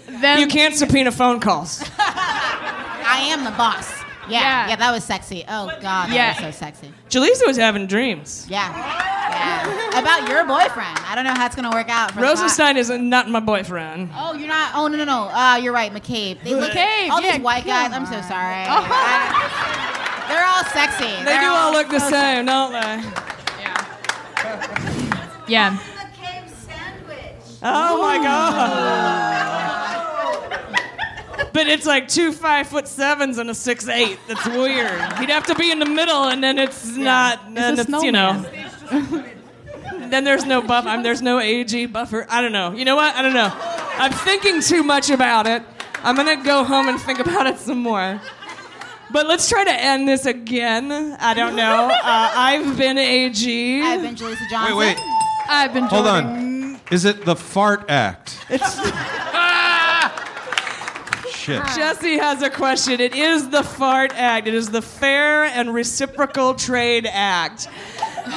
[0.07, 1.83] Them, you can't subpoena phone calls.
[1.99, 3.91] I am the boss.
[4.29, 5.43] Yeah, yeah, that was sexy.
[5.47, 6.93] Oh God, that was so sexy.
[7.09, 8.45] Jaleesa was having dreams.
[8.49, 9.99] Yeah, yeah.
[9.99, 10.99] About your boyfriend.
[11.07, 12.11] I don't know how it's gonna work out.
[12.11, 12.29] For Scott.
[12.29, 14.09] Rosenstein is not my boyfriend.
[14.15, 14.71] Oh, you're not.
[14.75, 15.29] Oh no, no, no.
[15.29, 16.43] Uh, you're right, McCabe.
[16.43, 16.71] They look.
[16.71, 17.91] McCabe, all yeah, these white guys.
[17.93, 18.65] I'm so sorry.
[18.67, 21.05] I- they're all sexy.
[21.23, 22.79] They They're do all look the so same, don't they?
[23.61, 25.47] Yeah.
[25.47, 25.77] yeah.
[25.77, 27.59] McCabe sandwich.
[27.63, 30.03] Oh my god.
[31.57, 34.19] But it's like two five foot sevens and a six eight.
[34.27, 35.01] That's weird.
[35.13, 37.51] He'd have to be in the middle, and then it's not.
[37.51, 38.45] Then a it's you know.
[40.11, 40.85] then there's no buff.
[40.85, 42.27] I'm, there's no AG buffer.
[42.29, 42.73] I don't know.
[42.73, 43.15] You know what?
[43.15, 43.51] I don't know.
[43.51, 45.63] I'm thinking too much about it.
[46.03, 48.21] I'm gonna go home and think about it some more.
[49.09, 50.91] But let's try to end this again.
[51.19, 51.89] I don't know.
[52.07, 53.81] Uh, I've been AG.
[53.81, 54.77] I've been Jaleesa Wait, Johnson.
[54.77, 54.99] wait.
[55.49, 55.85] I've been.
[55.85, 56.79] Hold on.
[56.91, 58.45] Is it the fart act?
[61.47, 61.61] Shit.
[61.61, 61.77] Uh-huh.
[61.77, 62.99] Jesse has a question.
[62.99, 64.47] It is the FART Act.
[64.47, 67.69] It is the Fair and Reciprocal Trade Act.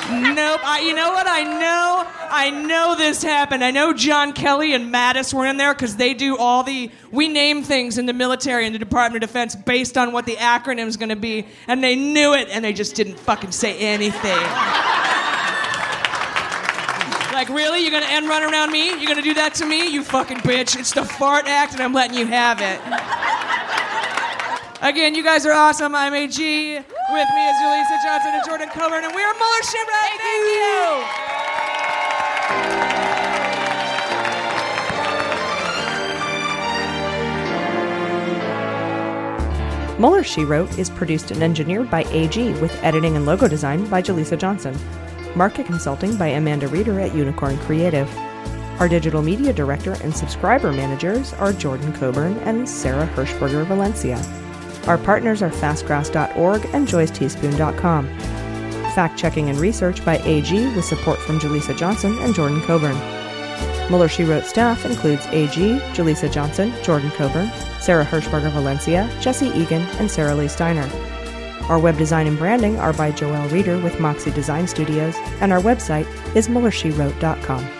[0.08, 0.60] Nope.
[0.62, 1.26] I, you know what?
[1.26, 2.06] I know.
[2.30, 3.64] I know this happened.
[3.64, 6.92] I know John Kelly and Mattis were in there because they do all the.
[7.10, 10.36] We name things in the military and the Department of Defense based on what the
[10.36, 14.38] acronym's going to be, and they knew it, and they just didn't fucking say anything.
[17.32, 17.80] Like, really?
[17.80, 18.88] You're gonna end run around me?
[18.88, 19.88] You're gonna do that to me?
[19.88, 20.78] You fucking bitch.
[20.78, 22.80] It's the fart act and I'm letting you have it.
[24.82, 25.94] Again, you guys are awesome.
[25.94, 26.36] I'm AG.
[26.36, 30.18] With me is Jaleesa Johnson and Jordan Coburn, and we are Mueller She Wrote.
[30.18, 31.04] Thank you.
[39.98, 44.00] Mueller, She Wrote is produced and engineered by AG with editing and logo design by
[44.00, 44.74] Jaleesa Johnson.
[45.36, 48.08] Market consulting by Amanda Reeder at Unicorn Creative.
[48.80, 54.18] Our digital media director and subscriber managers are Jordan Coburn and Sarah Hirschberger Valencia.
[54.86, 58.08] Our partners are fastgrass.org and joysteaspoon.com.
[58.94, 62.96] Fact checking and research by AG with support from Jaleesa Johnson and Jordan Coburn.
[63.88, 65.50] Mueller She Wrote staff includes AG,
[65.94, 67.50] Jaleesa Johnson, Jordan Coburn,
[67.80, 70.88] Sarah Hirschberger Valencia, Jesse Egan, and Sarah Lee Steiner.
[71.70, 75.60] Our web design and branding are by Joelle Reeder with Moxie Design Studios, and our
[75.60, 77.79] website is MuellerSheWrote.com.